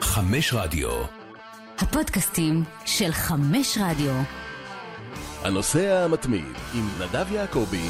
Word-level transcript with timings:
חמש 0.00 0.54
רדיו. 0.54 0.90
הפודקאסטים 1.78 2.62
של 2.84 3.12
חמש 3.12 3.78
רדיו. 3.80 4.12
הנוסע 5.42 6.04
המתמיד 6.04 6.54
עם 6.74 6.88
נדב 7.00 7.32
יעקבי. 7.32 7.88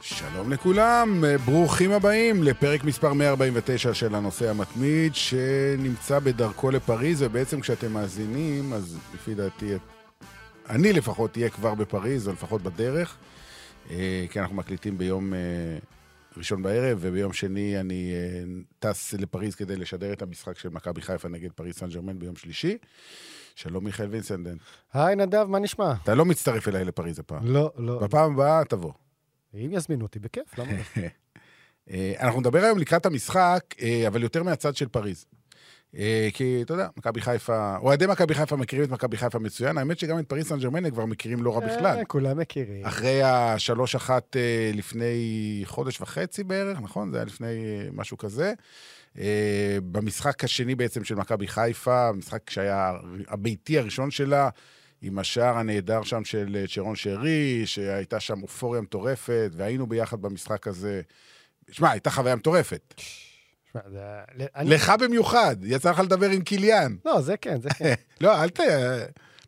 שלום 0.00 0.52
לכולם, 0.52 1.24
ברוכים 1.44 1.92
הבאים 1.92 2.42
לפרק 2.42 2.84
מספר 2.84 3.12
149 3.12 3.94
של 3.94 4.14
הנושא 4.14 4.50
המתמיד 4.50 5.14
שנמצא 5.14 6.18
בדרכו 6.18 6.70
לפריז 6.70 7.22
ובעצם 7.22 7.60
כשאתם 7.60 7.92
מאזינים 7.92 8.72
אז 8.72 8.98
לפי 9.14 9.34
דעתי 9.34 9.74
אני 10.68 10.92
לפחות 10.92 11.36
אהיה 11.36 11.50
כבר 11.50 11.74
בפריז 11.74 12.28
או 12.28 12.32
לפחות 12.32 12.62
בדרך 12.62 13.16
אה, 13.90 14.24
כי 14.30 14.40
אנחנו 14.40 14.56
מקליטים 14.56 14.98
ביום 14.98 15.34
אה, 15.34 15.38
ראשון 16.36 16.62
בערב 16.62 16.98
וביום 17.00 17.32
שני 17.32 17.80
אני 17.80 18.12
אה, 18.14 18.44
טס 18.78 19.14
לפריז 19.14 19.54
כדי 19.54 19.76
לשדר 19.76 20.12
את 20.12 20.22
המשחק 20.22 20.58
של 20.58 20.68
מכבי 20.68 21.02
חיפה 21.02 21.28
נגד 21.28 21.52
פריז 21.52 21.74
סן 21.74 21.88
ג'רמן 21.88 22.18
ביום 22.18 22.36
שלישי. 22.36 22.78
שלום 23.54 23.84
מיכאל 23.84 24.06
וינסנדן. 24.10 24.56
היי 24.92 25.16
נדב, 25.16 25.44
מה 25.48 25.58
נשמע? 25.58 25.94
אתה 26.02 26.14
לא 26.14 26.24
מצטרף 26.24 26.68
אליי 26.68 26.84
לפריז 26.84 27.18
הפעם. 27.18 27.46
לא, 27.46 27.72
לא. 27.76 27.98
בפעם 27.98 28.32
הבאה 28.32 28.64
תבוא. 28.64 28.92
אם 29.54 29.70
יזמינו 29.72 30.02
אותי, 30.02 30.18
בכיף, 30.18 30.58
למה 30.58 30.72
לא? 30.72 30.78
אה, 31.90 32.12
אנחנו 32.20 32.40
נדבר 32.40 32.64
היום 32.64 32.78
לקראת 32.78 33.06
המשחק, 33.06 33.64
אה, 33.82 34.04
אבל 34.06 34.22
יותר 34.22 34.42
מהצד 34.42 34.76
של 34.76 34.88
פריז. 34.88 35.26
אה, 35.98 36.28
כי 36.34 36.62
אתה 36.62 36.74
יודע, 36.74 36.88
מכבי 36.96 37.20
חיפה, 37.20 37.76
אוהדי 37.76 38.06
מכבי 38.06 38.34
חיפה 38.34 38.56
מכירים 38.56 38.84
את 38.84 38.90
מכבי 38.90 39.16
חיפה 39.16 39.38
מצוין, 39.38 39.78
האמת 39.78 39.98
שגם 39.98 40.18
את 40.18 40.28
פריז 40.28 40.46
סן 40.46 40.58
ג'רמנה 40.58 40.90
כבר 40.90 41.06
מכירים 41.06 41.42
לא 41.42 41.54
רע 41.54 41.60
בכלל. 41.60 41.98
אה, 41.98 42.04
כולם 42.04 42.38
מכירים. 42.38 42.84
אחרי 42.84 43.22
השלוש 43.22 43.94
אחת 43.94 44.36
אה, 44.36 44.70
לפני 44.74 45.62
חודש 45.64 46.00
וחצי 46.00 46.44
בערך, 46.44 46.78
נכון? 46.80 47.10
זה 47.10 47.16
היה 47.16 47.24
לפני 47.24 47.46
משהו 47.92 48.18
כזה. 48.18 48.52
במשחק 49.92 50.44
השני 50.44 50.74
בעצם 50.74 51.04
של 51.04 51.14
מכבי 51.14 51.48
חיפה, 51.48 52.08
המשחק 52.08 52.50
שהיה 52.50 52.92
הביתי 53.28 53.78
הראשון 53.78 54.10
שלה, 54.10 54.48
עם 55.02 55.18
השער 55.18 55.58
הנהדר 55.58 56.02
שם 56.02 56.24
של 56.24 56.64
צ'רון 56.74 56.96
שרי, 56.96 57.62
שהייתה 57.66 58.20
שם 58.20 58.42
אופוריה 58.42 58.80
מטורפת, 58.80 59.50
והיינו 59.52 59.86
ביחד 59.86 60.22
במשחק 60.22 60.66
הזה. 60.66 61.02
שמע, 61.70 61.90
הייתה 61.90 62.10
חוויה 62.10 62.36
מטורפת. 62.36 62.94
שמע, 63.72 63.80
זה- 63.92 64.20
אני- 64.56 64.70
לך 64.70 64.92
במיוחד, 65.00 65.56
יצא 65.62 65.90
לך 65.90 65.98
לדבר 65.98 66.30
עם 66.30 66.42
קיליאן. 66.42 66.96
לא, 67.04 67.20
זה 67.20 67.36
כן, 67.36 67.60
זה 67.60 67.68
כן. 67.70 67.94
לא, 68.20 68.42
אל 68.42 68.48
ת... 68.50 68.60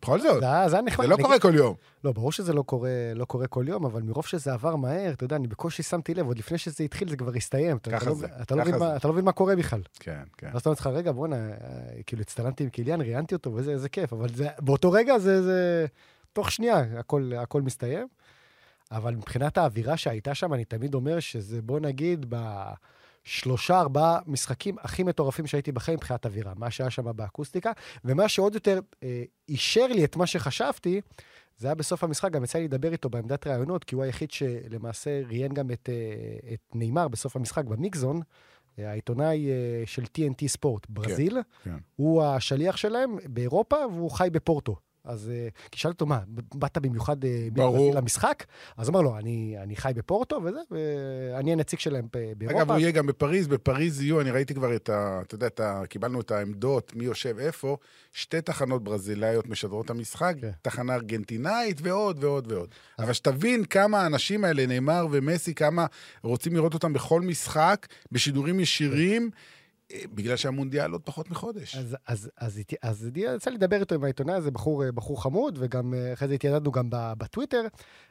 בכל 0.03 0.21
זאת, 0.21 0.41
זה 0.41 0.47
היה- 0.53 0.69
זה 0.69 0.77
היה 0.77 0.83
נחמד. 0.83 1.05
זה 1.05 1.11
לא 1.11 1.17
קורה 1.17 1.39
כל 1.39 1.53
יום. 1.55 1.75
לא, 2.05 2.13
ברור 2.13 2.33
שזה 2.33 2.53
לא 2.53 2.63
קורה, 2.63 2.91
לא 3.15 3.25
קורה 3.25 3.47
כל 3.47 3.65
יום, 3.69 3.85
אבל 3.85 4.03
מרוב 4.03 4.27
שזה 4.27 4.53
עבר 4.53 4.77
מהר, 4.77 5.13
אתה 5.13 5.25
יודע, 5.25 5.37
אני 5.37 5.49
בקושי 5.49 5.83
שמתי 5.83 6.15
לב, 6.15 6.27
עוד 6.27 6.39
לפני 6.39 6.59
שזה 6.59 6.85
התחיל 6.85 7.09
זה 7.11 7.17
כבר 7.17 7.33
הסתיים. 7.37 7.77
אתה- 7.77 7.91
ככה 7.91 7.99
אתה 8.01 8.11
לא- 8.11 8.15
זה, 8.15 8.27
אתה 8.43 8.55
לא 8.55 8.61
ככה 8.61 8.71
מבין 8.71 8.81
מה- 8.81 8.91
זה. 8.91 8.97
אתה 8.97 9.09
לא 9.09 9.15
מבין 9.15 9.25
מה 9.25 9.33
קורה 9.33 9.57
בכלל. 9.57 9.81
כן, 10.01 10.23
כן. 10.39 10.49
ואז 10.53 10.61
אתה 10.61 10.69
אומר 10.69 10.77
לך, 10.81 10.87
רגע, 10.87 11.13
בואנה, 11.13 11.37
אה, 11.37 11.53
כאילו 12.07 12.23
הצטלמתי 12.23 12.65
עם 12.65 12.71
קיליאן, 12.71 13.01
ראיינתי 13.01 13.35
אותו, 13.35 13.53
וזה 13.55 13.71
איזה 13.73 13.89
כיף, 13.89 14.13
אבל 14.13 14.29
זה, 14.35 14.49
באותו 14.59 14.93
רגע 14.93 15.19
זה, 15.19 15.43
זה, 15.43 15.87
תוך 16.33 16.53
שנייה, 16.53 16.85
הכל, 16.99 17.33
הכל 17.39 17.63
מסתיים. 17.63 18.07
אבל 18.93 19.15
מבחינת 19.15 19.59
האווירה 19.59 19.97
שהייתה 19.97 20.35
שם, 20.35 20.55
אני 20.55 20.65
תמיד 20.65 20.95
אומר 20.95 21.21
שזה, 21.21 21.63
בוא 21.63 21.81
נגיד, 21.81 22.27
בשלושה, 23.25 23.81
ארבעה 23.81 24.19
משחקים 24.27 24.77
הכי 24.81 25.03
מטורפים 25.03 25.47
שהייתי 25.47 25.73
בחיים 25.73 25.97
מבחינת 25.97 26.27
אווירה. 26.27 26.53
מה 26.57 26.71
שהיה 26.71 26.91
שם 26.91 27.17
באקוסטיקה, 27.17 27.73
ומה 28.05 28.29
שעוד 28.29 28.55
יותר 28.55 28.81
אה, 29.03 29.23
אישר 29.49 29.87
לי 29.87 30.05
את 30.05 30.17
מה 30.17 30.27
שחשבתי, 30.27 31.01
זה 31.59 31.67
היה 31.69 31.75
בסוף 31.75 32.05
המשחק, 32.05 32.31
גם 32.31 32.45
יצא 32.45 32.59
לי 32.59 32.65
לדבר 32.65 32.93
איתו 32.93 33.11
בעמדת 33.11 33.47
ראיונות, 33.47 33.85
כי 33.85 33.95
הוא 33.95 34.05
היחיד 34.05 34.31
שלמעשה 34.31 35.23
ראיין 35.27 35.55
גם 35.55 35.71
את, 35.71 35.89
אה, 35.93 36.55
את 36.55 36.61
נאמר 36.75 37.09
בסוף 37.09 37.37
המשחק 37.37 37.65
במיקזון. 37.65 38.21
אה, 38.79 38.91
העיתונאי 38.91 39.51
אה, 39.51 39.83
של 39.87 40.03
TNT 40.03 40.47
ספורט, 40.47 40.87
ברזיל, 40.89 41.39
כן. 41.65 41.77
הוא 41.97 42.23
השליח 42.23 42.77
שלהם 42.77 43.17
באירופה, 43.25 43.77
והוא 43.93 44.11
חי 44.11 44.29
בפורטו. 44.33 44.77
אז 45.05 45.31
אה, 45.35 45.49
כי 45.71 45.81
שאלתי 45.81 45.95
אותו, 45.95 46.07
מה, 46.07 46.21
באת 46.55 46.79
במיוחד 46.79 47.25
אה, 47.25 47.49
ברור. 47.53 47.95
למשחק? 47.95 48.45
אז 48.77 48.89
אמר 48.89 49.01
לו, 49.01 49.19
אני, 49.19 49.57
אני 49.63 49.77
חי 49.77 49.93
בפורטו 49.95 50.41
וזה, 50.45 50.59
ואני 50.71 51.53
הנציג 51.53 51.79
שלהם 51.79 52.07
באירופה. 52.37 52.59
אגב, 52.63 52.71
הוא 52.71 52.79
יהיה 52.79 52.91
גם 52.91 53.07
בפריז, 53.07 53.47
בפריז 53.47 54.03
יהיו, 54.03 54.21
אני 54.21 54.31
ראיתי 54.31 54.55
כבר 54.55 54.77
את 54.77 54.89
ה... 54.89 55.21
אתה 55.23 55.35
יודע, 55.35 55.47
את 55.47 55.61
ה, 55.61 55.83
קיבלנו 55.89 56.21
את 56.21 56.31
העמדות, 56.31 56.93
מי 56.97 57.05
יושב 57.05 57.39
איפה, 57.39 57.77
שתי 58.13 58.41
תחנות 58.41 58.85
ברזילאיות 58.85 59.49
משדרות 59.49 59.85
את 59.85 59.91
המשחק, 59.91 60.35
כן. 60.41 60.51
תחנה 60.63 60.95
ארגנטינאית 60.95 61.81
ועוד 61.83 62.25
ועוד 62.25 62.53
ועוד. 62.53 62.69
אבל 62.99 63.13
שתבין 63.13 63.65
כמה 63.65 64.01
האנשים 64.01 64.45
האלה, 64.45 64.67
נאמר 64.67 65.07
ומסי, 65.11 65.55
כמה 65.55 65.87
רוצים 66.23 66.55
לראות 66.55 66.75
אותם 66.75 66.93
בכל 66.93 67.21
משחק, 67.21 67.87
בשידורים 68.13 68.61
ישירים, 68.61 69.31
אה, 69.33 69.39
בגלל 70.15 70.37
שהמונדיאל 70.37 70.91
עוד 70.93 71.01
פחות 71.05 71.31
מחודש. 71.31 71.77
אז, 71.77 71.97
אז, 72.07 72.31
אז, 72.37 72.59
איתי- 72.59 72.77
אז 72.83 73.11
יצא 73.15 73.51
לי 73.51 73.57
לדבר 73.57 73.81
איתו 73.81 73.95
עם 73.95 74.05
העיתונאי 74.05 74.35
הזה, 74.35 74.51
בחור, 74.51 74.85
אה, 74.85 74.93
בחור 74.93 75.23
חמוד, 75.23 75.59
וגם 75.61 75.95
אה, 75.95 76.13
אחרי 76.13 76.29
זה 76.29 76.35
התיידדנו 76.35 76.73
גם 76.73 76.87
בטוויטר, 76.91 77.63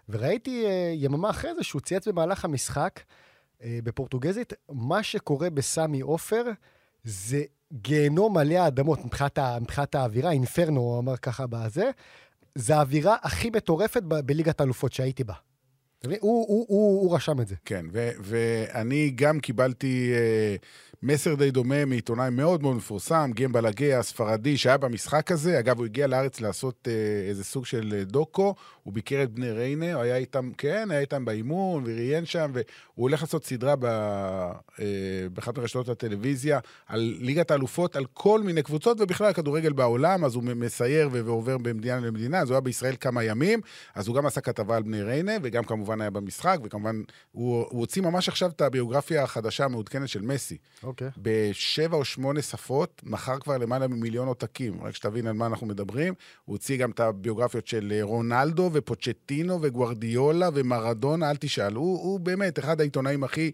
וראיתי 0.10 0.66
אה, 0.66 0.92
יממה 0.96 1.30
אחרי 1.30 1.56
זה 1.56 1.64
שהוא 1.64 1.82
צייץ 1.82 2.08
במהלך 2.08 2.46
המשחק 2.46 3.00
בפורטוגזית, 3.66 4.54
מה 4.70 5.04
שקורה 5.04 5.50
בסמי 5.50 6.02
עופר 6.02 6.44
זה 7.04 7.44
גיהנום 7.74 8.34
מלא 8.38 8.68
אדמות 8.68 9.06
מבחינת, 9.06 9.40
מבחינת 9.62 9.96
האווירה, 9.96 10.32
אינפרנו, 10.32 10.80
הוא 10.82 11.00
אמר 11.00 11.18
ככה 11.18 11.48
בזה, 11.48 11.90
זה 12.56 12.76
האווירה 12.76 13.16
הכי 13.22 13.50
מטורפת 13.50 14.04
ב- 14.04 14.20
בליגת 14.20 14.60
האלופות 14.62 14.94
שהייתי 14.94 15.24
בה. 15.24 15.34
הוא, 16.06 16.18
הוא, 16.22 16.66
הוא, 16.68 17.02
הוא 17.02 17.16
רשם 17.16 17.42
את 17.42 17.48
זה. 17.48 17.56
כן, 17.66 17.86
ו- 17.92 18.10
ואני 18.20 19.12
גם 19.16 19.40
קיבלתי 19.40 20.12
אה, 20.14 20.56
מסר 21.04 21.36
די 21.36 21.52
דומה 21.52 21.86
מעיתונאי 21.86 22.30
מאוד 22.30 22.62
מאוד 22.62 22.76
מפורסם, 22.76 23.32
גם 23.36 23.52
בלגה 23.52 24.00
הספרדי, 24.00 24.58
שהיה 24.58 24.78
במשחק 24.78 25.32
הזה. 25.32 25.60
אגב, 25.60 25.78
הוא 25.78 25.86
הגיע 25.86 26.08
לארץ 26.08 26.42
לעשות 26.42 26.88
אה, 26.88 27.30
איזה 27.30 27.44
סוג 27.44 27.66
של 27.66 27.94
אה, 27.98 28.04
דוקו, 28.04 28.56
הוא 28.84 28.94
ביקר 28.94 29.24
את 29.24 29.32
בני 29.32 29.52
ריינה, 29.52 29.94
הוא 29.94 30.02
היה 30.02 30.16
איתם, 30.18 30.52
כן, 30.58 30.88
היה 30.92 31.00
איתם 31.00 31.26
באימון, 31.26 31.84
וראיין 31.86 32.26
שם, 32.26 32.52
והוא 32.54 32.64
הולך 32.96 33.22
לעשות 33.22 33.46
סדרה 33.46 33.76
ב, 33.76 33.86
אה, 33.86 34.86
באחת 35.34 35.58
מרשתות 35.58 35.90
הטלוויזיה 35.90 36.60
על 36.88 37.16
ליגת 37.20 37.52
האלופות, 37.52 37.96
על 37.96 38.06
כל 38.14 38.42
מיני 38.42 38.64
קבוצות, 38.64 39.02
ובכלל 39.02 39.28
הכדורגל 39.28 39.74
בעולם, 39.74 40.26
אז 40.26 40.36
הוא 40.36 40.44
מסייר 40.44 41.10
ועובר 41.12 41.58
במדינה 41.58 42.00
למדינה, 42.00 42.40
אז 42.40 42.50
הוא 42.50 42.56
היה 42.56 42.62
בישראל 42.62 42.96
כמה 43.00 43.24
ימים, 43.24 43.62
אז 43.96 44.08
הוא 44.08 44.16
גם 44.16 44.26
עשה 44.26 44.42
כתבה 44.42 44.78
על 44.78 44.84
בני 44.84 45.02
ריינה, 45.02 45.34
וגם 45.44 45.64
כמובן 45.64 45.91
היה 46.00 46.10
במשחק, 46.10 46.58
וכמובן 46.64 47.02
הוא, 47.32 47.66
הוא 47.70 47.80
הוציא 47.80 48.02
ממש 48.02 48.30
עכשיו 48.30 48.50
את 48.50 48.62
הביוגרפיה 48.62 49.24
החדשה 49.24 49.66
המעודכנת 49.66 50.10
של 50.10 50.22
מסי. 50.22 50.58
אוקיי. 50.84 51.10
בשבע 51.18 51.98
או 51.98 52.06
שמונה 52.06 52.42
שפות, 52.42 53.02
מכר 53.06 53.40
כבר 53.40 53.58
למעלה 53.58 53.88
ממיליון 53.88 54.28
עותקים, 54.28 54.84
רק 54.84 54.96
שתבין 54.96 55.28
על 55.28 55.34
מה 55.34 55.46
אנחנו 55.46 55.68
מדברים. 55.68 56.14
הוא 56.46 56.54
הוציא 56.54 56.78
גם 56.78 56.92
את 56.92 57.00
הביוגרפיות 57.00 57.68
של 57.68 57.94
אה, 57.96 58.04
רונלדו 58.04 58.70
ופוצ'טינו 58.74 59.60
וגוארדיולה 59.62 60.50
ומרדונה, 60.54 61.30
אל 61.30 61.36
תשאל. 61.36 61.74
הוא, 61.74 62.00
הוא 62.04 62.20
באמת 62.20 62.60
אחד 62.60 62.80
העיתונאים 62.82 63.24
הכי, 63.24 63.52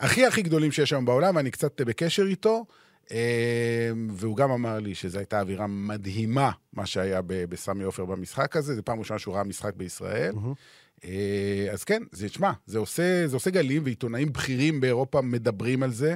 הכי 0.00 0.26
הכי 0.26 0.42
גדולים 0.42 0.72
שיש 0.72 0.92
היום 0.92 1.04
בעולם, 1.04 1.38
אני 1.38 1.50
קצת 1.50 1.80
בקשר 1.80 2.26
איתו. 2.26 2.64
אה, 3.12 3.90
והוא 4.10 4.36
גם 4.36 4.50
אמר 4.50 4.78
לי 4.78 4.94
שזו 4.94 5.18
הייתה 5.18 5.40
אווירה 5.40 5.66
מדהימה, 5.66 6.50
מה 6.72 6.86
שהיה 6.86 7.20
בסמי 7.22 7.84
עופר 7.84 8.04
במשחק 8.04 8.56
הזה. 8.56 8.74
זו 8.74 8.82
פעם 8.84 8.98
ראשונה 8.98 9.18
שהוא 9.18 9.34
ראה 9.34 9.44
משחק 9.44 9.74
בישראל. 9.76 10.32
מהמם. 10.34 10.54
אה, 11.04 11.72
אז 11.72 11.84
כן, 11.84 12.02
זה, 12.12 12.28
תשמע, 12.28 12.52
זה 12.66 12.78
עושה, 12.78 13.28
זה 13.28 13.36
עושה 13.36 13.50
גלים, 13.50 13.82
ועיתונאים 13.84 14.32
בכירים 14.32 14.80
באירופה 14.80 15.20
מדברים 15.20 15.82
על 15.82 15.90
זה. 15.90 16.14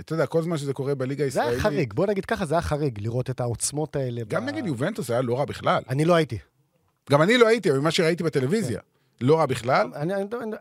אתה 0.00 0.14
יודע, 0.14 0.26
כל 0.26 0.42
זמן 0.42 0.56
שזה 0.56 0.72
קורה 0.72 0.94
בליגה 0.94 1.18
זה 1.18 1.24
הישראלית... 1.24 1.52
היה 1.52 1.60
חריג, 1.62 1.92
בוא 1.92 2.06
נגיד 2.06 2.24
ככה, 2.24 2.46
זה 2.46 2.54
היה 2.54 2.62
חריג 2.62 3.00
לראות 3.00 3.30
את 3.30 3.40
העוצמות 3.40 3.96
האלה. 3.96 4.22
גם 4.28 4.46
ב- 4.46 4.48
נגד 4.48 4.66
יובנטוס 4.66 5.10
היה 5.10 5.22
לא 5.22 5.38
רע 5.38 5.44
בכלל. 5.44 5.82
אני 5.88 6.04
לא 6.04 6.14
הייתי. 6.14 6.38
גם 7.10 7.22
אני 7.22 7.38
לא 7.38 7.46
הייתי, 7.46 7.70
אבל 7.70 7.78
ממה 7.78 7.90
שראיתי 7.90 8.22
בטלוויזיה. 8.22 8.80
לא 9.20 9.38
רע 9.38 9.46
בכלל. 9.46 9.90
אני, 9.94 10.12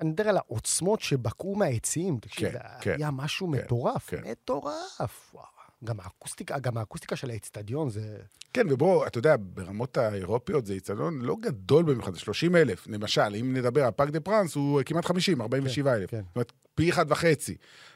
מדבר 0.03 0.29
על 0.29 0.37
העוצמות 0.37 1.01
שבקעו 1.01 1.55
מהעצים, 1.55 2.17
תקשיב, 2.21 2.49
כן, 2.49 2.53
זה 2.53 2.59
כן, 2.81 2.95
היה 2.97 3.11
משהו 3.11 3.47
כן, 3.47 3.53
מטורף, 3.53 4.09
כן. 4.09 4.21
מטורף. 4.31 5.31
וואו. 5.33 5.58
גם 5.83 5.95
האקוסטיקה, 5.99 6.59
גם 6.59 6.77
האקוסטיקה 6.77 7.15
של 7.15 7.29
האצטדיון 7.29 7.89
זה... 7.89 8.17
כן, 8.53 8.67
ובוא, 8.69 9.07
אתה 9.07 9.17
יודע, 9.17 9.35
ברמות 9.39 9.97
האירופיות 9.97 10.65
זה 10.65 10.73
איצטדיון 10.73 11.21
לא 11.21 11.35
גדול 11.41 11.83
במיוחד, 11.83 12.13
זה 12.13 12.19
30 12.19 12.55
אלף. 12.55 12.87
למשל, 12.87 13.35
אם 13.39 13.53
נדבר 13.57 13.85
על 13.85 13.91
פארק 13.91 14.09
דה 14.09 14.19
פרנס, 14.19 14.55
הוא 14.55 14.81
כמעט 14.85 15.05
50, 15.05 15.41
47 15.41 15.93
אלף. 15.95 16.09
כן. 16.09 16.21
זאת 16.27 16.35
אומרת, 16.35 16.51
פי 16.75 16.89
אחד 16.89 17.05
וחצי. 17.11 17.55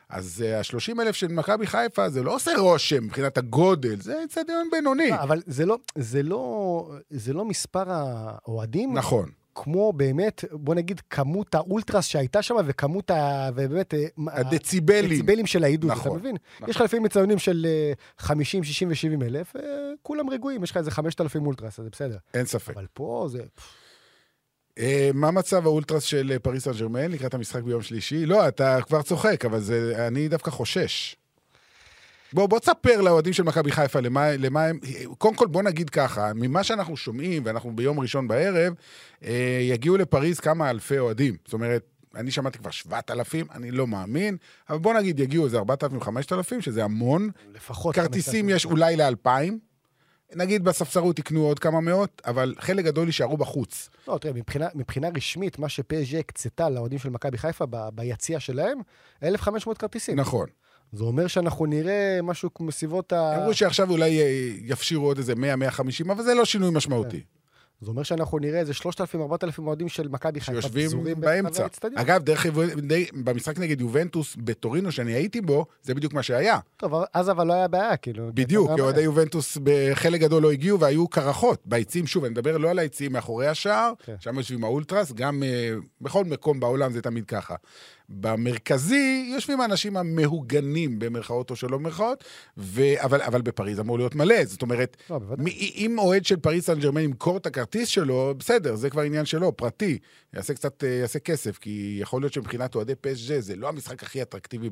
אז 0.10 0.42
ה-30 0.42 1.02
אלף 1.02 1.16
של 1.16 1.28
מכבי 1.28 1.68
חיפה, 1.68 2.10
זה 2.10 2.24
לא 2.24 2.36
עושה 2.36 2.52
רושם 2.58 3.04
מבחינת 3.04 3.38
הגודל, 3.38 4.02
זה 4.02 4.20
איצטדיון 4.22 4.70
בינוני. 4.72 5.14
אבל 5.14 5.42
זה 5.46 5.66
לא, 5.66 5.78
זה 5.96 6.24
לא, 6.24 6.92
זה 7.10 7.34
לא 7.34 7.46
מספר 7.46 7.84
האוהדים, 7.88 8.98
נכון. 8.98 9.30
כמו 9.56 9.94
באמת, 9.94 10.44
בוא 10.52 10.76
נגיד, 10.76 11.02
כמות 11.10 11.56
האולטרס 11.56 12.06
שהייתה 12.06 12.42
שם, 12.42 12.56
וכמות 12.66 13.12
ה... 13.12 13.50
ובאמת... 13.56 13.94
אה, 13.94 14.06
הדציבלים. 14.28 15.06
הדציבלים 15.06 15.46
של 15.46 15.64
העידוד, 15.64 15.92
נכון, 15.92 16.12
אתה 16.12 16.20
מבין? 16.20 16.36
נכון. 16.56 16.70
יש 16.70 16.76
לך 16.76 16.82
לפעמים 16.82 17.04
מצוינים 17.04 17.40
של 17.40 17.66
אה, 17.70 17.94
50, 18.18 18.64
60 18.64 18.90
ו-70 18.90 19.26
אלף, 19.26 19.56
אה, 19.56 19.62
כולם 20.02 20.30
רגועים, 20.30 20.64
יש 20.64 20.72
לך 20.72 20.78
איזה 20.78 20.92
5,000 20.92 21.46
אולטרס, 21.46 21.80
אז 21.80 21.84
זה 21.84 21.90
בסדר. 21.90 22.18
אין 22.34 22.46
ספק. 22.46 22.74
אבל 22.74 22.86
פה 22.94 23.28
זה... 23.32 23.44
אה, 24.80 25.10
מה 25.14 25.32
מצב 25.32 25.66
האולטרס 25.66 26.04
של 26.04 26.38
פריס 26.42 26.64
סן 26.64 26.72
ג'רמן 26.72 27.12
לקראת 27.12 27.34
המשחק 27.34 27.64
ביום 27.64 27.82
שלישי? 27.82 28.26
לא, 28.26 28.48
אתה 28.48 28.82
כבר 28.82 29.02
צוחק, 29.02 29.46
אבל 29.46 29.60
זה, 29.60 30.08
אני 30.08 30.28
דווקא 30.28 30.52
חושש. 30.52 31.16
בוא, 32.34 32.46
בוא 32.48 32.60
תספר 32.60 33.02
לאוהדים 33.02 33.34
של 33.34 33.44
מכבי 33.44 33.72
חיפה 33.72 34.00
למה, 34.00 34.36
למה 34.36 34.66
הם... 34.66 34.80
קודם 35.18 35.36
כל, 35.36 35.48
בוא 35.48 35.64
נגיד 35.64 35.90
ככה, 35.90 36.32
ממה 36.36 36.64
שאנחנו 36.64 36.98
שומעים, 36.98 37.44
ואנחנו 37.46 37.76
ביום 37.76 38.00
ראשון 38.00 38.28
בערב, 38.28 38.74
אה, 39.24 39.60
יגיעו 39.62 39.98
לפריז 39.98 40.40
כמה 40.40 40.70
אלפי 40.70 41.00
אוהדים. 41.00 41.36
זאת 41.46 41.54
אומרת, 41.54 41.84
אני 42.16 42.32
שמעתי 42.32 42.58
כבר 42.58 42.72
7,000, 42.72 43.48
אני 43.52 43.72
לא 43.72 43.88
מאמין, 43.88 44.38
אבל 44.70 44.78
בוא 44.78 44.94
נגיד 44.94 45.20
יגיעו 45.20 45.46
איזה 45.46 45.60
4,000-5,000, 45.60 46.62
שזה 46.62 46.84
המון. 46.84 47.30
לפחות... 47.54 47.96
כרטיסים 47.96 48.46
5,000. 48.46 48.50
יש 48.50 48.66
אולי 48.66 48.96
ל-2,000. 48.96 49.54
נגיד 50.36 50.64
בספסרות 50.64 51.20
יקנו 51.20 51.46
עוד 51.46 51.60
כמה 51.60 51.82
מאות, 51.82 52.22
אבל 52.26 52.56
חלק 52.60 52.86
גדול 52.86 53.08
יישארו 53.08 53.38
בחוץ. 53.38 53.90
לא, 54.08 54.18
תראה, 54.22 54.34
מבחינה, 54.34 54.68
מבחינה 54.76 55.08
רשמית, 55.16 55.60
מה 55.60 55.70
שפז'ה 55.70 56.20
הקצתה 56.20 56.70
לאוהדים 56.70 57.00
של 57.00 57.10
מכבי 57.10 57.38
חיפה 57.38 57.66
ב- 57.70 57.90
ביציע 57.94 58.40
שלהם, 58.40 58.78
1,500 59.24 59.78
כרטיסים. 59.78 60.20
נכון. 60.20 60.48
זה 60.94 61.04
אומר 61.04 61.28
שאנחנו 61.28 61.66
נראה 61.66 62.20
משהו 62.24 62.54
כמו 62.54 62.72
סביבות 62.72 63.14
ה... 63.14 63.38
אמרו 63.38 63.54
שעכשיו 63.54 63.90
אולי 63.90 64.22
אה, 64.22 64.52
יפשירו 64.62 65.06
עוד 65.06 65.18
איזה 65.18 65.34
100-150, 65.34 66.12
אבל 66.12 66.24
זה 66.24 66.34
לא 66.34 66.46
שינוי. 66.46 66.70
משמעותי. 66.72 67.24
זה 67.84 67.90
אומר 67.90 68.04
שאנחנו 68.04 68.40
נראה 68.40 68.60
איזה 68.60 68.74
3,000-4,000 68.74 69.60
אוהדים 69.60 69.90
של 69.90 70.08
מכבי 70.08 70.42
חיפה 70.42 70.62
שיושבים 70.62 71.04
באמצע. 71.20 71.68
אגב, 71.96 72.24
דרך 72.24 72.46
במשחק 73.24 73.60
נגד 73.60 73.82
יובנטוס 73.82 74.36
בטורינו, 74.36 74.92
שאני 74.92 75.12
הייתי 75.12 75.42
בו, 75.42 75.66
זה 75.82 75.94
בדיוק 75.94 76.14
מה 76.14 76.24
שהיה. 76.24 76.60
טוב, 76.78 76.94
אז 77.14 77.30
אבל 77.30 77.48
לא 77.48 77.54
היה 77.54 77.68
בעיה, 77.68 77.98
כאילו. 77.98 78.30
בדיוק, 78.34 78.72
כי 78.76 78.82
אוהדי. 78.82 79.02
יובנטוס 79.02 79.58
בחלק 79.64 80.22
גדול 80.22 80.44
לא 80.44 80.52
הגיעו 80.52 80.80
והיו 80.80 81.08
קרחות. 81.08 81.60
ביציעים, 81.66 82.08
שוב, 82.08 82.24
אני 82.24 82.32
מדבר 82.32 82.58
לא 82.58 82.70
על 82.70 82.80
היציעים 82.80 83.14
מאחורי 83.14 83.48
השער, 83.48 83.94
כן. 84.06 84.16
שם 84.20 84.38
יושבים 84.38 84.64
האולטרס, 84.64 85.12
גם 85.12 85.44
אה, 85.44 85.74
בכל 86.02 86.26
מקום 86.26 86.60
בעולם 86.60 86.92
זה 86.92 87.02
תמיד 87.02 87.26
ככה. 87.26 87.56
במרכזי 88.10 89.30
יושבים 89.34 89.62
האנשים 89.62 89.98
המהוגנים, 89.98 91.00
במרכאות 91.00 91.50
או 91.50 91.56
שלא 91.56 91.78
במרכאות, 91.78 92.24
ו... 92.58 92.82
אבל, 92.98 93.22
אבל 93.22 93.42
בפריז 93.42 93.80
אמור 93.80 93.98
להיות 93.98 94.16
מלא. 94.16 94.46
זאת 94.46 94.62
אומרת, 94.62 94.98
לא. 95.10 95.20
מ- 95.20 95.48
אם 95.76 95.96
אוהד 95.98 96.26
של 96.26 96.38
פריז 96.38 96.64
סן 96.64 96.80
ג'רמן 96.80 97.02
ימכור 97.02 97.38
את 97.38 97.46
הכרטיס 97.46 97.88
שלו, 97.90 98.34
בסדר, 98.38 98.76
זה 98.76 98.90
כבר 98.90 99.02
עניין 99.02 99.26
שלו, 99.26 99.58
פרטי. 99.58 99.98
יעשה 100.34 100.54
קצת, 100.54 100.84
אה, 100.84 100.90
יעשה 100.90 101.20
כסף, 101.20 101.58
כי 101.58 101.98
יכול 102.02 102.22
להיות 102.22 102.34
שמבחינת 102.34 102.76
אוהדי 102.76 102.96
פסג'ה 102.96 103.42
זה 103.42 103.56
לא 103.56 103.70
המשחק 103.70 104.04
הכי 104.04 104.22
אטרקטיבי 104.22 104.70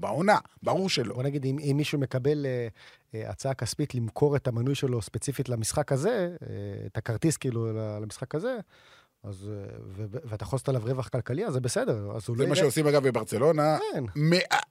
בעונה, 0.00 0.38
ברור 0.62 0.88
שלא. 0.88 1.14
בוא 1.14 1.22
נגיד, 1.22 1.44
אם, 1.44 1.56
אם 1.58 1.74
מישהו 1.76 1.98
מקבל 1.98 2.46
אה, 2.46 2.68
אה, 3.14 3.30
הצעה 3.30 3.54
כספית 3.54 3.94
למכור 3.94 4.36
את 4.36 4.48
המנוי 4.48 4.74
שלו 4.74 5.02
ספציפית 5.02 5.48
למשחק 5.48 5.92
הזה, 5.92 6.30
את 6.86 6.96
הכרטיס 6.96 7.36
כאילו 7.36 7.72
למשחק 8.02 8.34
הזה, 8.34 8.56
אז, 9.24 9.48
אה, 9.52 9.64
ו- 9.96 10.04
ו- 10.10 10.18
ואתה 10.24 10.44
יכול 10.44 10.56
לעשות 10.56 10.68
עליו 10.68 10.82
רווח 10.84 11.08
כלכלי, 11.08 11.46
אז 11.46 11.52
זה 11.52 11.60
בסדר. 11.60 12.10
אז 12.16 12.26
זה 12.26 12.32
לא 12.36 12.46
מה 12.48 12.54
שעושים 12.56 12.86
אגב 12.86 13.08
בברצלונה. 13.08 13.78
כן. 13.92 14.04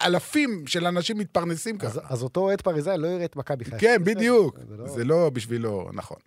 אלפים 0.02 0.68
של 0.68 0.86
אנשים 0.88 1.18
מתפרנסים 1.18 1.78
אז, 1.82 1.98
ככה. 1.98 2.14
אז 2.14 2.24
אותו 2.24 2.40
אוהד 2.42 2.62
פריזאי 2.62 2.98
לא 2.98 3.08
יראה 3.08 3.26
את 3.26 3.36
מכבי 3.36 3.66
חיפה. 3.66 3.78
כן, 3.78 4.02
בדיוק. 4.04 4.60
זה 4.70 4.78
לא- 4.78 4.88
זה 4.88 5.04
לא 5.04 5.30
בשבילו, 5.30 5.90
נכון. 5.94 6.18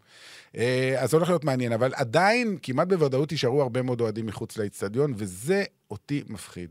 אה, 0.57 0.95
אז 0.99 1.11
זה 1.11 1.17
הולך 1.17 1.29
להיות 1.29 1.45
מעניין, 1.45 1.73
אבל 1.73 1.93
עדיין, 1.95 2.59
כמעט 2.63 2.89
בוודאות 2.89 3.33
יישארו 3.33 3.63
הרבה 3.63 3.83
מאוד 3.83 4.01
אוהדים 4.01 4.27
מחוץ 4.27 4.57
לאיצטדיון, 4.57 5.13
וזה 5.17 5.65
אותי 5.91 6.23
מפחיד. 6.29 6.71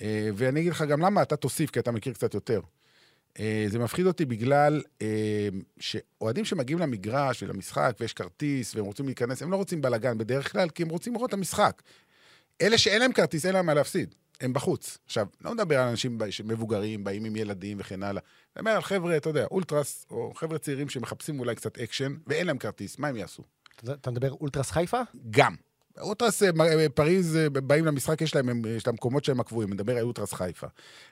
אה, 0.00 0.28
ואני 0.34 0.60
אגיד 0.60 0.72
לך 0.72 0.82
גם 0.82 1.00
למה, 1.00 1.22
אתה 1.22 1.36
תוסיף, 1.36 1.70
כי 1.70 1.80
אתה 1.80 1.92
מכיר 1.92 2.12
קצת 2.12 2.34
יותר. 2.34 2.60
אה, 3.40 3.64
זה 3.68 3.78
מפחיד 3.78 4.06
אותי 4.06 4.24
בגלל 4.24 4.82
אה, 5.02 5.48
שאוהדים 5.80 6.44
שמגיעים 6.44 6.78
למגרש 6.78 7.42
ולמשחק 7.42 7.96
ויש 8.00 8.12
כרטיס 8.12 8.74
והם 8.74 8.84
רוצים 8.84 9.06
להיכנס, 9.06 9.42
הם 9.42 9.50
לא 9.50 9.56
רוצים 9.56 9.82
בלאגן 9.82 10.18
בדרך 10.18 10.52
כלל, 10.52 10.68
כי 10.68 10.82
הם 10.82 10.88
רוצים 10.88 11.14
לראות 11.14 11.28
את 11.28 11.34
המשחק. 11.34 11.82
אלה 12.62 12.78
שאין 12.78 13.00
להם 13.00 13.12
כרטיס, 13.12 13.46
אין 13.46 13.54
להם 13.54 13.66
מה 13.66 13.74
להפסיד. 13.74 14.14
הם 14.40 14.52
בחוץ. 14.52 14.98
עכשיו, 15.06 15.26
לא 15.40 15.54
מדבר 15.54 15.80
על 15.80 15.88
אנשים 15.88 16.18
מבוגרים, 16.44 17.04
באים 17.04 17.24
עם 17.24 17.36
ילדים 17.36 17.76
וכן 17.80 18.02
הלאה. 18.02 18.22
אני 18.56 18.62
מדבר 18.62 18.74
על 18.76 18.82
חבר'ה, 18.82 19.16
אתה 19.16 19.28
יודע, 19.28 19.44
אולטרס, 19.50 20.06
או 20.10 20.32
חבר'ה 20.34 20.58
צעירים 20.58 20.88
שמחפשים 20.88 21.40
אולי 21.40 21.54
קצת 21.54 21.78
אקשן, 21.78 22.14
ואין 22.26 22.46
להם 22.46 22.58
כרטיס, 22.58 22.98
מה 22.98 23.08
הם 23.08 23.16
יעשו? 23.16 23.42
אתה 23.92 24.10
מדבר 24.10 24.30
אולטרס 24.30 24.70
חיפה? 24.70 25.00
גם. 25.30 25.54
אולטרס, 26.00 26.42
אה, 26.42 26.48
פריז, 26.94 27.36
אה, 27.36 27.50
באים 27.50 27.84
למשחק, 27.84 28.20
יש 28.20 28.34
להם, 28.34 28.48
הם- 28.48 28.62
יש 28.76 28.86
להם 28.86 28.94
מקומות 28.94 29.24
שהם 29.24 29.40
הקבועים, 29.40 29.70
מדבר 29.70 29.96
על 29.96 30.04
אולטרס 30.04 30.32
חיפה. 30.32 30.66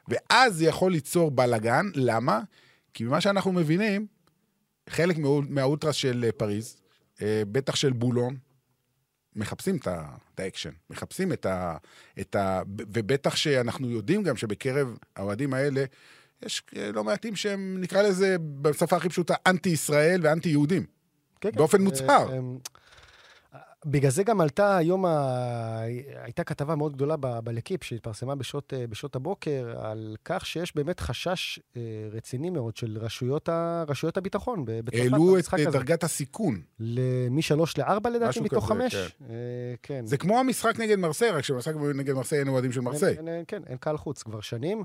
ואז 0.09 0.57
זה 0.57 0.65
יכול 0.67 0.93
ליצור 0.93 1.31
בלאגן, 1.31 1.87
למה? 1.95 2.41
כי 2.95 3.05
ממה 3.05 3.21
שאנחנו 3.21 3.53
מבינים, 3.53 4.07
חלק 4.89 5.17
מהאולטרס 5.49 5.95
של 5.95 6.25
אה, 6.27 6.33
פריז, 6.33 6.77
בטח 7.53 7.75
של 7.77 7.93
בולון, 7.93 8.37
מחפשים 9.37 9.77
את 9.77 9.89
האקשן, 10.41 10.71
מחפשים 10.91 11.33
את 11.33 11.47
ה, 11.47 11.77
את 12.21 12.35
ה... 12.37 12.63
ובטח 12.79 13.37
שאנחנו 13.37 13.91
יודעים 13.91 14.23
גם 14.23 14.37
שבקרב 14.37 14.97
האוהדים 15.17 15.55
האלה, 15.55 15.85
יש 16.43 16.63
לא 16.95 17.05
מעטים 17.05 17.37
שהם, 17.37 17.77
נקרא 17.81 18.03
לזה 18.03 18.37
בשפה 18.41 18.97
הכי 18.97 19.09
פשוטה, 19.09 19.35
אנטי-ישראל 19.47 20.21
ואנטי-יהודים. 20.23 20.85
כן, 21.41 21.51
כן. 21.51 21.57
באופן 21.57 21.79
אה, 21.79 21.85
מוצהר. 21.85 22.29
בגלל 23.87 24.11
זה 24.11 24.23
גם 24.23 24.41
עלתה 24.41 24.77
היום, 24.77 25.07
ה... 25.07 25.81
הייתה 26.25 26.45
כתבה 26.45 26.75
מאוד 26.75 26.93
גדולה 26.93 27.17
ב- 27.17 27.39
בלקיפ 27.45 27.85
שהתפרסמה 27.85 28.35
בשעות, 28.35 28.73
אה, 28.77 28.87
בשעות 28.87 29.17
הבוקר, 29.17 29.75
על 29.83 30.17
כך 30.25 30.47
שיש 30.47 30.77
באמת 30.77 31.01
חשש 31.01 31.61
אה, 31.77 31.83
רציני 32.13 32.51
מאוד 32.51 32.77
של 32.77 32.99
רשויות, 33.01 33.49
ה... 33.49 33.85
רשויות 33.89 34.17
הביטחון 34.17 34.65
בצרפת 34.65 34.95
העלו 34.99 35.39
את 35.39 35.55
הזה. 35.55 35.71
דרגת 35.79 36.05
הסיכון. 36.05 36.61
משלוש 37.31 37.79
לארבע 37.79 38.11
לדעתי, 38.11 38.41
מתוך 38.41 38.65
כזה, 38.65 38.75
חמש. 38.75 38.95
כן. 38.95 39.25
אה, 39.31 39.35
כן. 39.83 40.07
זה 40.07 40.17
כמו 40.17 40.39
המשחק 40.39 40.81
נגד 40.81 40.99
מרסיי, 40.99 41.31
רק 41.31 41.45
שבמשחק 41.45 41.75
נגד 41.95 42.15
מרסיי 42.15 42.39
אין 42.39 42.49
אוהדים 42.49 42.73
של 42.73 42.81
מרסיי. 42.81 43.17
כן, 43.47 43.63
אין 43.67 43.77
קהל 43.77 43.97
חוץ 43.97 44.23
כבר 44.23 44.41
שנים. 44.41 44.83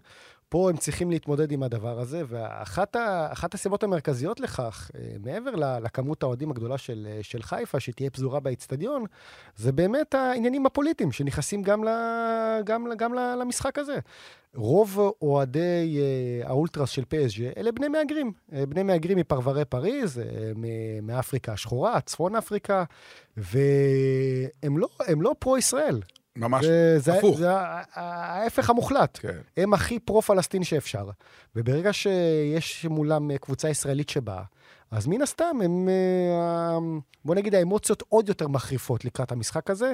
פה 0.49 0.69
הם 0.69 0.77
צריכים 0.77 1.11
להתמודד 1.11 1.51
עם 1.51 1.63
הדבר 1.63 1.99
הזה, 1.99 2.21
ואחת 2.27 2.95
ה, 2.95 3.27
הסיבות 3.53 3.83
המרכזיות 3.83 4.39
לכך, 4.39 4.91
אה, 4.95 5.15
מעבר 5.19 5.51
ל- 5.51 5.79
לכמות 5.83 6.23
האוהדים 6.23 6.51
הגדולה 6.51 6.77
של, 6.77 7.07
של 7.21 7.41
חיפה, 7.43 7.79
שתהיה 7.79 8.09
פזורה 8.09 8.39
באיצטדיון, 8.85 9.05
זה 9.55 9.71
באמת 9.71 10.15
העניינים 10.15 10.65
הפוליטיים 10.65 11.11
שנכנסים 11.11 11.61
גם, 11.61 11.83
ל, 11.83 11.89
גם, 12.65 12.87
גם 12.97 13.13
למשחק 13.13 13.79
הזה. 13.79 13.99
רוב 14.55 14.99
אוהדי 15.21 15.99
אה, 15.99 16.47
האולטרס 16.47 16.89
של 16.89 17.03
פסג'ה 17.07 17.49
אלה 17.57 17.71
בני 17.71 17.87
מהגרים. 17.87 18.31
אה, 18.53 18.65
בני 18.65 18.83
מהגרים 18.83 19.17
מפרברי 19.17 19.65
פריז, 19.65 20.19
אה, 20.19 20.25
מאפריקה 21.01 21.53
השחורה, 21.53 22.01
צפון 22.01 22.35
אפריקה, 22.35 22.83
והם 23.37 24.77
לא, 24.77 24.87
לא 25.21 25.35
פרו-ישראל. 25.39 25.99
ממש 26.35 26.65
זה, 26.65 26.99
זה, 26.99 27.13
הפוך. 27.17 27.37
זה 27.37 27.51
ה- 27.51 27.81
ה- 27.93 28.41
ההפך 28.41 28.69
המוחלט. 28.69 29.19
כן. 29.21 29.37
הם 29.57 29.73
הכי 29.73 29.99
פרו-פלסטין 29.99 30.63
שאפשר. 30.63 31.09
וברגע 31.55 31.93
שיש 31.93 32.85
מולם 32.85 33.31
אה, 33.31 33.37
קבוצה 33.37 33.69
ישראלית 33.69 34.09
שבאה, 34.09 34.43
אז 34.91 35.07
מן 35.07 35.21
הסתם 35.21 35.57
הם, 35.63 35.89
אה, 35.89 36.77
בוא 37.25 37.35
נגיד, 37.35 37.55
האמוציות 37.55 38.03
עוד 38.09 38.29
יותר 38.29 38.47
מחריפות 38.47 39.05
לקראת 39.05 39.31
המשחק 39.31 39.69
הזה. 39.69 39.93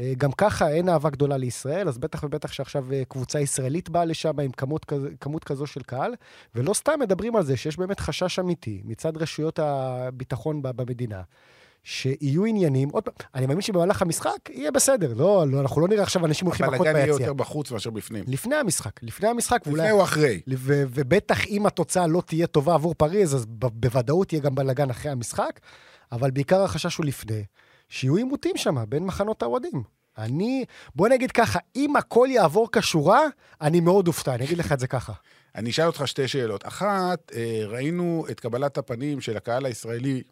אה, 0.00 0.12
גם 0.18 0.32
ככה 0.32 0.68
אין 0.68 0.88
אהבה 0.88 1.10
גדולה 1.10 1.36
לישראל, 1.36 1.88
אז 1.88 1.98
בטח 1.98 2.22
ובטח 2.24 2.52
שעכשיו 2.52 2.86
קבוצה 3.08 3.40
ישראלית 3.40 3.88
באה 3.90 4.04
לשם 4.04 4.40
עם 4.40 4.50
כמות, 4.50 4.92
כמות 5.20 5.44
כזו 5.44 5.66
של 5.66 5.82
קהל, 5.82 6.14
ולא 6.54 6.74
סתם 6.74 7.00
מדברים 7.00 7.36
על 7.36 7.42
זה 7.42 7.56
שיש 7.56 7.76
באמת 7.76 8.00
חשש 8.00 8.38
אמיתי 8.38 8.82
מצד 8.84 9.16
רשויות 9.16 9.58
הביטחון 9.58 10.62
במדינה. 10.62 11.22
שיהיו 11.84 12.44
עניינים, 12.44 12.88
עוד 12.88 13.04
פעם, 13.04 13.14
אני 13.34 13.46
מאמין 13.46 13.60
שבמהלך 13.60 14.02
המשחק 14.02 14.50
יהיה 14.50 14.70
בסדר, 14.70 15.14
לא, 15.14 15.44
לא, 15.48 15.60
אנחנו 15.60 15.80
לא 15.80 15.88
נראה 15.88 16.02
עכשיו 16.02 16.26
אנשים 16.26 16.46
הולכים 16.46 16.66
מכות 16.66 16.74
הבלאגן 16.76 16.96
יהיה 16.96 17.06
ביציע. 17.06 17.22
יותר 17.22 17.32
בחוץ 17.32 17.70
מאשר 17.70 17.90
בפנים. 17.90 18.24
לפני 18.28 18.54
המשחק, 18.56 19.02
לפני 19.02 19.28
המשחק, 19.28 19.60
ואולי... 19.66 19.82
לפני 19.82 19.92
או 19.92 20.02
אחרי. 20.02 20.40
ו- 20.56 20.82
ובטח 20.88 21.46
אם 21.46 21.66
התוצאה 21.66 22.06
לא 22.06 22.22
תהיה 22.26 22.46
טובה 22.46 22.74
עבור 22.74 22.94
פריז, 22.94 23.34
אז 23.34 23.46
ב- 23.46 23.66
בוודאות 23.72 24.32
יהיה 24.32 24.42
גם 24.42 24.54
בלאגן 24.54 24.90
אחרי 24.90 25.10
המשחק, 25.10 25.60
אבל 26.12 26.30
בעיקר 26.30 26.62
החשש 26.62 26.96
הוא 26.96 27.06
לפני, 27.06 27.44
שיהיו 27.88 28.16
עימותים 28.16 28.56
שם 28.56 28.84
בין 28.88 29.04
מחנות 29.04 29.42
האוהדים. 29.42 29.82
אני, 30.18 30.64
בוא 30.94 31.08
נגיד 31.08 31.32
ככה, 31.32 31.58
אם 31.76 31.96
הכל 31.96 32.28
יעבור 32.30 32.68
כשורה, 32.72 33.20
אני 33.60 33.80
מאוד 33.80 34.08
אופתע, 34.08 34.34
אני 34.34 34.44
אגיד 34.44 34.58
לך 34.58 34.72
את 34.72 34.80
זה 34.80 34.86
ככה. 34.86 35.12
אני 35.54 35.70
אשאל 35.70 35.86
אותך 35.86 36.02
שתי 36.06 36.28
שאלות. 36.28 36.66
אחת, 36.66 37.32
אה, 37.34 37.62
ראינו 37.66 38.26
את 38.30 38.40
קבלת 38.40 38.78
הפנים 38.78 39.20
של 39.20 39.36
הקהל 39.36 39.66
הישראלי, 39.66 40.22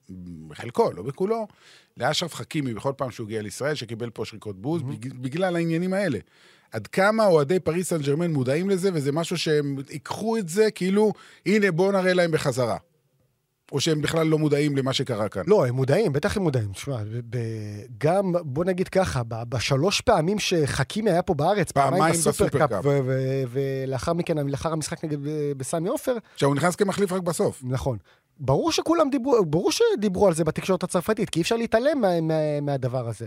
בחלקו, 0.49 0.91
לא 0.93 1.03
בכולו, 1.03 1.47
לאשרף 1.97 2.35
חכימי 2.35 2.75
בכל 2.75 2.93
פעם 2.97 3.11
שהוא 3.11 3.25
הגיע 3.27 3.43
לישראל, 3.43 3.75
שקיבל 3.75 4.11
פה 4.11 4.25
שריקות 4.25 4.61
בוז, 4.63 4.83
בג- 4.83 5.13
בגלל 5.23 5.57
העניינים 5.57 5.93
האלה. 5.93 6.19
עד 6.73 6.87
כמה 6.87 7.27
אוהדי 7.27 7.61
פריס 7.61 7.89
סן 7.89 8.03
ג'רמן 8.03 8.31
מודעים 8.31 8.71
לזה, 8.71 8.91
וזה 8.95 9.13
משהו 9.13 9.39
שהם 9.39 9.77
ייקחו 9.91 10.37
את 10.37 10.49
זה 10.49 10.71
כאילו, 10.71 11.13
הנה, 11.47 11.73
בואו 11.73 11.93
נראה 11.93 12.13
להם 12.13 12.31
בחזרה. 12.31 12.77
או 13.73 13.81
שהם 13.81 14.03
בכלל 14.03 14.27
לא 14.27 14.39
מודעים 14.39 14.77
למה 14.77 14.93
שקרה 14.93 15.29
כאן. 15.29 15.43
לא, 15.47 15.67
הם 15.67 15.75
מודעים, 15.75 16.13
בטח 16.13 16.37
הם 16.37 16.43
מודעים. 16.43 16.73
תשמע, 16.73 16.97
גם, 17.99 18.33
בוא 18.43 18.65
נגיד 18.65 18.89
ככה, 18.89 19.23
בשלוש 19.29 20.01
פעמים 20.01 20.39
שחכימי 20.39 21.11
היה 21.11 21.23
פה 21.23 21.35
בארץ, 21.35 21.73
פעמיים 21.73 22.15
בסופרקאפ, 22.15 22.85
ולאחר 23.51 24.13
מכן, 24.13 24.39
לאחר 24.39 24.73
המשחק 24.73 25.05
נגד 25.05 25.27
אה, 25.27 25.53
בסמי 25.57 25.89
עופר, 25.89 26.17
עכשיו, 26.35 26.49
הוא 26.49 26.57
נכנס 26.57 26.77
כמחליף 26.77 27.13
רק 27.13 27.23
בסוף. 27.23 27.61
נכון. 27.63 27.99
ברור 28.41 28.73
שכולם 28.73 29.11
דיברו, 29.11 29.45
ברור 29.45 29.71
שדיברו 29.73 30.27
על 30.27 30.35
זה 30.35 30.45
בתקשורת 30.45 30.83
הצרפתית, 30.83 31.31
כי 31.31 31.39
אי 31.39 31.43
אפשר 31.43 31.57
להתעלם 31.57 32.01
מה, 32.01 32.21
מה, 32.21 32.61
מהדבר 32.61 33.09
הזה. 33.09 33.27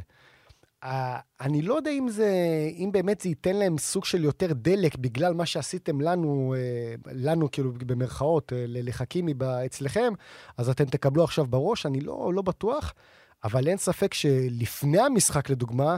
אה, 0.83 1.17
אני 1.41 1.61
לא 1.61 1.73
יודע 1.73 1.91
אם 1.91 2.09
זה, 2.09 2.31
אם 2.77 2.89
באמת 2.91 3.21
זה 3.21 3.29
ייתן 3.29 3.55
להם 3.55 3.77
סוג 3.77 4.05
של 4.05 4.23
יותר 4.23 4.53
דלק 4.53 4.95
בגלל 4.95 5.33
מה 5.33 5.45
שעשיתם 5.45 6.01
לנו, 6.01 6.55
אה, 6.57 7.11
לנו 7.11 7.51
כאילו 7.51 7.73
במרכאות, 7.73 8.53
אה, 8.53 8.65
לחכימי 8.67 9.33
אצלכם, 9.65 10.13
אז 10.57 10.69
אתם 10.69 10.85
תקבלו 10.85 11.23
עכשיו 11.23 11.45
בראש, 11.45 11.85
אני 11.85 12.01
לא, 12.01 12.31
לא 12.33 12.41
בטוח, 12.41 12.93
אבל 13.43 13.67
אין 13.67 13.77
ספק 13.77 14.13
שלפני 14.13 14.99
המשחק, 14.99 15.49
לדוגמה, 15.49 15.97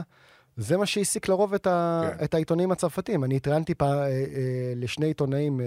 זה 0.56 0.76
מה 0.76 0.86
שהעסיק 0.86 1.28
לרוב 1.28 1.54
את, 1.54 1.66
ה, 1.66 2.02
כן. 2.18 2.24
את 2.24 2.34
העיתונאים 2.34 2.72
הצרפתים. 2.72 3.24
אני 3.24 3.36
התראיינתי 3.36 3.74
פ... 3.74 3.82
לשני 4.76 5.06
עיתונאים 5.06 5.60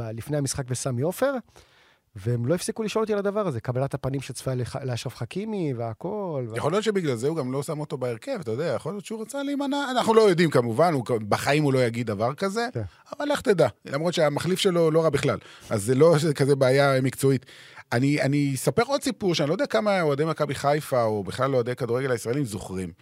לפני 0.00 0.36
המשחק 0.36 0.70
בסמי 0.70 1.02
עופר, 1.02 1.32
והם 2.16 2.46
לא 2.46 2.54
הפסיקו 2.54 2.82
לשאול 2.82 3.02
אותי 3.02 3.12
על 3.12 3.18
הדבר 3.18 3.46
הזה, 3.46 3.60
קבלת 3.60 3.94
הפנים 3.94 4.20
שצפויה 4.20 4.56
לאשרף 4.84 5.14
חכימי 5.14 5.74
והכל. 5.76 6.46
יכול 6.54 6.72
להיות 6.72 6.84
שבגלל 6.84 7.14
זה 7.14 7.28
הוא 7.28 7.36
גם 7.36 7.52
לא 7.52 7.62
שם 7.62 7.80
אותו 7.80 7.98
בהרכב, 7.98 8.38
אתה 8.40 8.50
יודע, 8.50 8.64
יכול 8.64 8.92
להיות 8.92 9.04
שהוא 9.04 9.22
רצה 9.22 9.42
להימנע, 9.42 9.90
אנחנו 9.90 10.14
לא 10.14 10.20
יודעים 10.20 10.50
כמובן, 10.50 10.92
הוא, 10.92 11.04
בחיים 11.28 11.62
הוא 11.62 11.72
לא 11.72 11.78
יגיד 11.78 12.06
דבר 12.06 12.34
כזה, 12.34 12.68
כן. 12.72 12.82
אבל 13.18 13.28
לך 13.32 13.40
תדע, 13.40 13.68
למרות 13.84 14.14
שהמחליף 14.14 14.58
שלו 14.58 14.90
לא 14.90 15.02
רע 15.02 15.10
בכלל, 15.10 15.38
אז 15.70 15.84
זה 15.84 15.94
לא 15.94 16.14
כזה 16.36 16.56
בעיה 16.56 17.00
מקצועית. 17.00 17.46
אני, 17.92 18.22
אני 18.22 18.52
אספר 18.54 18.82
עוד 18.86 19.02
סיפור 19.02 19.34
שאני 19.34 19.48
לא 19.48 19.54
יודע 19.54 19.66
כמה 19.66 20.02
אוהדי 20.02 20.24
מכבי 20.24 20.54
חיפה, 20.54 21.02
או 21.02 21.24
בכלל 21.24 21.54
אוהדי 21.54 21.76
כדורגל 21.76 22.10
הישראלים 22.10 22.44
זוכרים. 22.44 22.92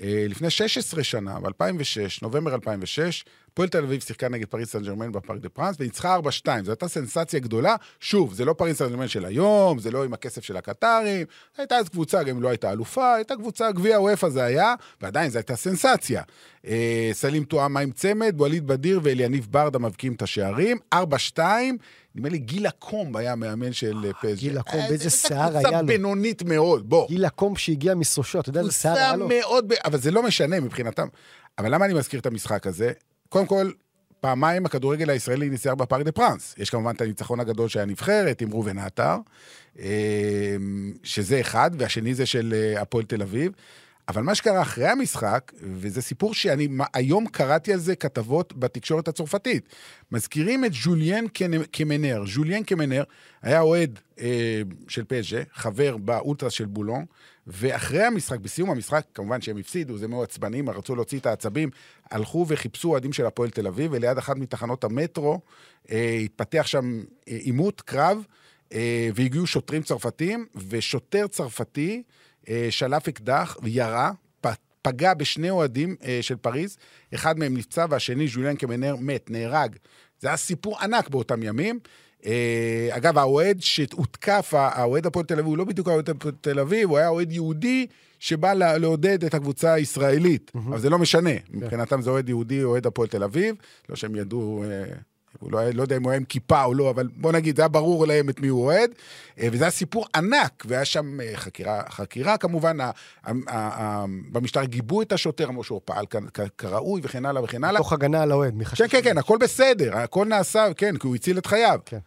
אה, 0.00 0.26
לפני 0.28 0.50
16 0.50 1.04
שנה, 1.04 1.40
ב-2006, 1.40 2.18
נובמבר 2.22 2.54
2006, 2.54 3.24
הפועל 3.52 3.68
תל 3.68 3.84
אביב 3.84 4.00
שיחקה 4.00 4.28
נגד 4.28 4.46
פריס 4.46 4.72
סן 4.72 4.82
ג'רמן 4.82 5.12
בפארק 5.12 5.40
דה 5.40 5.48
פרנס, 5.48 5.76
וניצחה 5.80 6.16
4-2. 6.16 6.20
זו 6.64 6.70
הייתה 6.70 6.88
סנסציה 6.88 7.40
גדולה. 7.40 7.76
שוב, 8.00 8.34
זה 8.34 8.44
לא 8.44 8.52
פריס 8.52 8.78
סן 8.78 8.88
ג'רמן 8.88 9.08
של 9.08 9.24
היום, 9.24 9.78
זה 9.78 9.90
לא 9.90 10.04
עם 10.04 10.12
הכסף 10.12 10.44
של 10.44 10.56
הקטארים, 10.56 11.26
הייתה 11.56 11.76
אז 11.76 11.88
קבוצה, 11.88 12.22
גם 12.22 12.36
אם 12.36 12.42
לא 12.42 12.48
הייתה 12.48 12.72
אלופה, 12.72 13.14
הייתה 13.14 13.36
קבוצה, 13.36 13.72
גביע 13.72 14.00
וופא 14.00 14.28
זה 14.28 14.44
היה, 14.44 14.74
ועדיין 15.00 15.30
זו 15.30 15.38
הייתה 15.38 15.56
סנסציה. 15.56 16.22
אה, 16.66 17.10
סלים 17.12 17.44
טועמה 17.44 17.80
עם 17.80 17.90
צמד, 17.90 18.34
ווליד 18.36 18.66
בדיר 18.66 19.00
ואליניב 19.02 19.46
ברדה 19.50 19.78
מבקיעים 19.78 20.14
את 20.14 20.22
השערים. 20.22 20.78
4-2, 20.94 20.98
נדמה 22.14 22.28
לי 22.28 22.38
גילה 22.38 22.70
קומב 22.70 23.16
היה 23.16 23.34
מאמן 23.34 23.72
של 23.72 23.96
אה, 24.04 24.12
פז'ה. 24.12 24.34
גילה 24.34 24.62
קומב, 24.62 24.82
איזה 24.90 25.10
שיער 25.10 25.56
היה 25.56 25.62
לו. 25.62 25.68
קבוצה 25.68 25.82
בינונית 25.82 26.42
מאוד, 26.42 26.88
בוא. 26.88 27.08
גילה 27.08 27.30
קומב 27.30 27.58
שהגיע 27.58 27.94
מסושו, 27.94 28.40
אתה 28.40 28.48
יודע 28.48 28.60
איזה 28.60 28.72
שיער 28.72 28.96
היה 28.96 29.16
לו? 29.16 29.28
מאוד, 29.28 29.72
אבל 29.84 29.98
זה 29.98 30.10
לא 30.10 30.22
משנה 30.22 30.60
מבחינתם. 30.60 31.06
אבל 31.58 31.74
למה 31.74 31.84
אני 31.84 31.94
מזכיר 31.94 32.20
את 32.20 32.26
המשחק 32.26 32.66
הזה? 32.66 32.92
קודם 33.28 33.46
כל, 33.46 33.70
פעמיים 34.20 34.66
הכדורגל 34.66 35.10
הישראלי 35.10 35.50
ניצח 35.50 35.72
בפארק 35.72 36.04
דה 36.04 36.12
פרנס. 36.12 36.54
יש 36.58 36.70
כמובן 36.70 36.94
את 36.94 37.00
הניצחון 37.00 37.40
הגדול 37.40 37.68
של 37.68 37.80
הנבחרת 37.80 38.40
עם 38.40 38.52
ראובן 38.52 38.78
עטר, 38.78 39.16
אמ, 39.78 39.84
שזה 41.02 41.40
אחד, 41.40 41.70
והשני 41.78 42.14
זה 42.14 42.26
של 42.26 42.54
אה, 42.56 42.80
הפועל 42.82 43.04
תל 43.04 43.22
אביב. 43.22 43.52
אבל 44.08 44.22
מה 44.22 44.34
שקרה 44.34 44.62
אחרי 44.62 44.88
המשחק, 44.88 45.52
וזה 45.62 46.02
סיפור 46.02 46.34
שאני 46.34 46.68
היום 46.94 47.26
קראתי 47.26 47.72
על 47.72 47.78
זה 47.78 47.96
כתבות 47.96 48.58
בתקשורת 48.58 49.08
הצרפתית, 49.08 49.68
מזכירים 50.12 50.64
את 50.64 50.72
ז'וליאן 50.72 51.24
קמנר. 51.70 52.22
ז'וליאן 52.26 52.62
קמנר 52.62 53.02
היה 53.42 53.60
אוהד 53.60 53.98
אה, 54.20 54.62
של 54.88 55.04
פז'ה, 55.04 55.42
חבר 55.52 55.96
באולטרס 55.96 56.52
של 56.52 56.64
בולון, 56.64 57.04
ואחרי 57.46 58.02
המשחק, 58.02 58.38
בסיום 58.38 58.70
המשחק, 58.70 59.04
כמובן 59.14 59.40
שהם 59.40 59.56
הפסידו, 59.56 59.98
זה 59.98 60.08
מאוד 60.08 60.24
עצבנים, 60.24 60.70
רצו 60.70 60.94
להוציא 60.94 61.18
את 61.18 61.26
העצבים, 61.26 61.70
הלכו 62.10 62.46
וחיפשו 62.48 62.88
אוהדים 62.88 63.12
של 63.12 63.26
הפועל 63.26 63.50
תל 63.50 63.66
אביב, 63.66 63.92
וליד 63.94 64.18
אחת 64.18 64.36
מתחנות 64.36 64.84
המטרו 64.84 65.40
אה, 65.90 66.18
התפתח 66.24 66.66
שם 66.66 67.02
אה, 67.28 67.36
עימות, 67.36 67.80
קרב, 67.80 68.24
אה, 68.72 69.08
והגיעו 69.14 69.46
שוטרים 69.46 69.82
צרפתים, 69.82 70.46
ושוטר 70.68 71.26
צרפתי 71.26 72.02
שלף 72.70 73.08
אקדח 73.08 73.56
וירה, 73.62 74.10
פגע 74.82 75.14
בשני 75.14 75.50
אוהדים 75.50 75.96
אה, 76.04 76.18
של 76.20 76.36
פריז, 76.36 76.76
אחד 77.14 77.38
מהם 77.38 77.56
נפצע 77.56 77.86
והשני, 77.90 78.28
ז'וליאן 78.28 78.56
קמנר, 78.56 78.96
מת, 79.00 79.30
נהרג. 79.30 79.76
זה 80.20 80.28
היה 80.28 80.36
סיפור 80.36 80.80
ענק 80.80 81.08
באותם 81.08 81.42
ימים. 81.42 81.78
אה, 82.26 82.88
אגב, 82.90 83.18
האוהד 83.18 83.56
שהותקף, 83.60 84.54
האוהד 84.54 85.06
הפועל 85.06 85.24
תל 85.24 85.34
אביב, 85.34 85.46
הוא 85.46 85.58
לא 85.58 85.64
בדיוק 85.64 85.88
האוהד 85.88 86.10
הפועל 86.10 86.34
תל 86.40 86.60
אביב, 86.60 86.88
הוא 86.88 86.98
היה 86.98 87.08
אוהד 87.08 87.32
יהודי 87.32 87.86
שבא 88.18 88.54
לעודד 88.54 89.24
את 89.24 89.34
הקבוצה 89.34 89.72
הישראלית. 89.72 90.50
Mm-hmm. 90.54 90.58
אבל 90.58 90.78
זה 90.78 90.90
לא 90.90 90.98
משנה. 90.98 91.38
כן. 91.38 91.58
מבחינתם 91.58 92.02
זה 92.02 92.10
אוהד 92.10 92.28
יהודי, 92.28 92.62
אוהד 92.62 92.86
הפועל 92.86 93.08
תל 93.08 93.22
אביב. 93.22 93.54
לא 93.88 93.96
שהם 93.96 94.16
ידעו, 94.16 94.64
אה, 94.64 94.84
הוא 95.38 95.52
לא, 95.52 95.70
לא 95.70 95.82
יודע 95.82 95.96
אם 95.96 96.02
הוא 96.02 96.10
היה 96.10 96.16
עם 96.16 96.24
כיפה 96.24 96.64
או 96.64 96.74
לא, 96.74 96.90
אבל 96.90 97.08
בוא 97.16 97.32
נגיד, 97.32 97.56
זה 97.56 97.62
היה 97.62 97.68
ברור 97.68 98.06
להם 98.06 98.28
את 98.28 98.40
מי 98.40 98.48
הוא 98.48 98.64
אוהד. 98.64 98.90
אה, 99.40 99.48
וזה 99.52 99.64
היה 99.64 99.70
סיפור 99.70 100.06
ענק, 100.14 100.64
והיה 100.66 100.84
שם 100.84 101.18
חקירה, 101.34 101.82
חקירה 101.88 102.36
כמובן, 102.36 102.76
במשטר 104.32 104.64
גיבו 104.64 105.02
את 105.02 105.12
השוטר, 105.12 105.48
אמרו 105.48 105.64
שהוא 105.64 105.80
פעל 105.84 106.04
כראוי 106.58 107.00
וכן 107.04 107.26
הלאה 107.26 107.44
וכן 107.44 107.64
הלאה. 107.64 107.80
תוך 107.80 107.92
הגנה 107.92 108.22
על 108.22 108.30
האוהד, 108.32 108.54
מחשב. 108.56 108.86
כן, 108.86 109.02
כן, 109.02 109.10
כן, 109.10 109.18
הכל 109.18 109.38
בסדר, 109.40 109.96
הכל 109.96 110.24
נעשה, 110.24 110.66
כן, 110.76 110.96
כי 110.96 111.06
הוא 111.06 111.14
הציל 111.14 111.38
את 111.38 111.46
חייו. 111.46 111.80
כן. 111.86 111.98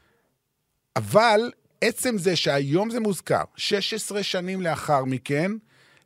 אבל 0.96 1.52
עצם 1.82 2.18
זה 2.18 2.36
שהיום 2.36 2.90
זה 2.90 3.00
מוזכר, 3.00 3.44
16 3.56 4.24
שנים 4.24 4.62
לאחר 4.62 5.06
מכן, 5.06 5.52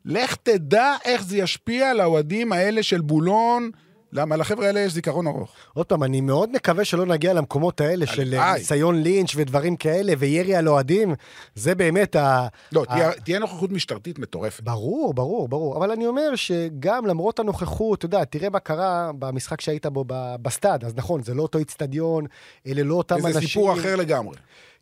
לך 0.06 0.36
תדע 0.36 0.96
איך 1.06 1.24
זה 1.24 1.38
ישפיע 1.38 1.90
על 1.90 2.00
האוהדים 2.00 2.52
האלה 2.52 2.84
של 2.84 3.02
בולון. 3.02 3.72
למה 4.16 4.36
לחבר'ה 4.36 4.68
האלה 4.68 4.80
יש 4.80 4.94
זיכרון 4.94 5.28
ארוך. 5.28 5.52
עוד 5.74 5.86
פעם, 5.86 6.04
אני 6.04 6.22
מאוד 6.22 6.52
מקווה 6.52 6.86
שלא 6.86 7.06
נגיע 7.06 7.34
למקומות 7.34 7.82
האלה 7.82 8.06
של 8.08 8.36
ניסיון 8.54 9.02
לינץ' 9.02 9.36
ודברים 9.36 9.76
כאלה, 9.76 10.14
וירי 10.18 10.56
על 10.56 10.68
אוהדים. 10.68 11.16
זה 11.56 11.76
באמת 11.76 12.16
ה... 12.16 12.48
לא, 12.72 12.82
ה... 12.82 12.86
תהיה, 12.86 13.12
תהיה 13.12 13.40
נוכחות 13.40 13.72
משטרתית 13.72 14.20
מטורפת. 14.20 14.64
ברור, 14.64 15.14
ברור, 15.14 15.48
ברור. 15.48 15.78
אבל 15.78 15.92
אני 15.92 16.08
אומר 16.08 16.36
שגם 16.36 17.06
למרות 17.06 17.40
הנוכחות, 17.40 18.00
אתה 18.00 18.06
יודע, 18.06 18.24
תראה 18.24 18.50
מה 18.50 18.60
קרה 18.60 19.12
במשחק 19.20 19.62
שהיית 19.62 19.86
בו 19.86 20.06
בסטאד. 20.42 20.86
אז 20.86 20.96
נכון, 20.96 21.24
זה 21.24 21.34
לא 21.34 21.42
אותו 21.42 21.58
איצטדיון, 21.58 22.26
אלה 22.68 22.84
לא 22.84 22.96
אותם 22.96 23.16
אנשים... 23.16 23.32
זה 23.34 23.40
סיפור 23.40 23.74
אחר 23.74 23.96
לגמרי. 23.96 24.36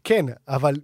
כן, 0.03 0.25
אבל 0.47 0.75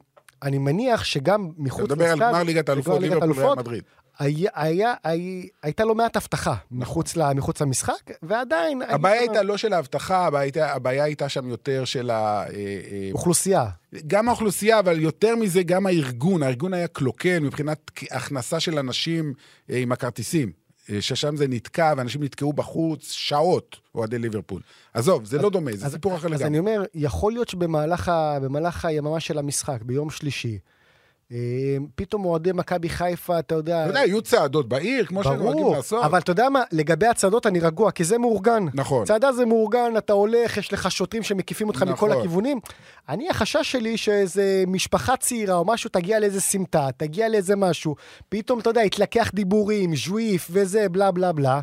אני 0.43 0.57
מניח 0.57 1.03
שגם 1.03 1.49
מחוץ 1.57 1.81
לסטאד... 1.81 2.01
אתה 2.01 2.15
מדבר 2.15 2.25
על 2.25 2.33
גמר 2.33 2.43
ליגת 2.43 2.69
האלופות, 2.69 3.01
ליברפול 3.01 3.31
וריאל 3.31 3.55
מדריד. 3.57 3.83
היה, 4.19 4.49
היה, 4.53 4.93
היה, 5.03 5.43
הייתה 5.63 5.85
לא 5.85 5.95
מעט 5.95 6.17
הבטחה 6.17 6.55
מחוץ, 6.71 7.17
ל, 7.17 7.33
מחוץ 7.33 7.61
למשחק, 7.61 8.11
ועדיין... 8.23 8.81
הבעיה 8.81 9.19
הייתה 9.19 9.43
לא 9.43 9.57
של 9.57 9.73
ההבטחה, 9.73 10.25
הבעיה, 10.25 10.73
הבעיה 10.73 11.03
הייתה 11.03 11.29
שם 11.29 11.49
יותר 11.49 11.85
של 11.85 12.09
ה... 12.09 12.15
אה, 12.15 12.45
אה, 12.53 13.09
אוכלוסייה. 13.11 13.65
גם 14.07 14.27
האוכלוסייה, 14.27 14.79
אבל 14.79 14.99
יותר 14.99 15.35
מזה, 15.35 15.63
גם 15.63 15.85
הארגון. 15.85 16.43
הארגון 16.43 16.73
היה 16.73 16.87
קלוקל 16.87 17.39
מבחינת 17.39 17.91
הכנסה 18.11 18.59
של 18.59 18.79
אנשים 18.79 19.33
אה, 19.69 19.77
עם 19.77 19.91
הכרטיסים. 19.91 20.59
ששם 20.99 21.35
זה 21.35 21.47
נתקע, 21.47 21.93
ואנשים 21.97 22.23
נתקעו 22.23 22.53
בחוץ 22.53 23.11
שעות, 23.11 23.77
אוהדי 23.95 24.19
ליברפול. 24.19 24.61
עזוב, 24.93 25.25
זה 25.25 25.37
אז, 25.37 25.43
לא 25.43 25.49
דומה, 25.49 25.71
זה 25.75 25.85
אז, 25.85 25.91
סיפור 25.91 26.15
אחר 26.15 26.27
לגמרי. 26.27 26.43
אז 26.43 26.47
אני 26.47 26.59
אומר, 26.59 26.83
יכול 26.93 27.31
להיות 27.31 27.49
שבמהלך 27.49 28.85
היממה 28.85 29.19
של 29.19 29.37
המשחק, 29.37 29.81
ביום 29.81 30.09
שלישי, 30.09 30.57
פתאום 31.95 32.25
אוהדי 32.25 32.51
מכבי 32.51 32.89
חיפה, 32.89 33.39
אתה 33.39 33.55
יודע... 33.55 33.81
אתה 33.83 33.89
יודע, 33.89 33.99
יהיו 34.05 34.21
צעדות 34.21 34.69
בעיר, 34.69 35.05
כמו 35.05 35.23
שהם 35.23 35.43
נוהגים 35.43 35.73
לעשות. 35.73 35.91
ברור, 35.91 36.05
אבל 36.05 36.19
אתה 36.19 36.31
יודע 36.31 36.49
מה, 36.49 36.63
לגבי 36.71 37.07
הצעדות 37.07 37.47
אני 37.47 37.59
רגוע, 37.59 37.91
כי 37.91 38.03
זה 38.03 38.17
מאורגן. 38.17 38.65
נכון. 38.73 39.05
צעדה 39.05 39.31
זה 39.31 39.45
מאורגן, 39.45 39.97
אתה 39.97 40.13
הולך, 40.13 40.57
יש 40.57 40.73
לך 40.73 40.91
שוטרים 40.91 41.23
שמקיפים 41.23 41.67
אותך 41.67 41.81
נכון. 41.83 41.93
מכל 41.93 42.11
הכיוונים. 42.11 42.59
אני, 43.09 43.29
החשש 43.29 43.71
שלי 43.71 43.97
שאיזה 43.97 44.63
משפחה 44.67 45.17
צעירה 45.17 45.55
או 45.55 45.65
משהו 45.65 45.89
תגיע 45.89 46.19
לאיזה 46.19 46.41
סמטה, 46.41 46.87
תגיע 46.97 47.29
לאיזה 47.29 47.55
משהו, 47.55 47.95
פתאום, 48.29 48.59
אתה 48.59 48.69
יודע, 48.69 48.83
יתלקח 48.83 49.31
דיבורים, 49.33 49.95
ז'וויף 49.95 50.47
וזה, 50.51 50.89
בלה 50.89 51.11
בלה 51.11 51.31
בלה. 51.31 51.59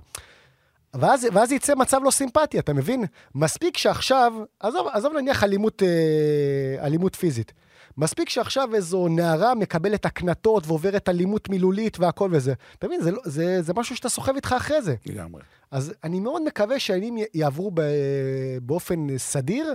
ואז, 0.99 1.27
ואז 1.33 1.53
יצא 1.53 1.75
מצב 1.75 2.01
לא 2.05 2.11
סימפטי, 2.11 2.59
אתה 2.59 2.73
מבין? 2.73 3.05
מספיק 3.35 3.77
שעכשיו, 3.77 4.33
עזוב, 4.61 4.87
עזוב 4.93 5.13
נניח 5.13 5.45
אלימות, 5.45 5.83
אה, 5.83 6.87
אלימות 6.87 7.15
פיזית. 7.15 7.53
מספיק 7.97 8.29
שעכשיו 8.29 8.75
איזו 8.75 9.09
נערה 9.09 9.55
מקבלת 9.55 10.07
הקנטות 10.07 10.67
ועוברת 10.67 11.09
אלימות 11.09 11.49
מילולית 11.49 12.01
והכל 12.01 12.31
וזה. 12.33 12.55
אתה 12.79 12.87
מבין, 12.87 13.01
זה, 13.01 13.11
לא, 13.11 13.21
זה, 13.25 13.63
זה 13.63 13.73
משהו 13.75 13.97
שאתה 13.97 14.09
סוחב 14.09 14.35
איתך 14.35 14.55
אחרי 14.57 14.83
זה. 14.83 14.95
לגמרי. 15.07 15.43
אז 15.71 15.95
אני 16.05 16.21
מאוד 16.21 16.43
מקווה 16.43 16.79
שהימים 16.79 17.17
יעברו 17.35 17.71
ב, 17.75 17.83
באופן 18.63 19.19
סדיר, 19.19 19.75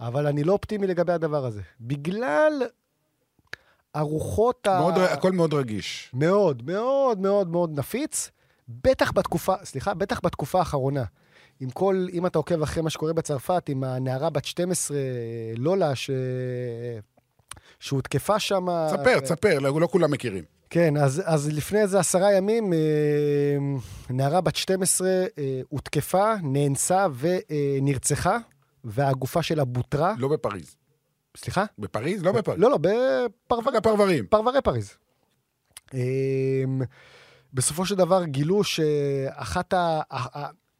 אבל 0.00 0.26
אני 0.26 0.44
לא 0.44 0.52
אופטימי 0.52 0.86
לגבי 0.86 1.12
הדבר 1.12 1.46
הזה. 1.46 1.60
בגלל 1.80 2.62
הרוחות 3.94 4.66
מאוד, 4.66 4.98
ה... 4.98 5.12
הכל 5.12 5.32
מאוד 5.32 5.54
רגיש. 5.54 6.10
מאוד, 6.14 6.62
מאוד, 6.66 7.20
מאוד 7.20 7.48
מאוד 7.48 7.78
נפיץ. 7.78 8.30
בטח 8.68 9.12
בתקופה, 9.12 9.54
סליחה, 9.64 9.94
בטח 9.94 10.20
בתקופה 10.24 10.58
האחרונה. 10.58 11.04
עם 11.60 11.70
כל, 11.70 12.06
אם 12.12 12.26
אתה 12.26 12.38
עוקב 12.38 12.62
אחרי 12.62 12.82
מה 12.82 12.90
שקורה 12.90 13.12
בצרפת, 13.12 13.68
עם 13.68 13.84
הנערה 13.84 14.30
בת 14.30 14.44
12, 14.44 14.96
לולה, 15.56 15.94
ש... 15.94 16.10
שהותקפה 17.80 18.38
שם. 18.38 18.66
תספר, 18.86 19.20
תספר, 19.20 19.58
לא, 19.58 19.80
לא 19.80 19.86
כולם 19.86 20.10
מכירים. 20.10 20.44
כן, 20.70 20.96
אז, 20.96 21.22
אז 21.24 21.48
לפני 21.52 21.80
איזה 21.80 21.98
עשרה 21.98 22.32
ימים, 22.32 22.72
אה, 22.72 22.78
נערה 24.10 24.40
בת 24.40 24.56
12 24.56 25.08
אה, 25.08 25.60
הותקפה, 25.68 26.32
נאנסה 26.42 27.06
ונרצחה, 27.18 28.38
והגופה 28.84 29.42
שלה 29.42 29.64
בוטרה. 29.64 30.14
לא 30.18 30.28
בפריז. 30.28 30.76
סליחה? 31.36 31.64
בפריז? 31.78 32.22
לא 32.22 32.32
בפריז. 32.32 32.60
לא, 32.60 32.70
לא, 32.70 32.78
בפרברים. 32.78 33.80
פרברים. 33.82 34.26
פרברי 34.26 34.62
פריז. 34.62 34.94
בסופו 37.52 37.86
של 37.86 37.94
דבר 37.94 38.24
גילו 38.24 38.64
שאחת 38.64 39.72
ה... 39.72 40.00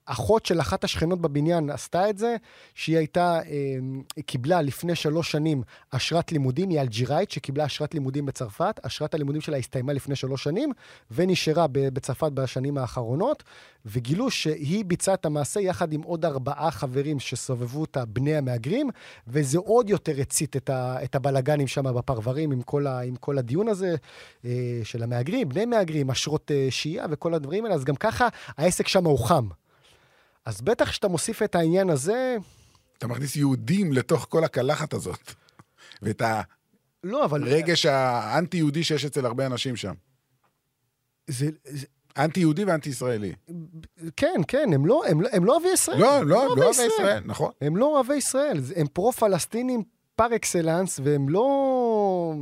אחות 0.06 0.46
של 0.46 0.60
אחת 0.60 0.84
השכנות 0.84 1.20
בבניין 1.20 1.70
עשתה 1.70 2.10
את 2.10 2.18
זה, 2.18 2.36
שהיא 2.74 2.96
הייתה, 2.96 3.40
אה, 3.46 3.76
היא 4.16 4.24
קיבלה 4.24 4.62
לפני 4.62 4.94
שלוש 4.94 5.30
שנים 5.32 5.62
אשרת 5.90 6.32
לימודים, 6.32 6.68
היא 6.68 6.80
אלג'יראית 6.80 7.30
שקיבלה 7.30 7.66
אשרת 7.66 7.94
לימודים 7.94 8.26
בצרפת, 8.26 8.80
אשרת 8.82 9.14
הלימודים 9.14 9.40
שלה 9.40 9.56
הסתיימה 9.56 9.92
לפני 9.92 10.16
שלוש 10.16 10.44
שנים, 10.44 10.72
ונשארה 11.10 11.66
בצרפת 11.70 12.32
בשנים 12.32 12.78
האחרונות, 12.78 13.42
וגילו 13.86 14.30
שהיא 14.30 14.84
ביצעה 14.84 15.14
את 15.14 15.26
המעשה 15.26 15.60
יחד 15.60 15.92
עם 15.92 16.02
עוד 16.02 16.24
ארבעה 16.24 16.70
חברים 16.70 17.20
שסובבו 17.20 17.80
אותה, 17.80 18.04
בני 18.04 18.36
המהגרים, 18.36 18.90
וזה 19.28 19.58
עוד 19.58 19.90
יותר 19.90 20.20
הצית 20.20 20.56
את, 20.56 20.70
את 21.04 21.14
הבלגנים 21.14 21.66
שם 21.66 21.94
בפרברים 21.94 22.52
עם 22.52 22.62
כל, 22.62 22.86
ה- 22.86 23.00
עם 23.00 23.16
כל 23.16 23.38
הדיון 23.38 23.68
הזה 23.68 23.94
אה, 24.44 24.80
של 24.84 25.02
המהגרים, 25.02 25.48
בני 25.48 25.64
מהגרים, 25.64 26.10
אשרות 26.10 26.50
אה, 26.50 26.66
שהייה 26.70 27.06
וכל 27.10 27.34
הדברים 27.34 27.64
האלה, 27.64 27.74
אז 27.74 27.84
גם 27.84 27.96
ככה 27.96 28.28
העסק 28.58 28.88
שם 28.88 29.04
הוא 29.04 29.18
חם. 29.18 29.61
אז 30.44 30.60
בטח 30.60 30.90
כשאתה 30.90 31.08
מוסיף 31.08 31.42
את 31.42 31.54
העניין 31.54 31.90
הזה, 31.90 32.36
אתה 32.98 33.06
מכניס 33.06 33.36
יהודים 33.36 33.92
לתוך 33.92 34.26
כל 34.28 34.44
הקלחת 34.44 34.92
הזאת. 34.92 35.32
ואת 36.02 36.22
לא, 37.04 37.24
אבל... 37.24 37.48
הרגש 37.48 37.86
האנטי-יהודי 37.86 38.84
שיש 38.84 39.04
אצל 39.04 39.26
הרבה 39.26 39.46
אנשים 39.46 39.76
שם. 39.76 39.94
זה, 41.26 41.50
זה, 41.64 41.86
אנטי-יהודי 42.16 42.64
ואנטי-ישראלי. 42.64 43.32
כן, 44.16 44.40
כן, 44.48 44.70
הם 44.74 44.86
לא, 44.86 45.02
הם, 45.08 45.20
לא- 45.20 45.28
הם 45.32 45.44
לא 45.44 45.52
אוהבי 45.52 45.68
ישראל. 45.68 45.98
לא, 46.00 46.16
הם 46.16 46.28
לא, 46.28 46.46
אוהבי 46.46 46.60
לא 46.60 46.66
אוהבי 46.66 46.82
ישראל, 46.82 47.22
נכון. 47.26 47.52
הם 47.60 47.76
לא 47.76 47.86
אוהבי 47.86 48.14
ישראל, 48.14 48.60
הם 48.76 48.86
פרו-פלסטינים 48.86 49.82
פר 50.16 50.36
אקסלנס, 50.36 51.00
והם 51.04 51.28
לא... 51.28 52.34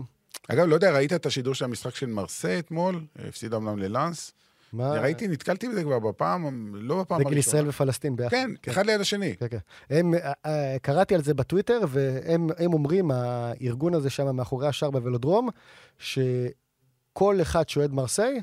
אגב, 0.49 0.67
לא 0.67 0.75
יודע, 0.75 0.93
ראית 0.93 1.13
את 1.13 1.27
השידור 1.27 1.55
של 1.55 1.65
המשחק 1.65 1.95
של 1.95 2.07
מרסה 2.07 2.59
אתמול? 2.59 3.05
הפסידה 3.29 3.57
אמנם 3.57 3.79
ללאנס. 3.79 4.33
מה... 4.73 4.91
ראיתי, 4.93 5.29
נתקלתי 5.29 5.69
בזה 5.69 5.83
כבר 5.83 5.99
בפעם, 5.99 6.75
לא 6.75 7.01
בפעם 7.01 7.17
הראשונה. 7.17 7.31
דגל 7.31 7.39
ישראל 7.39 7.69
ופלסטין 7.69 8.17
ביחד. 8.17 8.31
כן, 8.31 8.51
אחד 8.69 8.87
ליד 8.87 9.01
השני. 9.01 9.37
כן, 9.37 9.47
כן. 9.51 9.59
הם, 9.91 10.15
אה, 10.15 10.33
אה, 10.47 10.77
קראתי 10.83 11.15
על 11.15 11.23
זה 11.23 11.35
בטוויטר, 11.35 11.81
והם 11.89 12.49
הם 12.59 12.73
אומרים, 12.73 13.11
הארגון 13.11 13.95
הזה 13.95 14.11
שם 14.11 14.37
מאחורי 14.37 14.69
השער 14.69 14.91
בוולודרום, 14.91 15.49
שכל 15.99 17.39
אחד 17.43 17.69
שאוהד 17.69 17.93
מרסיי, 17.93 18.41